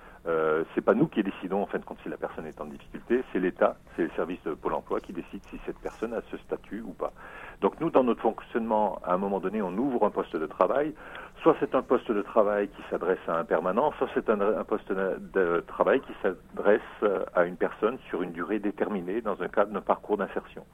[0.75, 3.25] c'est pas nous qui décidons en fin de compte si la personne est en difficulté.
[3.33, 6.37] C'est l'État, c'est les services de Pôle Emploi qui décident si cette personne a ce
[6.39, 7.13] statut ou pas.
[7.61, 10.95] Donc nous, dans notre fonctionnement, à un moment donné, on ouvre un poste de travail.
[11.43, 14.65] Soit c'est un poste de travail qui s'adresse à un permanent, soit c'est un, un,
[14.65, 16.81] poste de travail qui s'adresse
[17.35, 20.65] à une personne sur une durée déterminée dans un cadre d'un parcours d'insertion.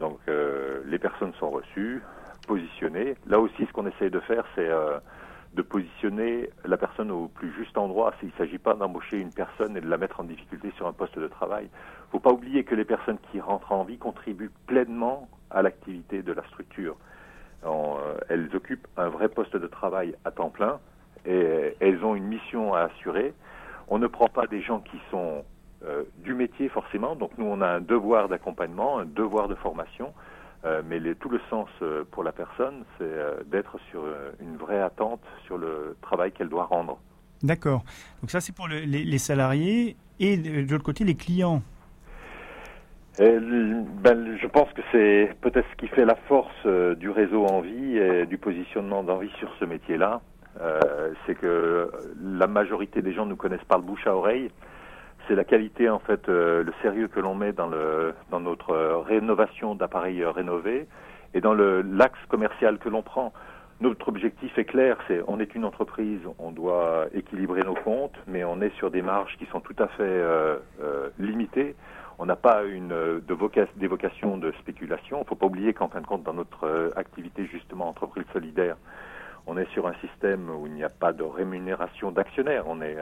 [0.00, 2.02] Donc euh, les personnes sont reçues,
[2.46, 3.14] positionnées.
[3.26, 4.98] Là aussi, ce qu'on essaye de faire, c'est euh,
[5.54, 8.12] de positionner la personne au plus juste endroit.
[8.18, 10.92] S'il ne s'agit pas d'embaucher une personne et de la mettre en difficulté sur un
[10.92, 11.64] poste de travail.
[11.64, 15.62] Il ne faut pas oublier que les personnes qui rentrent en vie contribuent pleinement à
[15.62, 16.96] l'activité de la structure.
[18.28, 20.80] elles occupent un vrai poste de travail à temps plein
[21.26, 23.34] et elles ont une mission à assurer.
[23.88, 25.44] On ne prend pas des gens qui sont
[26.18, 30.14] du métier forcément, donc nous on a un devoir d'accompagnement, un devoir de formation,
[30.84, 31.68] mais tout le sens
[32.10, 34.04] pour la personne, c'est d'être sur
[34.40, 36.98] une vraie attente sur le travail qu'elle doit rendre.
[37.42, 37.82] D'accord.
[38.20, 41.62] Donc ça c'est pour les, salariés et de l'autre côté les clients.
[43.18, 47.98] Ben, je pense que c'est peut-être ce qui fait la force euh, du réseau Envie
[47.98, 50.22] et du positionnement d'Envie sur ce métier-là.
[50.60, 51.90] Euh, c'est que
[52.22, 54.50] la majorité des gens nous connaissent par le bouche à oreille.
[55.28, 58.74] C'est la qualité, en fait, euh, le sérieux que l'on met dans, le, dans notre
[59.06, 60.86] rénovation d'appareils rénovés
[61.34, 63.32] et dans l'axe commercial que l'on prend.
[63.82, 68.44] Notre objectif est clair, c'est on est une entreprise, on doit équilibrer nos comptes, mais
[68.44, 71.74] on est sur des marges qui sont tout à fait euh, euh, limitées.
[72.20, 73.36] On n'a pas une de
[73.76, 75.16] des vocations de spéculation.
[75.16, 78.24] Il ne faut pas oublier qu'en fin de compte, dans notre euh, activité justement entreprise
[78.32, 78.76] solidaire,
[79.46, 82.64] on est sur un système où il n'y a pas de rémunération d'actionnaires.
[82.66, 82.96] On est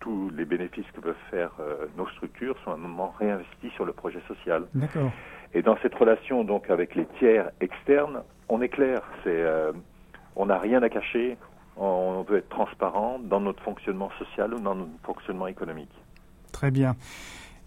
[0.00, 1.50] tous les bénéfices que peuvent faire
[1.96, 4.64] nos structures sont à un moment réinvestis sur le projet social.
[4.74, 5.10] D'accord.
[5.52, 9.02] Et dans cette relation donc avec les tiers externes, on est clair.
[9.22, 9.44] C'est
[10.36, 11.36] on n'a rien à cacher.
[11.76, 15.92] On veut être transparent dans notre fonctionnement social ou dans notre fonctionnement économique.
[16.52, 16.96] Très bien.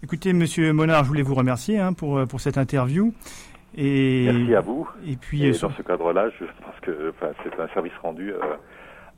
[0.02, 3.12] Écoutez, Monsieur Monard, je voulais vous remercier hein, pour, euh, pour cette interview.
[3.76, 4.88] Et, Merci à vous.
[5.06, 8.38] Et puis, euh, dans ce cadre-là, je pense que c'est un service rendu euh,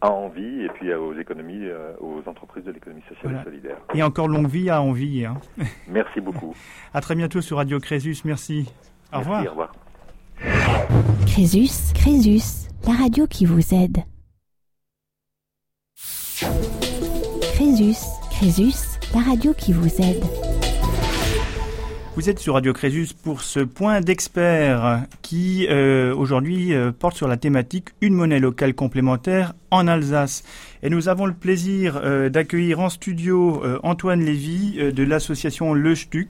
[0.00, 1.68] à Envie et puis aux économies,
[2.00, 3.76] aux entreprises de l'économie sociale et solidaire.
[3.94, 5.24] Et encore longue vie à Envie.
[5.24, 5.38] Hein.
[5.88, 6.54] Merci beaucoup.
[6.92, 8.16] à très bientôt sur Radio Crésus.
[8.24, 8.72] Merci.
[9.12, 9.44] Au revoir.
[9.46, 9.72] Au revoir.
[11.26, 13.98] Crésus, Crésus la radio qui vous aide.
[17.54, 17.96] Crésus,
[18.30, 20.51] Crésus, la radio qui vous aide.
[22.14, 27.26] Vous êtes sur Radio Crésus pour ce point d'expert qui euh, aujourd'hui euh, porte sur
[27.26, 30.44] la thématique une monnaie locale complémentaire en Alsace.
[30.82, 36.28] Et nous avons le plaisir euh, d'accueillir en studio Antoine Lévy de l'association Le Stuc.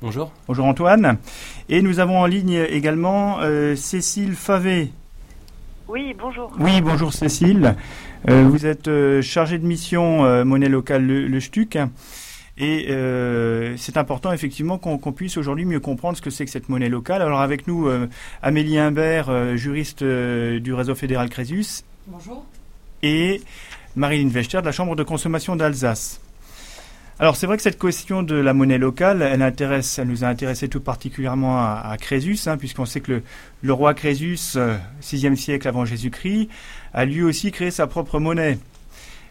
[0.00, 0.32] Bonjour.
[0.46, 1.18] Bonjour Antoine.
[1.68, 3.38] Et nous avons en ligne également
[3.74, 4.92] Cécile Favé.
[5.88, 6.52] Oui, bonjour.
[6.58, 7.76] Oui, bonjour Cécile.
[8.28, 11.78] Euh, vous êtes euh, chargée de mission euh, monnaie locale le, STUC.
[12.58, 12.86] Et
[13.76, 17.20] c'est important effectivement qu'on puisse aujourd'hui mieux comprendre ce que c'est que cette monnaie locale.
[17.20, 17.90] Alors avec nous,
[18.42, 21.82] Amélie Imbert, juriste du réseau fédéral Crésus.
[22.06, 22.46] Bonjour.
[23.02, 23.42] Et
[23.94, 26.20] Marilyn Vechter de la Chambre de consommation d'Alsace.
[27.18, 30.26] Alors c'est vrai que cette question de la monnaie locale, elle, intéresse, elle nous a
[30.26, 33.22] intéressé tout particulièrement à, Crésus, hein, puisqu'on sait que
[33.62, 36.50] le, roi Crésus, 6e euh, siècle avant Jésus-Christ,
[36.92, 38.58] a lui aussi créé sa propre monnaie.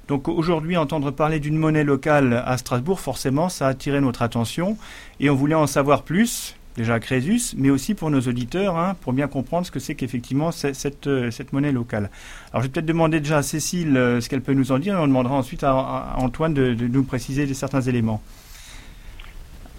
[0.07, 4.77] Donc aujourd'hui, entendre parler d'une monnaie locale à Strasbourg, forcément, ça a attiré notre attention,
[5.19, 8.95] et on voulait en savoir plus déjà à Crésus, mais aussi pour nos auditeurs, hein,
[9.01, 12.09] pour bien comprendre ce que c'est qu'effectivement cette, euh, cette, monnaie locale.
[12.51, 14.95] Alors je vais peut-être demander déjà à Cécile euh, ce qu'elle peut nous en dire,
[14.95, 18.21] et on demandera ensuite à, Antoine de, nous préciser certains éléments.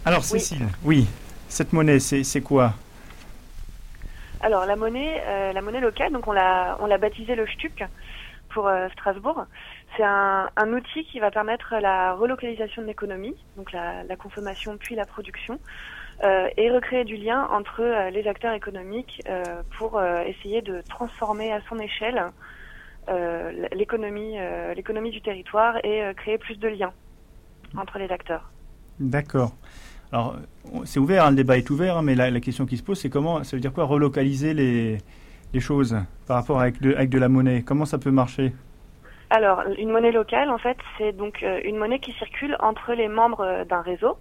[0.05, 1.07] Alors Cécile, oui,
[1.49, 2.75] cette monnaie, c'est quoi?
[4.41, 7.85] Alors la monnaie, euh, la monnaie locale, donc on l'a on l'a baptisée le Stuc
[8.51, 9.45] pour Strasbourg.
[9.97, 15.07] C'est un, outil qui va permettre la relocalisation de l'économie, donc la, consommation puis la
[15.07, 15.59] production,
[16.23, 19.43] euh, et recréer du lien entre euh, les acteurs économiques euh,
[19.79, 22.23] pour essayer de transformer à son échelle
[23.73, 24.35] l'économie
[24.75, 26.93] l'économie du territoire et créer plus de liens
[27.77, 28.51] entre les acteurs.
[28.99, 29.55] D'accord.
[30.11, 30.37] Alors,
[30.85, 33.09] c'est ouvert, hein, le débat est ouvert, hein, mais la, question qui se pose, c'est
[33.09, 34.99] comment, ça veut dire quoi, relocaliser les,
[35.61, 35.97] choses
[36.27, 37.63] par rapport avec de la monnaie?
[37.63, 38.53] Comment ça peut marcher?
[39.29, 43.65] Alors, une monnaie locale, en fait, c'est donc une monnaie qui circule entre les membres
[43.65, 44.19] d'un réseau.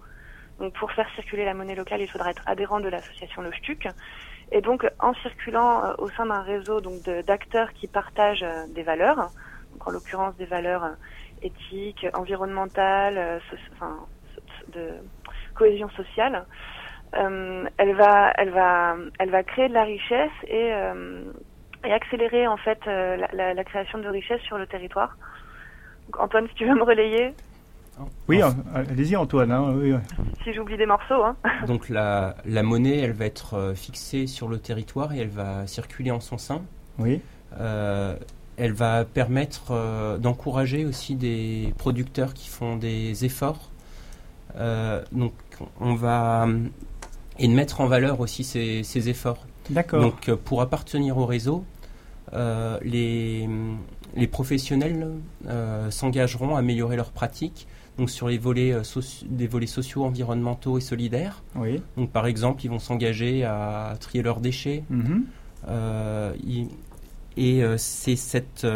[0.58, 3.50] Donc pour faire circuler la monnaie locale, il faudra être adhérent de l'association Le.
[4.52, 8.82] Et donc en circulant euh, au sein d'un réseau donc d'acteurs qui partagent euh, des
[8.82, 9.30] valeurs,
[9.72, 10.92] donc en l'occurrence des valeurs euh,
[11.42, 13.40] éthiques, environnementales,
[13.72, 14.06] enfin,
[14.72, 14.90] de
[15.54, 16.46] cohésion sociale,
[17.12, 20.72] elle va, elle va, elle va créer de la richesse et,
[21.84, 25.16] et accélérer en fait la, la, création de richesse sur le territoire.
[26.06, 27.32] Donc, Antoine, si tu veux me relayer.
[28.28, 29.50] Oui, euh, allez-y Antoine.
[29.50, 30.00] Hein,
[30.44, 31.22] si j'oublie des morceaux.
[31.22, 31.36] Hein.
[31.66, 35.66] Donc la, la, monnaie, elle va être euh, fixée sur le territoire et elle va
[35.66, 36.62] circuler en son sein.
[36.98, 37.20] Oui.
[37.58, 38.16] Euh,
[38.58, 43.70] elle va permettre d'encourager aussi des producteurs qui font des efforts.
[45.12, 45.34] donc
[45.78, 46.46] on va
[47.38, 49.44] et de mettre en valeur aussi ces, ces efforts.
[49.70, 50.00] D'accord.
[50.00, 51.64] Donc pour appartenir au réseau,
[52.32, 53.48] les,
[54.14, 55.08] les professionnels
[55.90, 57.66] s'engageront à améliorer leurs pratiques
[57.98, 58.82] donc sur les volets, euh,
[59.26, 61.42] des volets sociaux, environnementaux et solidaires.
[61.96, 64.84] Donc par exemple, ils vont s'engager à trier leurs déchets.
[64.90, 65.24] Mhm.
[65.68, 66.34] Euh,
[67.38, 68.66] et c'est cette,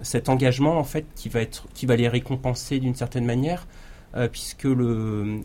[0.00, 3.68] cet engagement en fait qui va être qui va les récompenser d'une certaine manière
[4.32, 5.42] puisque le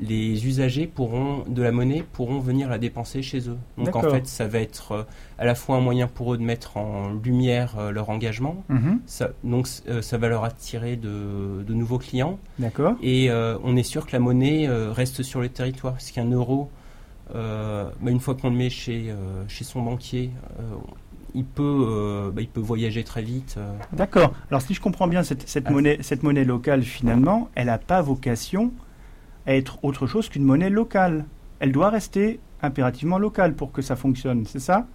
[0.00, 3.58] les usagers pourront de la monnaie pourront venir la dépenser chez eux.
[3.76, 5.02] Donc en fait, ça va être euh,
[5.38, 8.64] à la fois un moyen pour eux de mettre en lumière euh, leur engagement.
[8.68, 9.00] Mhm.
[9.06, 12.38] Ça, donc euh, ça va leur attirer de, de nouveaux clients.
[12.58, 12.94] D'accord.
[13.02, 13.30] Et
[13.62, 16.70] on est sûr que la monnaie reste sur le territoire, parce qu'un euro,
[17.32, 19.14] bah, une fois qu'on le met chez
[19.48, 20.30] chez son banquier.
[21.34, 23.58] il peut, bah, il peut voyager très vite.
[23.92, 24.32] D'accord.
[24.50, 25.72] Alors si je comprends bien, cette, cette ah.
[25.72, 28.72] monnaie, cette monnaie locale, finalement, elle n'a pas vocation
[29.54, 31.24] être autre chose qu'une monnaie locale.
[31.60, 34.86] Elle doit rester impérativement locale pour que ça fonctionne, c'est ça?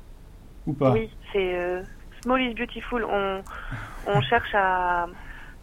[0.67, 0.91] Ou pas?
[0.91, 1.83] Oui, c'est euh,
[2.21, 3.05] small is beautiful.
[3.05, 3.41] On,
[4.07, 5.07] on cherche à,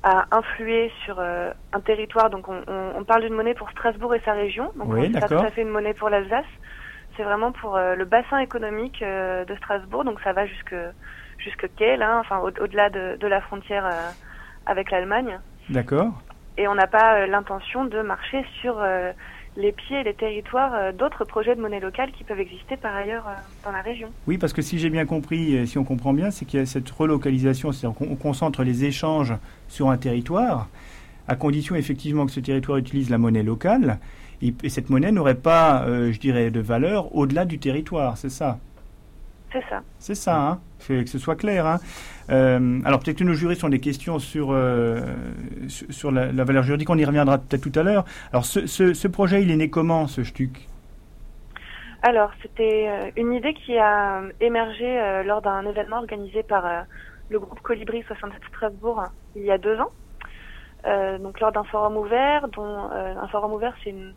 [0.02, 2.30] à, influer sur euh, un territoire.
[2.30, 4.72] Donc on, on, parle d'une monnaie pour Strasbourg et sa région.
[4.76, 6.44] Donc oui, pas tout à fait une monnaie pour l'Alsace.
[7.16, 10.04] C'est vraiment pour euh, le bassin économique de Strasbourg.
[10.04, 10.74] Donc ça va jusque
[11.38, 13.90] jusque Kiel, hein, enfin au-delà de, de, la frontière
[14.66, 15.40] avec l'Allemagne.
[15.68, 16.12] D'accord
[16.58, 19.12] et on n'a pas euh, l'intention de marcher sur euh,
[19.56, 22.94] les pieds et les territoires euh, d'autres projets de monnaie locale qui peuvent exister par
[22.94, 23.24] ailleurs
[23.64, 24.08] dans la région.
[24.26, 26.66] Oui, parce que si j'ai bien compris, si on comprend bien, c'est qu'il y a
[26.66, 29.34] cette relocalisation, c'est-à-dire qu'on concentre les échanges
[29.68, 30.68] sur un territoire,
[31.28, 33.98] à condition effectivement que ce territoire utilise la monnaie locale,
[34.42, 38.58] et, cette monnaie n'aurait pas, je dirais, de valeur au-delà du territoire, c'est ça?
[39.52, 39.82] C'est ça.
[39.98, 41.66] C'est ça, hein que ce soit clair.
[41.66, 41.78] Hein.
[42.30, 45.00] Euh, alors peut-être que nos jurys ont des questions sur, euh,
[45.68, 48.04] sur la, valeur juridique, on y reviendra peut-être tout à l'heure.
[48.32, 50.68] Alors ce, ce, projet, il est né comment, ce STUC
[52.02, 56.64] Alors c'était euh, une idée qui a émergé lors d'un événement organisé par
[57.28, 59.04] le groupe Colibri 67 Strasbourg
[59.36, 59.92] il y a deux ans.
[61.20, 64.14] donc lors d'un forum ouvert, dont un forum ouvert c'est une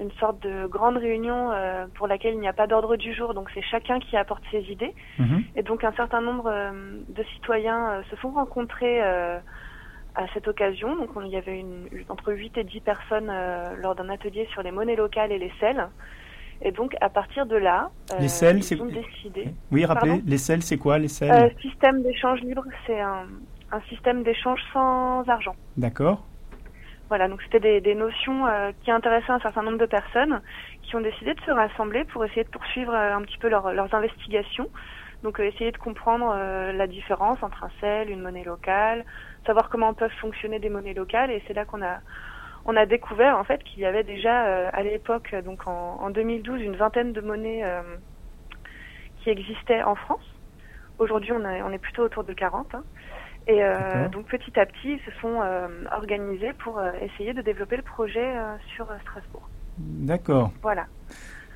[0.00, 3.34] une sorte de grande réunion euh, pour laquelle il n'y a pas d'ordre du jour,
[3.34, 4.94] donc c'est chacun qui apporte ses idées.
[5.18, 5.44] Mhm.
[5.56, 6.70] Et donc un certain nombre euh,
[7.08, 10.96] de citoyens euh, se sont rencontrés à cette occasion.
[10.96, 13.30] Donc il y avait une, entre 8 et 10 personnes
[13.78, 15.86] lors d'un atelier sur les monnaies locales et les selles.
[16.62, 19.48] Et donc à partir de là, les selles, c'est décidé.
[19.70, 23.26] Oui, rappelez, les selles, c'est quoi les selles Système d'échange libre, c'est un,
[23.72, 25.54] un système d'échange sans argent.
[25.76, 26.24] D'accord.
[27.10, 30.40] Voilà, donc c'était des, des, notions euh, qui intéressaient un certain nombre de personnes
[30.84, 33.92] qui ont décidé de se rassembler pour essayer de poursuivre euh, un petit peu leurs
[33.92, 34.70] investigations.
[35.24, 36.32] Donc euh, essayer de comprendre
[36.72, 39.04] la différence entre un sel, une monnaie locale,
[39.44, 41.32] savoir comment peuvent fonctionner des monnaies locales.
[41.32, 41.98] Et c'est là qu'on a
[42.64, 46.62] on a découvert en fait qu'il y avait déjà à l'époque, donc en, en, 2012,
[46.62, 47.64] une vingtaine de monnaies
[49.24, 50.24] qui existaient en France.
[51.00, 52.74] Aujourd'hui, on, on, est plutôt autour de 40.
[52.74, 52.84] Hein.
[53.46, 57.42] Et euh, donc petit à petit, ils se sont euh, organisés pour euh, essayer de
[57.42, 58.32] développer le projet
[58.74, 59.48] sur Strasbourg.
[59.78, 60.52] D'accord.
[60.62, 60.86] Voilà.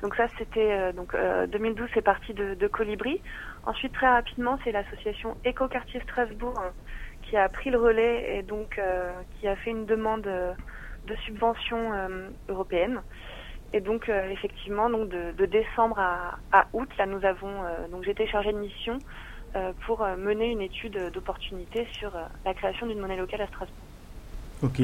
[0.01, 3.21] Donc ça, c'était donc 2012, c'est parti de, de, Colibri.
[3.65, 6.71] Ensuite, très rapidement, c'est l'association Éco-Quartier Strasbourg hein,
[7.23, 8.79] qui a pris le relais et donc
[9.39, 11.91] qui a fait une demande de subvention
[12.49, 13.01] européenne.
[13.73, 18.27] Et donc effectivement, donc de, de décembre à, à, août, là, nous avons donc j'étais
[18.27, 19.34] chargée de mission euh,
[19.85, 23.75] pour euh, mener une étude d'opportunité sur euh, la création d'une monnaie locale à Strasbourg.
[24.63, 24.79] Ok.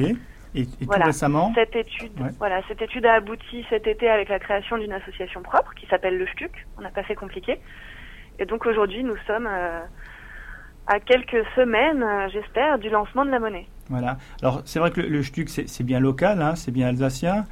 [0.54, 4.76] Et, tout récemment cette étude, voilà, cette étude a abouti cet été avec la création
[4.76, 6.52] d'une association propre qui s'appelle le STUC.
[6.76, 7.58] On n'a pas fait compliqué.
[8.38, 9.48] Et donc aujourd'hui, nous sommes
[10.86, 13.66] à quelques semaines, j'espère, du lancement de la monnaie.
[13.88, 14.18] Voilà.
[14.42, 17.46] Alors c'est vrai que le, STUC, c'est bien local, hein, c'est bien alsacien.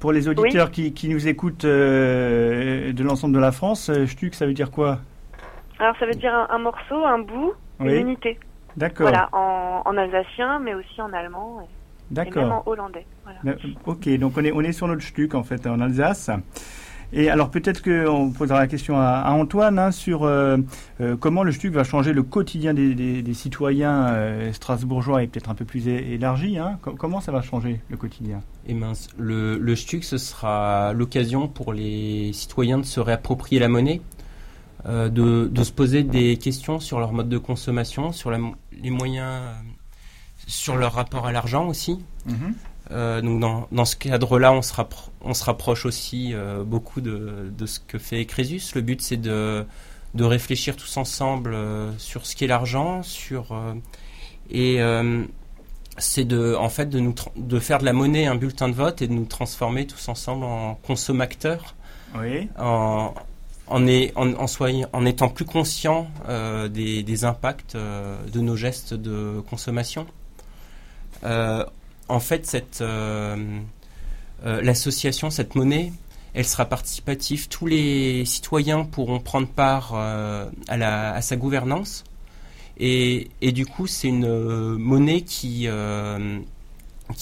[0.00, 4.54] Pour les auditeurs qui, qui, nous écoutent de l'ensemble de la France, STUC, ça veut
[4.54, 5.00] dire quoi?
[5.78, 8.38] Alors ça veut dire un, morceau, un bout, une unité.
[8.76, 9.08] D'accord.
[9.08, 13.06] Voilà, en, alsacien, mais aussi en allemand et, et même en hollandais.
[13.24, 13.56] Voilà.
[13.86, 16.30] Ok, donc on est, on est sur notre Stuck en fait, en Alsace.
[17.12, 20.58] Et alors peut-être qu'on posera la question à, Antoine hein, sur euh,
[21.00, 25.50] euh, comment le STUC va changer le quotidien des, des, citoyens euh, strasbourgeois et peut-être
[25.50, 26.58] un peu plus élargi.
[26.58, 26.78] Hein.
[26.80, 28.38] comment ça va changer le quotidien?
[28.66, 33.60] Et eh mince, le, le STUC, ce sera l'occasion pour les citoyens de se réapproprier
[33.60, 34.00] la monnaie,
[34.88, 39.52] euh, de, se poser des questions sur leur mode de consommation, sur les moyens, euh,
[40.46, 41.98] sur leur rapport à l'argent aussi.
[42.26, 42.54] Mhm.
[42.92, 44.72] Euh, donc dans, dans ce cadre-là, on, se
[45.22, 46.34] on se rapproche aussi
[46.64, 48.62] beaucoup de, de, ce que fait Crésus.
[48.76, 49.64] Le but, c'est de,
[50.14, 51.56] de réfléchir tous ensemble
[51.98, 53.60] sur ce qu'est l'argent, sur
[54.50, 54.78] et
[55.98, 59.02] c'est de en fait de nous de faire de la monnaie un bulletin de vote
[59.02, 61.74] et de nous transformer tous ensemble en consommateurs.
[62.14, 62.48] Oui.
[62.56, 63.14] En,
[63.68, 63.86] en,
[65.06, 70.06] étant plus conscient euh, des, impacts euh, de nos gestes de consommation.
[71.24, 71.64] Euh,
[72.08, 72.84] en fait, cette
[74.44, 75.92] l'association, cette monnaie,
[76.34, 77.48] elle sera participative.
[77.48, 82.04] Tous les citoyens pourront prendre part à, sa gouvernance.
[82.78, 85.66] Et, du coup, c'est une monnaie qui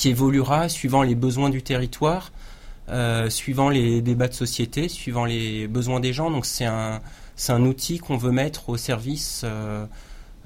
[0.05, 2.31] évoluera suivant les besoins du territoire,
[2.89, 6.31] euh, suivant les débats de société, suivant les besoins des gens.
[6.31, 7.01] Donc c'est un,
[7.37, 9.87] c'est un outil qu'on veut mettre au service euh,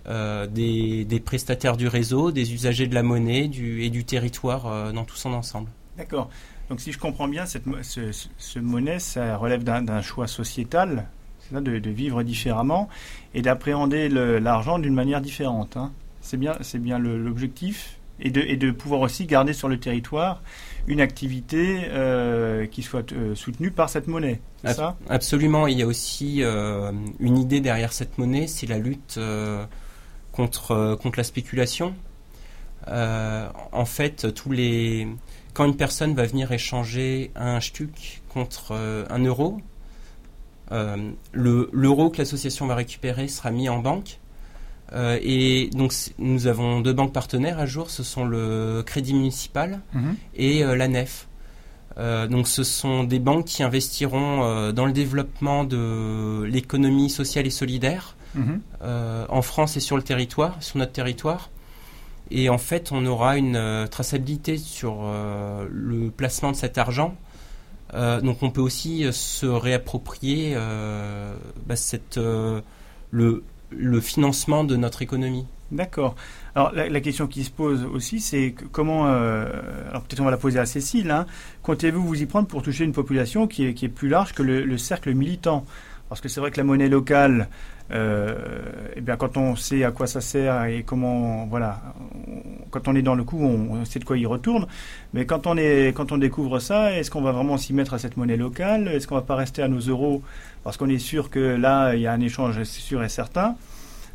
[0.07, 5.05] euh, des, des prestataires du réseau, des usagers de la monnaie et du territoire dans
[5.05, 5.69] tout son ensemble.
[5.97, 6.31] D'accord.
[6.69, 11.09] Donc si je comprends bien, cette, ce, monnaie, ça relève d'un choix sociétal,
[11.51, 12.89] de, de vivre différemment
[13.35, 15.77] et d'appréhender l'argent d'une manière différente.
[15.77, 15.93] hein.
[16.21, 20.43] C'est bien, c'est bien l'objectif et de, et de pouvoir aussi garder sur le territoire
[20.87, 24.41] une activité euh, qui soit euh, soutenue par cette monnaie.
[24.63, 24.97] C'est Ab- ça?
[25.09, 25.67] Absolument.
[25.67, 29.19] Il y a aussi euh, une idée derrière cette monnaie, c'est la lutte
[30.33, 31.95] contre, contre la spéculation.
[32.87, 35.09] En fait, tous les
[35.53, 38.73] quand une personne va venir échanger un stuc contre
[39.11, 39.59] un euro,
[40.71, 44.19] le- l'euro que l'association va récupérer sera mis en banque.
[44.95, 49.81] Euh, et donc nous avons deux banques partenaires à jour, ce sont le Crédit Municipal
[49.93, 50.17] Mhm.
[50.35, 51.29] et euh, la NEF.
[51.99, 57.47] Euh, donc ce sont des banques qui investiront euh, dans le développement de l'économie sociale
[57.47, 58.61] et solidaire Mhm.
[59.31, 61.51] en France et sur le territoire, sur notre territoire.
[62.31, 64.97] Et en fait, on aura une traçabilité sur
[65.71, 67.17] le placement de cet argent.
[67.95, 70.55] Donc on peut aussi se réapproprier
[71.67, 72.21] bah, cette,
[73.11, 75.47] le, le financement de notre économie.
[75.71, 76.15] D'accord.
[76.55, 79.47] Alors la, question qui se pose aussi, c'est comment, euh,
[79.91, 81.27] alors peut-être on va la poser à Cécile, hein,
[81.63, 84.43] comptez-vous vous y prendre pour toucher une population qui est, qui est plus large que
[84.43, 85.65] le, le cercle militant?
[86.09, 87.49] Parce que c'est vrai que la monnaie locale,
[87.91, 88.35] euh,
[88.97, 91.83] eh bien quand on sait à quoi ça sert et comment, voilà,
[92.71, 94.67] quand on est dans le coup, on, on sait de quoi il retourne.
[95.13, 97.99] Mais quand on est, quand on découvre ça, est-ce qu'on va vraiment s'y mettre à
[97.99, 98.89] cette monnaie locale?
[98.89, 100.23] Est-ce qu'on va pas rester à nos euros
[100.69, 103.57] parce qu'on est sûr que là il y a un échange sûr et certain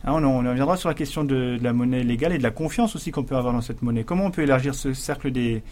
[0.06, 2.44] Hein, on, en- on en reviendra sur la question de, la monnaie légale et de
[2.44, 4.04] la confiance aussi qu'on peut avoir dans cette monnaie.
[4.04, 5.64] Comment on peut élargir ce cercle des,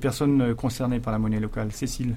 [0.00, 1.72] personnes euh, concernées par la monnaie locale?
[1.72, 2.14] Cécile?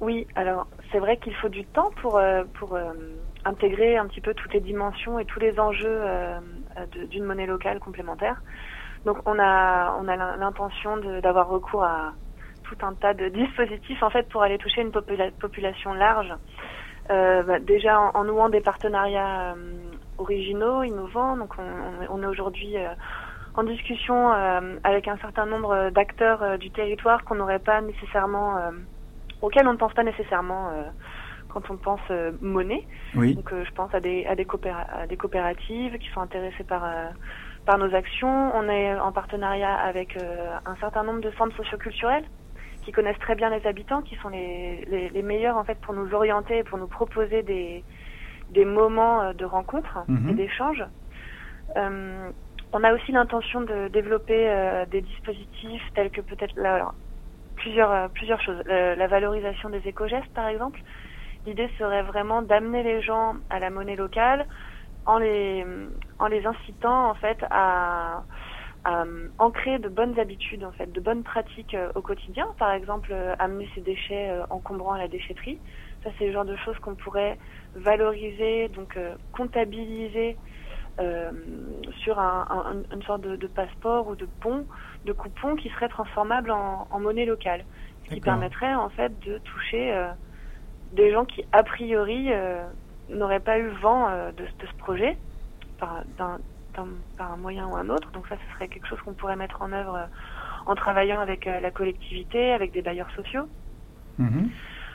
[0.00, 2.42] Oui, alors c'est vrai qu'il faut du temps pour, euh,
[2.72, 2.92] euh,
[3.46, 6.02] intégrer un petit peu toutes les dimensions et tous les enjeux
[7.08, 8.42] d'une monnaie locale complémentaire.
[9.06, 12.12] Donc on a, on a l'in- l'intention d'avoir recours à
[12.64, 16.32] tout un tas de dispositifs en fait pour aller toucher une popula- population large.
[17.10, 21.36] Euh, bah, déjà en, en nouant des partenariats euh, originaux, innovants.
[21.36, 22.94] Donc on, on est- aujourd'hui euh,
[23.54, 28.70] en discussion euh, avec un certain nombre d'acteurs du territoire qu'on n'aurait pas nécessairement euh,
[29.42, 30.84] auxquels on ne pense pas nécessairement euh,
[31.48, 32.86] quand on pense euh, monnaie.
[33.14, 33.34] Oui.
[33.34, 34.46] Donc euh, je pense à des, à, des
[34.92, 37.10] à des coopératives qui sont intéressées par, euh,
[37.66, 38.50] par nos actions.
[38.56, 42.24] On est en partenariat avec euh, un certain nombre de centres socioculturels
[42.84, 45.94] qui connaissent très bien les habitants, qui sont les, les, les meilleurs en fait pour
[45.94, 47.84] nous orienter et pour nous proposer des,
[48.50, 50.30] des moments euh, de rencontre Mhm.
[50.30, 50.84] et d'échange.
[51.76, 52.30] Euh,
[52.72, 56.94] on a aussi l'intention de développer euh, des dispositifs tels que peut-être là, alors,
[57.56, 58.62] plusieurs, plusieurs choses.
[58.68, 60.80] Euh, la valorisation des éco-gestes, par exemple.
[61.46, 64.46] L'idée serait vraiment d'amener les gens à la monnaie locale
[65.06, 65.64] en les,
[66.18, 68.24] en les incitant en fait à
[68.86, 72.46] euh, ancrer de bonnes habitudes, en fait, de bonnes pratiques euh, au quotidien.
[72.58, 75.62] Par exemple, euh, amener ses déchets encombrants à la déchetterie.
[76.02, 77.38] Ça, c'est le genre de choses qu'on pourrait
[77.74, 78.98] valoriser, donc
[79.32, 80.38] comptabiliser
[82.02, 84.66] sur un, un- une sorte de, de passeport ou de bon,
[85.04, 87.66] de coupon qui serait transformable en, en monnaie locale.
[88.04, 90.12] Ce qui permettrait en fait de toucher
[90.92, 92.30] des gens qui, a priori,
[93.08, 95.18] n'auraient pas eu vent de, de ce projet
[97.16, 98.10] par un moyen ou un autre.
[98.12, 100.06] Donc ça, ce serait quelque chose qu'on pourrait mettre en œuvre euh,
[100.66, 103.48] en travaillant avec euh, la collectivité, avec des bailleurs sociaux.
[104.18, 104.50] Mhm.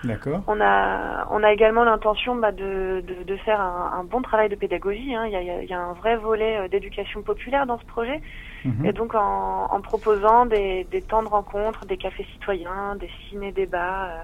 [0.06, 0.44] D'accord.
[0.48, 4.48] On a, on a également l'intention bah, de, de, de faire un, un bon travail
[4.48, 5.14] de pédagogie.
[5.14, 5.26] hein.
[5.26, 8.22] Il, y a, il y un vrai volet euh, d'éducation populaire dans ce projet.
[8.64, 8.86] Mhm.
[8.86, 14.06] Et donc en, en proposant des, des temps de rencontre, des cafés citoyens, des ciné-débats,
[14.06, 14.24] euh,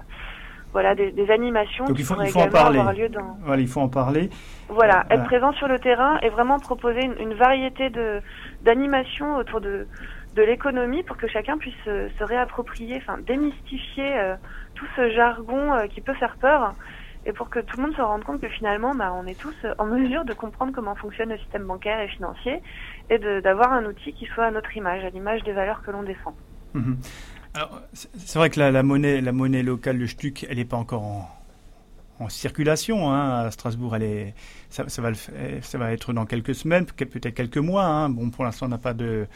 [0.76, 2.78] voilà, des, des animations Donc qui il faut, pourraient il faut en également parler.
[2.80, 3.38] avoir lieu dans...
[3.48, 4.28] Voilà, il faut en parler.
[4.68, 5.14] Voilà, Voilà.
[5.14, 8.20] être présent sur le terrain et vraiment proposer une, une variété de
[8.62, 9.86] d'animations autour de
[10.34, 14.34] de l'économie pour que chacun puisse se, se réapproprier, enfin démystifier euh,
[14.74, 16.74] tout ce jargon euh, qui peut faire peur
[17.24, 19.56] et pour que tout le monde se rende compte que finalement bah, on est tous
[19.64, 22.60] euh, en mesure de comprendre comment fonctionne le système bancaire et financier
[23.08, 26.02] et d'avoir un outil qui soit à notre image, à l'image des valeurs que l'on
[26.02, 26.34] défend.
[26.74, 26.98] Mhm.
[27.56, 30.76] Alors, c'est vrai que la, la monnaie, la monnaie locale, le Stuc, elle n'est pas
[30.76, 33.96] encore en, circulation hein, à Strasbourg.
[33.96, 34.34] Elle est,
[34.70, 37.84] ça, ça va le fa- ça va être dans quelques semaines, peut- peut-être quelques mois.
[37.84, 38.10] hein.
[38.10, 39.26] Bon, pour l'instant, on n'a pas de,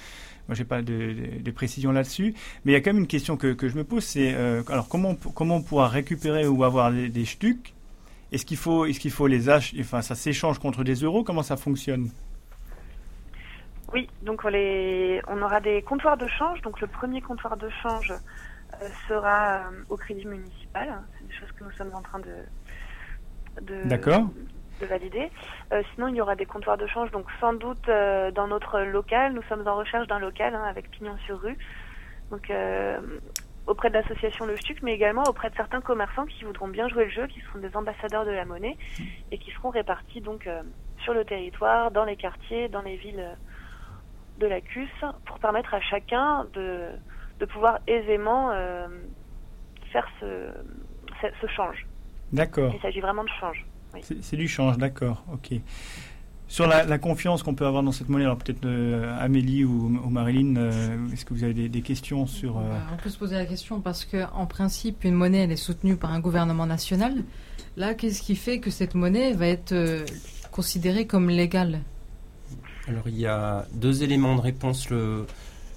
[0.49, 1.51] moi, j'ai pas de, de,
[1.93, 2.35] là-dessus.
[2.65, 4.89] Mais il y a quand même une question que, je me pose, c'est euh, alors
[4.89, 7.75] comment, comment on pourra récupérer ou avoir des, des Stucs
[8.33, 11.25] Est-ce qu'il faut, est-ce qu'il faut les acheter Enfin, ça s'échange contre des euros?
[11.25, 12.11] Comment ça fonctionne?
[13.93, 16.61] Oui, donc on, les, on aura des comptoirs de change.
[16.63, 21.03] Donc le premier comptoir de change euh, sera euh, au crédit municipal.
[21.19, 22.35] C'est des choses que nous sommes en train de,
[23.61, 23.89] de,
[24.87, 25.31] valider.
[25.73, 28.81] Euh, sinon, il y aura des comptoirs de change, donc sans doute euh, dans notre
[28.81, 29.33] local.
[29.33, 31.59] Nous sommes en recherche d'un local hein, avec pignon sur rue.
[32.31, 33.01] Donc euh,
[33.67, 37.05] auprès de l'association Le Stuc, mais également auprès de certains commerçants qui voudront bien jouer
[37.05, 38.77] le jeu, qui seront des ambassadeurs de la monnaie
[39.31, 40.63] et qui seront répartis donc euh,
[41.03, 43.25] sur le territoire, dans les quartiers, dans les villes
[44.41, 44.89] de la CUS,
[45.27, 46.89] pour permettre à chacun de,
[47.39, 48.89] de pouvoir aisément euh,
[49.93, 50.49] faire ce,
[51.21, 51.87] ce, ce change.
[52.33, 52.73] D'accord.
[52.75, 53.67] Il s'agit vraiment de change.
[53.95, 54.01] Oui.
[54.23, 55.25] C'est du change, d'accord.
[55.33, 55.59] Ok.
[56.49, 59.87] Sur la, la confiance qu'on peut avoir dans cette monnaie, alors peut-être euh, Amélie ou,
[59.87, 62.63] ou Marilyn, euh, est-ce que vous avez des, des questions sur euh,
[62.93, 65.97] on peut se poser la question parce que, en principe, une monnaie elle est soutenue
[65.97, 67.23] par un gouvernement national.
[67.77, 70.05] Là, qu'est-ce qui fait que cette monnaie va être euh,
[70.51, 71.81] considérée comme légale?
[72.89, 74.91] Alors il y a deux éléments de réponse.
[74.91, 75.27] Le,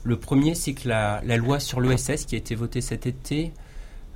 [0.03, 3.53] le premier, c'est que la, la loi sur l'OSS qui a été votée cet été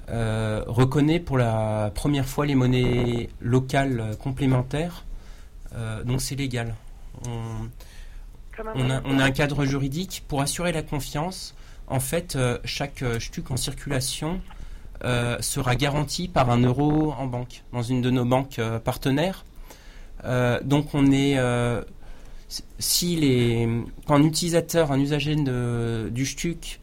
[0.10, 5.04] euh, reconnaît pour la première fois les monnaies locales complémentaires.
[5.76, 6.76] Euh, donc c'est légal.
[7.26, 7.68] On,
[8.66, 9.00] a, monnaie.
[9.04, 11.56] on a un cadre juridique pour assurer la confiance.
[11.88, 14.42] En fait, euh, chaque stuc en circulation
[15.42, 19.46] sera garanti par un euro en banque, dans une de nos banques partenaires.
[20.64, 21.38] Donc on est
[22.80, 23.68] si les,
[24.06, 26.80] quand un utilisateur, un usager de- du STUC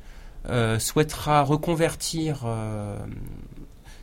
[0.50, 2.98] euh, souhaitera reconvertir euh,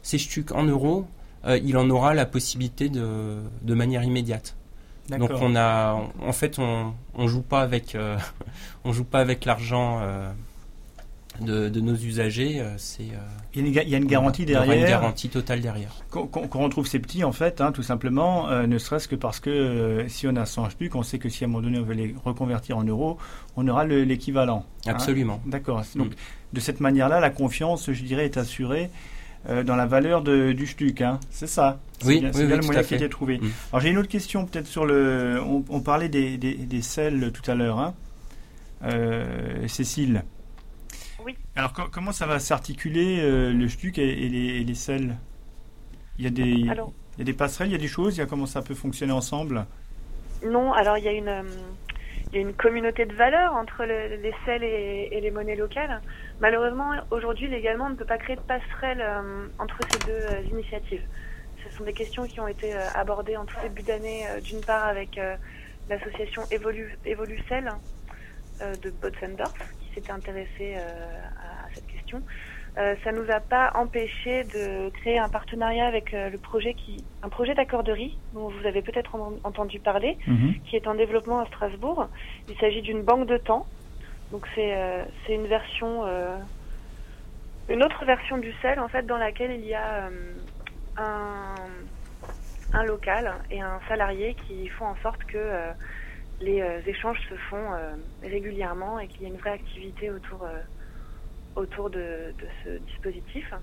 [0.01, 1.05] ses STUC en euros,
[1.45, 4.55] euh, il en aura la possibilité de, de manière immédiate.
[5.19, 8.17] Donc on a, en fait, on, on joue pas avec, euh,
[8.85, 10.31] on joue pas avec l'argent euh,
[11.45, 12.59] de, de nos usagers.
[12.61, 13.17] euh, C'est, euh,
[13.53, 14.85] Il y a une, ga- il y a une garantie il y aura derrière.
[14.85, 15.91] une garantie totale derrière.
[16.09, 19.39] Qu'on qu'on retrouve ces petits, en fait, hein, tout simplement, euh, ne serait-ce que parce
[19.39, 21.79] que euh, si on a 100 HPUC, on sait que si à un moment donné
[21.79, 23.17] on veut les reconvertir en euros,
[23.57, 24.65] on aura le- l'équivalent.
[24.87, 24.91] hein.
[24.91, 25.41] Absolument.
[25.45, 25.83] D'accord.
[25.95, 26.15] Donc, Mm.
[26.53, 28.89] de cette manière-là, la confiance, je dirais, est assurée
[29.49, 31.01] euh, dans la valeur de- du STUC.
[31.01, 31.19] Hein.
[31.31, 31.79] C'est ça.
[32.05, 33.39] Oui, bien, oui, c'est bien oui, le moyen qui a été trouvé.
[33.39, 33.47] Mm.
[33.71, 35.41] Alors, j'ai une autre question, peut-être sur le.
[35.43, 37.79] On, on parlait des, des, des selles tout à l'heure.
[37.79, 37.93] Hein.
[38.83, 40.23] Euh, Cécile.
[41.23, 41.35] Oui.
[41.55, 45.15] Alors, co- comment ça va s'articuler euh, le STUC et, et les, et les selles?
[46.17, 46.69] Il y a des.
[46.69, 48.45] Alors, Il y a des passerelles, il y a des choses, il y a comment
[48.45, 49.65] ça peut fonctionner ensemble?
[50.45, 51.43] Non, alors il y a une, euh,
[52.31, 55.55] il y a une communauté de valeurs entre le- les selles et, et les monnaies
[55.55, 56.01] locales.
[56.39, 61.03] Malheureusement, aujourd'hui, légalement, on ne peut pas créer de passerelle euh, entre ces deux initiatives.
[61.63, 65.19] Ce sont des questions qui ont été abordées en tout début d'année, d'une part avec
[65.89, 67.71] l'association Evolu, Evolucel
[68.61, 69.53] euh, de Botzendorf,
[69.93, 72.23] s'était intéressée euh, à, à cette question.
[72.77, 77.05] Euh, ça nous a pas empêché de créer un partenariat avec euh, le projet qui,
[77.21, 80.17] un projet d'accorderie dont vous avez peut-être en- entendu parler,
[80.65, 82.07] qui est en développement à Strasbourg.
[82.47, 83.67] Il s'agit d'une banque de temps.
[84.31, 86.05] Donc c'est euh, c'est une version,
[87.67, 90.09] une autre version du sel en fait dans laquelle il y a
[90.95, 91.67] un,
[92.73, 95.73] un local et un salarié qui font en sorte que
[96.41, 97.93] les euh, échanges se font euh,
[98.23, 100.59] régulièrement et qu'il y a une vraie activité autour euh,
[101.55, 103.53] autour de, de ce dispositif.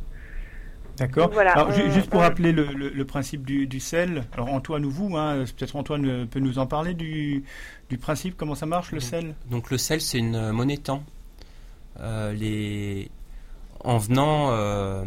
[0.99, 1.25] D'accord.
[1.27, 3.79] Donc voilà, Alors, ju- on- juste pour on- rappeler le, le- le principe du, du
[3.81, 7.45] sel, alors Antoine ou vous, hein, peut-être Antoine peut nous en parler du,
[7.89, 9.35] du principe, comment ça marche le Donc, sel?
[9.51, 11.03] Donc le sel, c'est une euh, monnaie temps.
[12.01, 13.11] Euh, les...
[13.85, 15.05] En venant, euh,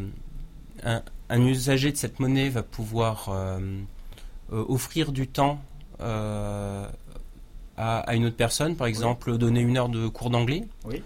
[0.83, 3.59] un, un usager de cette monnaie va pouvoir euh,
[4.53, 5.61] euh, offrir du temps
[5.99, 6.87] euh,
[7.81, 10.63] à, à une autre personne, par exemple donner une heure de cours d'anglais.
[10.85, 11.01] Oui.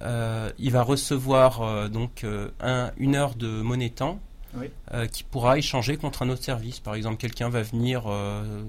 [0.00, 4.18] Euh, il va recevoir euh, donc euh, un, une heure de monnaie temps
[4.56, 4.68] Oui.
[5.12, 6.80] qui pourra échanger contre un autre service.
[6.80, 8.04] Par exemple, quelqu'un va venir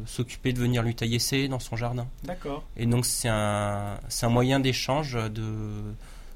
[0.05, 2.07] s'occuper de venir lui tailler ses dans son jardin.
[2.23, 2.63] D'accord.
[2.77, 5.47] Et donc c'est un, un moyen d'échange de,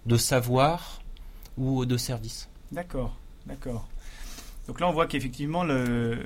[0.06, 1.02] de savoir
[1.58, 2.50] ou de service.
[2.72, 3.16] D'accord.
[3.46, 3.88] D'accord.
[4.68, 6.18] Donc là, on voit qu'effectivement, le,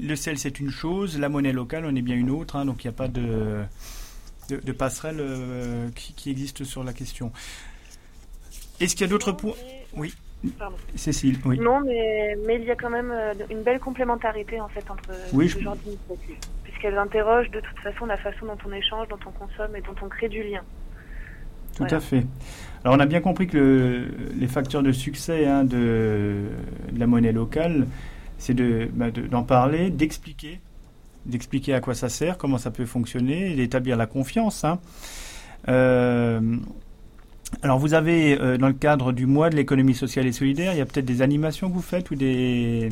[0.00, 2.84] le sel, c'est une chose, la monnaie locale, on est bien une autre, hein, donc
[2.84, 3.64] il n'y a pas de,
[4.48, 7.32] de, de passerelle euh, qui, qui existe sur la question.
[8.80, 9.54] Est-ce qu'il y a d'autres points?
[9.94, 10.14] Oui.
[10.58, 10.76] Pardon.
[10.94, 11.58] Cécile, oui.
[11.58, 15.10] Non, mais, mais il y a quand même euh, une belle complémentarité en fait entre
[15.32, 19.30] Oui, je- d'initiatives, puisqu'elles interrogent de toute façon la façon dont on échange, dont on
[19.32, 20.60] consomme et dont on crée du lien.
[21.74, 21.96] Tout Voilà.
[21.96, 22.24] à fait.
[22.84, 24.08] Alors on a bien compris que le-
[24.38, 26.44] les facteurs de succès hein, de,
[26.92, 27.86] de la monnaie locale,
[28.38, 30.60] c'est de, bah, de- d'en parler, d'expliquer,
[31.26, 34.64] d'expliquer à quoi ça sert, comment ça peut fonctionner, et d'établir la confiance.
[34.64, 34.78] hein.
[35.68, 36.40] Euh,
[37.62, 40.78] alors vous avez, euh, dans le cadre du mois de l'économie sociale et solidaire, il
[40.78, 42.90] y a peut-être des animations que vous faites ou des...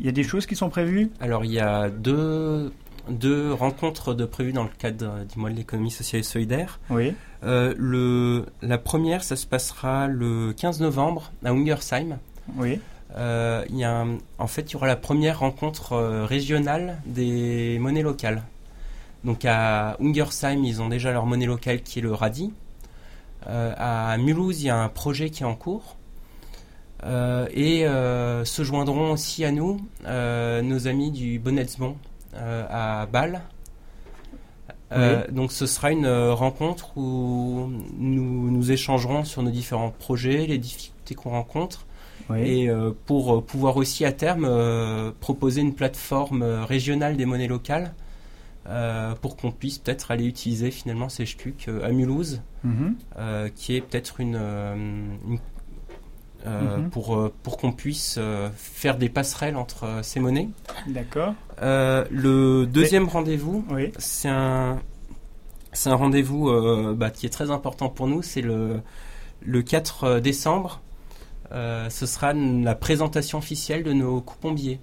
[0.00, 1.10] Il y a des choses qui sont prévues?
[1.20, 2.72] Alors il y a deux,
[3.08, 6.80] deux rencontres de prévues dans le cadre du mois de l'économie sociale et solidaire.
[6.90, 7.14] Oui.
[7.42, 12.18] le, la première, ça se passera le 15 novembre à Ungersheim.
[12.56, 12.80] Oui.
[13.16, 14.06] Y a
[14.38, 18.42] en fait, il y aura la première rencontre régionale des monnaies locales.
[19.24, 22.52] Donc à Ungersheim, ils ont déjà leur monnaie locale qui est le radis.
[23.46, 25.96] à Mulhouse, il y a un projet qui est en cours.
[27.04, 31.96] Euh, et euh, se joindront aussi à nous euh, nos amis du Bonnetsmont
[32.34, 33.42] à Bâle.
[35.30, 41.14] Donc ce sera une rencontre où nous, nous échangerons sur nos différents projets, les difficultés
[41.14, 41.86] qu'on rencontre,
[42.36, 42.68] et
[43.06, 44.48] pour pouvoir aussi à terme
[45.20, 47.94] proposer une plateforme régionale des monnaies locales
[49.20, 52.96] pour qu'on puisse peut-être aller utiliser finalement ces stucs à Mulhouse, mhm.
[53.54, 55.38] qui est peut-être une, une,
[56.44, 56.90] euh, mhm.
[56.90, 60.48] pour, euh, pour qu'on puisse euh, faire des passerelles entre ces monnaies.
[60.88, 61.34] D'accord.
[61.60, 63.64] le deuxième rendez-vous,
[63.98, 64.80] c'est un,
[65.72, 66.50] c'est un rendez-vous
[66.94, 68.80] bah, qui est très important pour nous, c'est le,
[69.40, 70.80] le 4 décembre.
[71.52, 74.80] Ce sera la présentation officielle de nos coupons billets.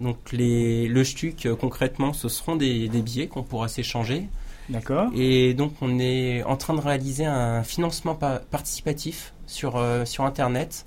[0.00, 4.28] Donc les, le STUC, concrètement, ce seront des, des billets qu'on pourra s'échanger.
[4.70, 5.10] D'accord.
[5.14, 10.86] Et donc on est en train de réaliser un financement participatif sur, euh, sur Internet.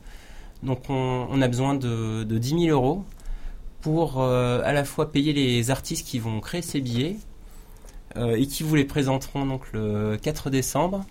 [0.64, 3.04] Donc on, a besoin de, de 10 000 euros
[3.82, 7.18] pour euh, à la fois payer les artistes qui vont créer ces billets
[8.16, 11.04] euh, et qui vous les présenteront donc le 4 décembre.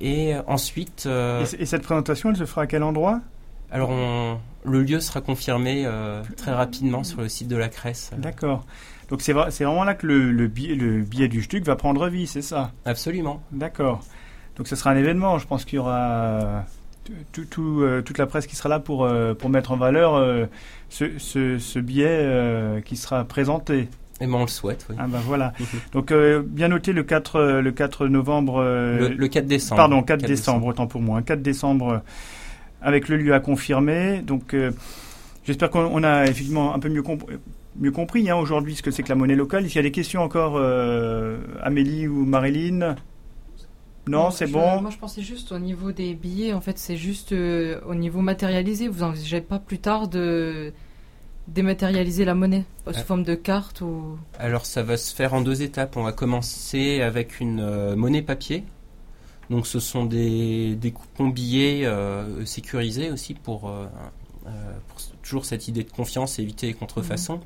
[0.00, 1.06] Et ensuite...
[1.58, 3.20] Et, cette présentation, elle se fera à quel endroit?
[3.70, 3.90] alors,
[4.64, 5.88] le lieu sera confirmé
[6.36, 8.10] très rapidement sur le site de la Cresse.
[8.18, 8.66] D'accord.
[9.08, 12.26] Donc, c'est vraiment là que le, le, billet, le billet du STUC va prendre vie,
[12.26, 12.72] c'est ça?
[12.84, 13.42] Absolument.
[13.50, 14.04] D'accord.
[14.56, 15.38] Donc, ce sera un événement.
[15.38, 16.64] Je pense qu'il y aura
[17.32, 20.46] tout, euh, toute la presse qui sera là pour, euh, pour mettre en valeur euh,
[20.88, 23.88] ce, ce, billet qui sera présenté.
[24.22, 24.94] Et eh ben on le souhaite, oui.
[24.98, 25.52] Ah ben voilà.
[25.92, 28.62] Donc bien noté le 4, le 4 novembre.
[28.62, 29.76] Le, 4 décembre.
[29.76, 31.22] Pardon, 4, décembre, autant pour moi.
[31.22, 32.02] 4 décembre
[32.80, 34.22] avec le lieu à confirmer.
[34.22, 34.54] Donc
[35.44, 37.02] j'espère qu'on a effectivement un peu mieux,
[37.80, 39.66] mieux compris hein, aujourd'hui ce que c'est que la monnaie locale.
[39.66, 40.56] S'il y a des questions encore,
[41.62, 42.94] Amélie ou Marilyn?
[44.08, 44.80] Non, c'est bon.
[44.80, 46.52] Moi, je pensais juste au niveau des billets.
[46.52, 48.88] En fait, c'est juste euh, au niveau matérialisé.
[48.88, 50.72] Vous n'envisagez pas plus tard de
[51.48, 53.04] dématérialiser la monnaie sous ah.
[53.04, 55.96] forme de carte ou Alors, ça va se faire en deux étapes.
[55.96, 58.64] On va commencer avec une euh, monnaie papier.
[59.50, 63.70] Donc, ce sont des, des coupons billets euh, sécurisés aussi pour,
[65.22, 67.36] toujours cette idée de confiance et éviter les contrefaçons.
[67.36, 67.42] Mhm.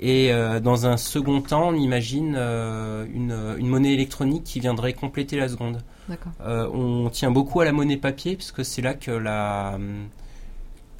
[0.00, 5.36] Et euh, dans un second temps, on imagine euh, une, monnaie électronique qui viendrait compléter
[5.36, 5.78] la seconde.
[6.42, 9.78] Euh, on tient beaucoup à la monnaie papier puisque c'est là que, la,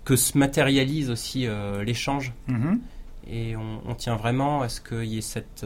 [0.04, 1.46] que se matérialise aussi
[1.84, 2.32] l'échange.
[2.48, 2.80] Mhm.
[3.26, 5.64] Et on, tient vraiment à ce qu'il y ait cette,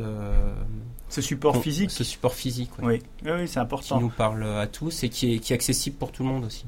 [1.08, 1.90] ce support physique.
[1.90, 3.02] Ce support physique, oui.
[3.24, 3.98] Oui, c'est important.
[3.98, 6.44] Qui nous parle à tous et qui est, qui est accessible pour tout le monde
[6.44, 6.66] aussi.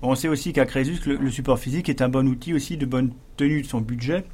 [0.00, 3.12] on sait aussi qu'à Crésus, le, support physique est un bon outil aussi de bonne
[3.36, 4.24] tenue de son budget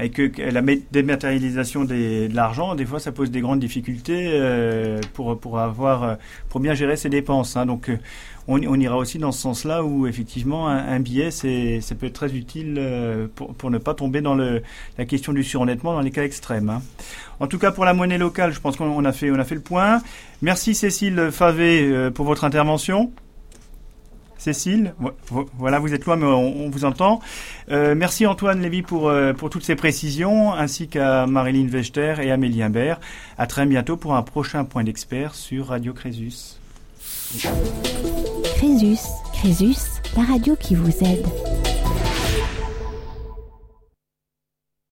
[0.00, 5.38] et que, la dématérialisation de l'argent, des fois, ça pose des grandes difficultés euh, pour,
[5.38, 6.14] pour, avoir, euh,
[6.48, 7.56] pour bien gérer ses dépenses.
[7.56, 7.66] Hein.
[7.66, 7.98] Donc, euh,
[8.48, 12.34] on, ira aussi dans ce sens-là où, effectivement, un, billet, c'est, ça peut être très
[12.34, 12.80] utile
[13.34, 16.68] pour, pour, ne pas tomber dans la question du surendettement dans les cas extrêmes.
[16.68, 16.82] Hein.
[17.40, 19.60] En tout cas, pour la monnaie locale, je pense qu'on a fait, a fait le
[19.60, 20.02] point.
[20.42, 23.10] Merci Cécile Favé pour votre intervention.
[24.44, 24.94] Cécile,
[25.56, 27.20] voilà, vous êtes loin, mais on, vous entend.
[27.70, 32.30] Euh, merci Antoine Lévy pour, euh, pour toutes ces précisions, ainsi qu'à Marilyn Wechter et
[32.30, 33.00] Amélie Imbert.
[33.38, 36.58] À très bientôt pour un prochain point d'expert sur Radio Crésus.
[38.56, 39.00] Crésus,
[39.32, 41.26] Crésus, la radio qui vous aide.